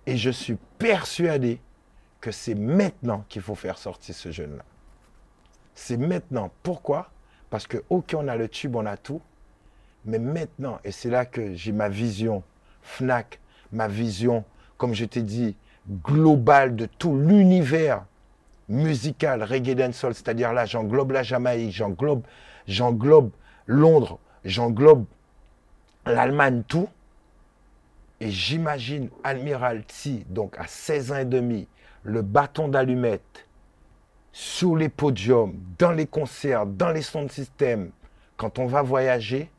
[0.06, 1.60] et je suis persuadé
[2.20, 4.64] que c'est maintenant qu'il faut faire sortir ce jeune-là.
[5.74, 6.50] C'est maintenant.
[6.62, 7.10] Pourquoi?
[7.48, 9.22] Parce que, ok, on a le tube, on a tout.
[10.04, 12.42] Mais maintenant, et c'est là que j'ai ma vision
[12.82, 13.40] FNAC,
[13.72, 14.44] ma vision,
[14.76, 15.56] comme je t'ai dit,
[16.04, 18.04] globale de tout l'univers
[18.70, 22.22] musical reggae dancehall, c'est-à-dire là, j'englobe la Jamaïque, j'englobe,
[22.66, 23.30] j'englobe
[23.66, 25.04] Londres, j'englobe
[26.06, 26.88] l'Allemagne, tout.
[28.20, 31.66] Et j'imagine Admiralty, donc à 16 ans et demi,
[32.02, 33.46] le bâton d'allumette,
[34.32, 37.90] sur les podiums, dans les concerts, dans les sons de système,
[38.36, 39.50] quand on va voyager,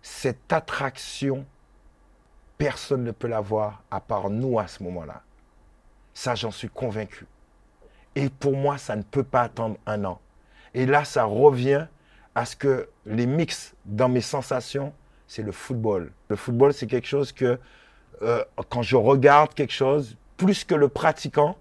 [0.00, 1.44] cette attraction,
[2.56, 5.22] personne ne peut l'avoir à part nous à ce moment-là.
[6.14, 7.26] Ça, j'en suis convaincu.
[8.16, 10.20] Et pour moi, ça ne peut pas attendre un an.
[10.74, 11.86] Et là, ça revient
[12.34, 14.92] à ce que les mix dans mes sensations,
[15.26, 16.12] c'est le football.
[16.28, 17.58] Le football, c'est quelque chose que,
[18.22, 21.56] euh, quand je regarde quelque chose, plus que le pratiquant,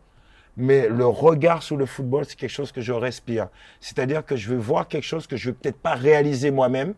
[0.55, 3.49] mais le regard sur le football, c'est quelque chose que je respire.
[3.79, 6.95] C'est-à-dire que je vais voir quelque chose que je ne vais peut-être pas réaliser moi-même,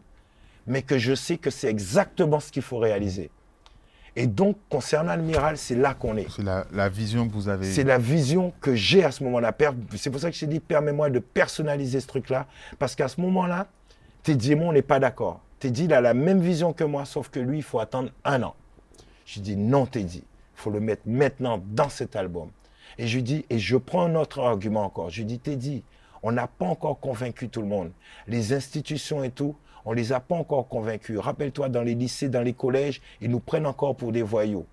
[0.65, 3.31] mais que je sais que c'est exactement ce qu'il faut réaliser.
[4.19, 6.27] Et donc, concernant Admiral, c'est là qu'on est.
[6.29, 7.65] C'est la, la vision que vous avez.
[7.65, 9.55] C'est la vision que j'ai à ce moment-là.
[9.95, 12.45] C'est pour ça que je t'ai dit, permets-moi de personnaliser ce truc-là.
[12.79, 13.67] Parce qu'à ce moment-là,
[14.23, 15.39] Teddy et moi, on n'est pas d'accord.
[15.59, 18.43] Teddy, il a la même vision que moi, sauf que lui, il faut attendre un
[18.43, 18.55] an.
[19.25, 22.49] Je dis, non, Teddy, il faut le mettre maintenant dans cet album.
[22.97, 25.09] Et je lui dis, et je prends un autre argument encore.
[25.11, 25.85] Je lui dis, Teddy,
[26.23, 27.91] on n'a pas encore convaincu tout le monde.
[28.27, 29.55] Les institutions et tout,
[29.89, 31.17] on les a pas encore convaincus.
[31.17, 34.67] Rappelle-toi, dans les lycées, dans les collèges, ils nous prennent encore pour des voyous.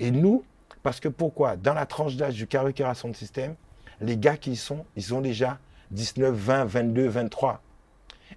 [0.00, 0.44] Et nous,
[0.82, 1.56] parce que pourquoi?
[1.56, 3.54] Dans la tranche d'âge du qui de système,
[4.00, 5.58] les gars qui y sont, ils ont déjà
[5.90, 7.60] 19, 20, 22, 23.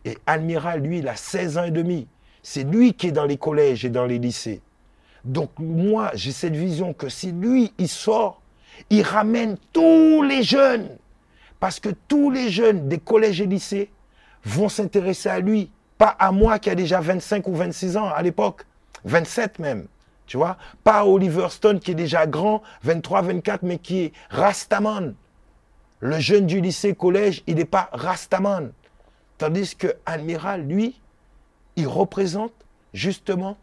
[0.03, 2.05] Et Admiral, lui, il a 16 ans et demi.
[2.43, 4.61] C'est lui qui est dans les collèges et dans les lycées.
[5.23, 8.41] Donc moi, j'ai cette vision que si lui, il sort,
[8.89, 10.89] il ramène tous les jeunes.
[11.61, 13.89] Parce que tous les jeunes des collèges et lycées
[14.43, 15.71] vont s'intéresser à lui.
[15.97, 18.65] Pas à moi qui a déjà 25 ou 26 ans à l'époque.
[19.05, 19.87] 27 même.
[20.25, 24.13] Tu vois Pas à Oliver Stone qui est déjà grand, 23, 24, mais qui est
[24.29, 25.13] Rastaman.
[25.99, 28.71] Le jeune du lycée, collège, il n'est pas Rastaman.
[29.37, 30.99] Tandis que Admiral, lui,
[31.75, 32.53] il représente
[32.93, 33.57] justement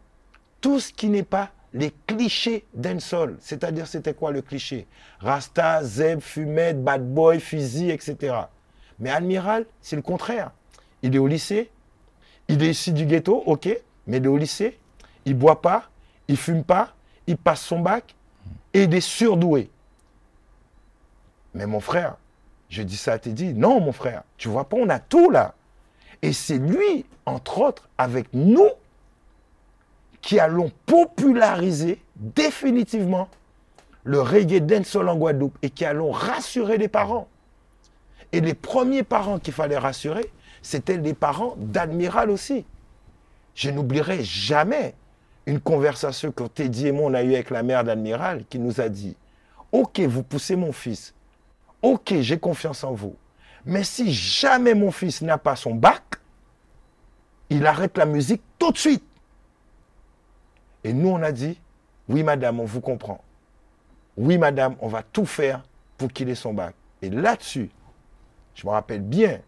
[0.61, 2.65] tout ce qui n'est pas les clichés
[2.99, 3.37] sol.
[3.39, 4.87] C'est-à-dire, c'était quoi le cliché?
[5.19, 8.35] Rasta, Zeb, fumette, bad boy, fusil, etc.
[8.99, 10.51] Mais Admiral, c'est le contraire.
[11.01, 11.69] Il est au lycée,
[12.47, 13.69] Il est issu du ghetto, ok,
[14.07, 14.79] mais il est au lycée,
[15.25, 15.89] il boit pas,
[16.27, 16.93] il fume pas,
[17.27, 18.15] il passe son bac
[18.73, 19.69] et il est surdoué.
[21.53, 22.15] Mais mon frère,
[22.69, 25.53] je dis ça à Teddy, non mon frère, tu vois pas, on a tout là.
[26.21, 28.69] Et c'est lui, entre autres, avec nous,
[30.21, 33.27] qui allons populariser définitivement
[34.03, 37.27] le reggae dancehall en Guadeloupe et qui allons rassurer les parents.
[38.31, 40.31] Et les premiers parents qu'il fallait rassurer,
[40.63, 42.65] c'était les parents d'Admiral aussi.
[43.53, 44.95] Je n'oublierai jamais
[45.45, 48.81] une conversation que Teddy et moi on a eue avec la mère d'Admiral qui nous
[48.81, 49.15] a dit
[49.71, 51.13] Ok, vous poussez mon fils.
[51.81, 53.15] Ok, j'ai confiance en vous.
[53.65, 56.03] Mais si jamais mon fils n'a pas son bac,
[57.49, 59.03] il arrête la musique tout de suite.
[60.83, 61.59] Et nous, on a dit
[62.07, 63.21] Oui, madame, on vous comprend.
[64.15, 65.63] Oui, madame, on va tout faire
[65.97, 66.75] pour qu'il ait son bac.
[67.01, 67.69] Et là-dessus,
[68.55, 69.41] je me rappelle bien,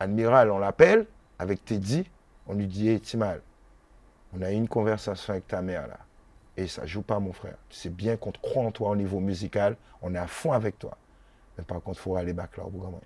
[0.00, 1.06] Admiral, on l'appelle,
[1.38, 2.08] avec Teddy,
[2.46, 3.42] on lui dit Hé, Timal,
[4.32, 5.98] on a eu une conversation avec ta mère là.
[6.56, 7.54] Et ça joue pas, mon frère.
[7.68, 9.76] Tu sais bien qu'on te croit en toi au niveau musical.
[10.02, 10.96] On est à fond avec toi.
[11.56, 13.00] Mais par contre, il faut aller back là au Bougamoué.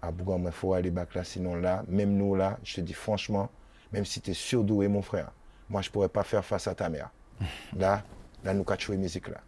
[0.00, 1.24] À Bougamoué, il faut aller back là.
[1.24, 3.50] Sinon, là, même nous, là, je te dis franchement,
[3.92, 5.32] même si tu es surdoué, mon frère,
[5.68, 7.10] moi, je pourrais pas faire face à ta mère.
[7.76, 8.04] Là,
[8.44, 9.40] là, nous, jouer musique là.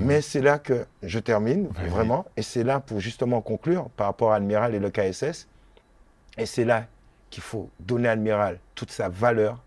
[0.00, 2.26] Mais c'est là que je termine, Oui, vraiment.
[2.36, 5.48] Et c'est là pour justement conclure par rapport à Admiral et le KSS.
[6.38, 6.86] Et c'est là
[7.30, 9.62] qu'il faut donner à Admiral toute sa valeur.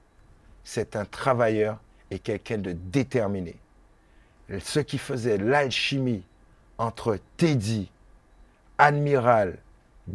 [0.64, 1.80] C'est un travailleur
[2.12, 3.56] et quelqu'un de déterminé.
[4.60, 6.24] Ce qui faisait l'alchimie
[6.78, 7.92] entre Teddy,
[8.78, 9.58] Admiral,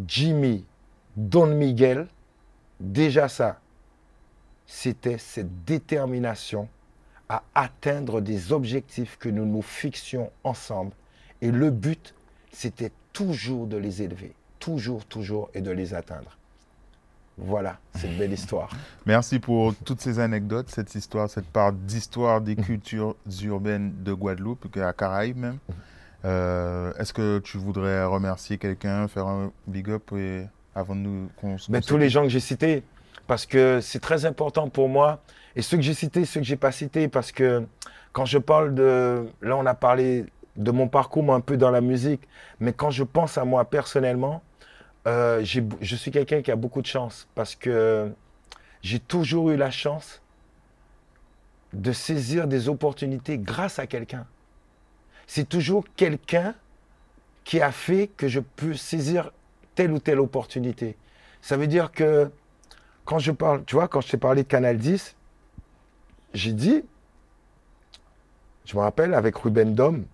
[0.07, 0.65] Jimmy,
[1.17, 2.07] Don Miguel,
[2.79, 3.61] déjà ça,
[4.67, 6.69] c'était cette détermination
[7.31, 10.91] à atteindre des objectifs que nous nous fixions ensemble.
[11.41, 12.13] Et le but,
[12.53, 16.37] c'était toujours de les élever, toujours, toujours, et de les atteindre.
[17.39, 18.69] Voilà, c'est une belle histoire.
[19.07, 24.77] Merci pour toutes ces anecdotes, cette histoire, cette part d'histoire des cultures urbaines de Guadeloupe,
[24.77, 25.59] à Caraïbes même.
[26.27, 30.45] Euh, Est-ce que tu voudrais remercier quelqu'un, faire un big up et,
[30.75, 32.83] avant de nous se tous les gens que j'ai cités,
[33.27, 35.21] parce que c'est très important pour moi.
[35.57, 37.67] Et ceux que j'ai cités, ceux que j'ai pas cités, parce que
[38.13, 40.27] quand je parle de, là on a parlé
[40.57, 42.23] de mon parcours moi, un peu dans la musique,
[42.59, 44.43] mais quand je pense à moi personnellement,
[45.07, 48.13] euh, je suis quelqu'un qui a beaucoup de chance parce que
[48.83, 50.21] j'ai toujours eu la chance
[51.73, 54.27] de saisir des opportunités grâce à quelqu'un.
[55.27, 56.55] C'est toujours quelqu'un
[57.45, 59.31] qui a fait que je peux saisir
[59.75, 60.97] telle ou telle opportunité.
[61.41, 62.31] Ça veut dire que
[63.05, 65.17] quand je parle, tu vois, quand je t'ai parlé de Canal 10,
[66.35, 66.85] j'ai dit,
[68.65, 70.05] je me rappelle avec Ruben Dom,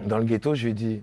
[0.00, 1.02] dans le ghetto, je lui ai dit,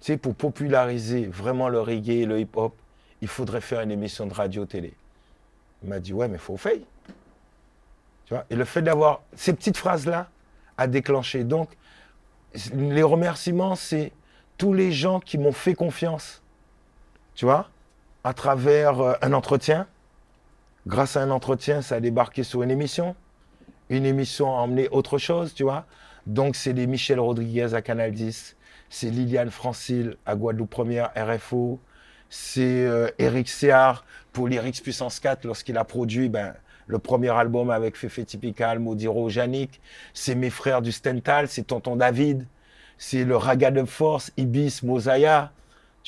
[0.00, 2.74] tu sais, pour populariser vraiment le reggae et le hip-hop,
[3.20, 4.94] il faudrait faire une émission de radio-télé.
[5.82, 6.78] Il m'a dit, ouais, mais faut faire.
[8.26, 10.28] Tu vois, et le fait d'avoir ces petites phrases-là
[10.76, 11.44] a déclenché.
[11.44, 11.68] Donc,
[12.74, 14.12] les remerciements, c'est
[14.56, 16.42] tous les gens qui m'ont fait confiance,
[17.34, 17.68] tu vois,
[18.24, 19.86] à travers euh, un entretien.
[20.86, 23.14] Grâce à un entretien, ça a débarqué sur une émission.
[23.90, 25.84] Une émission a emmené autre chose, tu vois.
[26.26, 28.56] Donc, c'est Michel Rodriguez à Canal 10,
[28.90, 31.80] c'est Liliane Francil à Guadeloupe Première, RFO,
[32.30, 36.54] c'est euh, Eric Seard pour Lyrics Puissance 4 lorsqu'il a produit ben,
[36.86, 39.80] le premier album avec Fefe Typical, Maudiro, Yannick.
[40.12, 42.46] C'est mes frères du Stental, c'est Tonton David,
[42.98, 45.52] c'est le Raga de Force, Ibis, Mosaya.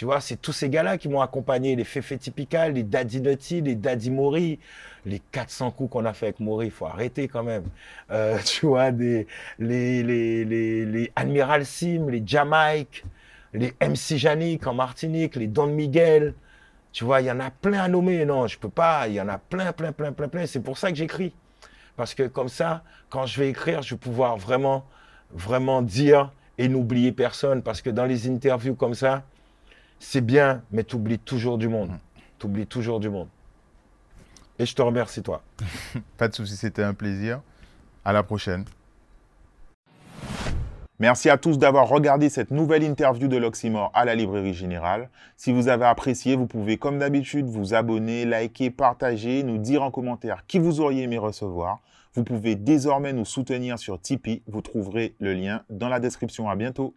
[0.01, 3.61] Tu vois, c'est tous ces gars-là qui m'ont accompagné, les Fefe Typical, les Daddy Nutty,
[3.61, 4.59] les Daddy Mori,
[5.05, 7.65] les 400 coups qu'on a fait avec Mori, il faut arrêter quand même.
[8.11, 9.27] Euh, tu vois, les,
[9.59, 13.05] les, les, les Admiral Sim, les Jamaïque,
[13.53, 16.33] les MC Janik en Martinique, les Don Miguel.
[16.93, 18.25] Tu vois, il y en a plein à nommer.
[18.25, 19.07] Non, je peux pas.
[19.07, 20.47] Il y en a plein, plein, plein, plein, plein.
[20.47, 21.35] C'est pour ça que j'écris.
[21.97, 24.87] Parce que comme ça, quand je vais écrire, je vais pouvoir vraiment,
[25.31, 27.61] vraiment dire et n'oublier personne.
[27.61, 29.25] Parce que dans les interviews comme ça,
[30.01, 31.93] c'est bien, mais tu oublies toujours du monde.
[32.39, 33.29] Tu oublies toujours du monde.
[34.59, 35.43] Et je te remercie, toi.
[36.17, 37.41] Pas de souci, c'était un plaisir.
[38.05, 38.65] À la prochaine.
[40.99, 45.11] Merci à tous d'avoir regardé cette nouvelle interview de l'Oxymore à la Librairie Générale.
[45.37, 49.91] Si vous avez apprécié, vous pouvez comme d'habitude vous abonner, liker, partager, nous dire en
[49.91, 51.79] commentaire qui vous auriez aimé recevoir.
[52.15, 54.43] Vous pouvez désormais nous soutenir sur Tipeee.
[54.47, 56.51] Vous trouverez le lien dans la description.
[56.51, 56.95] À bientôt.